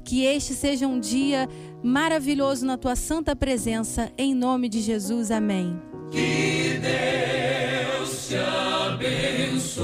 Que 0.04 0.24
este 0.24 0.54
seja 0.62 0.86
um 0.86 1.00
dia 1.00 1.48
maravilhoso 1.82 2.64
na 2.64 2.78
Tua 2.78 2.94
santa 2.94 3.34
presença, 3.34 4.12
em 4.16 4.32
nome 4.32 4.68
de 4.68 4.80
Jesus. 4.80 5.32
Amém. 5.32 5.76
Que 6.08 6.78
Deus 6.78 8.28
te 8.28 8.36
abençoe. 8.36 9.82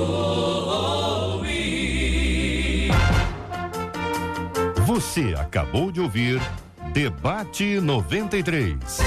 Você 4.87 5.35
acabou 5.37 5.91
de 5.91 6.01
ouvir 6.01 6.41
Debate 6.93 7.81
93. 7.81 9.01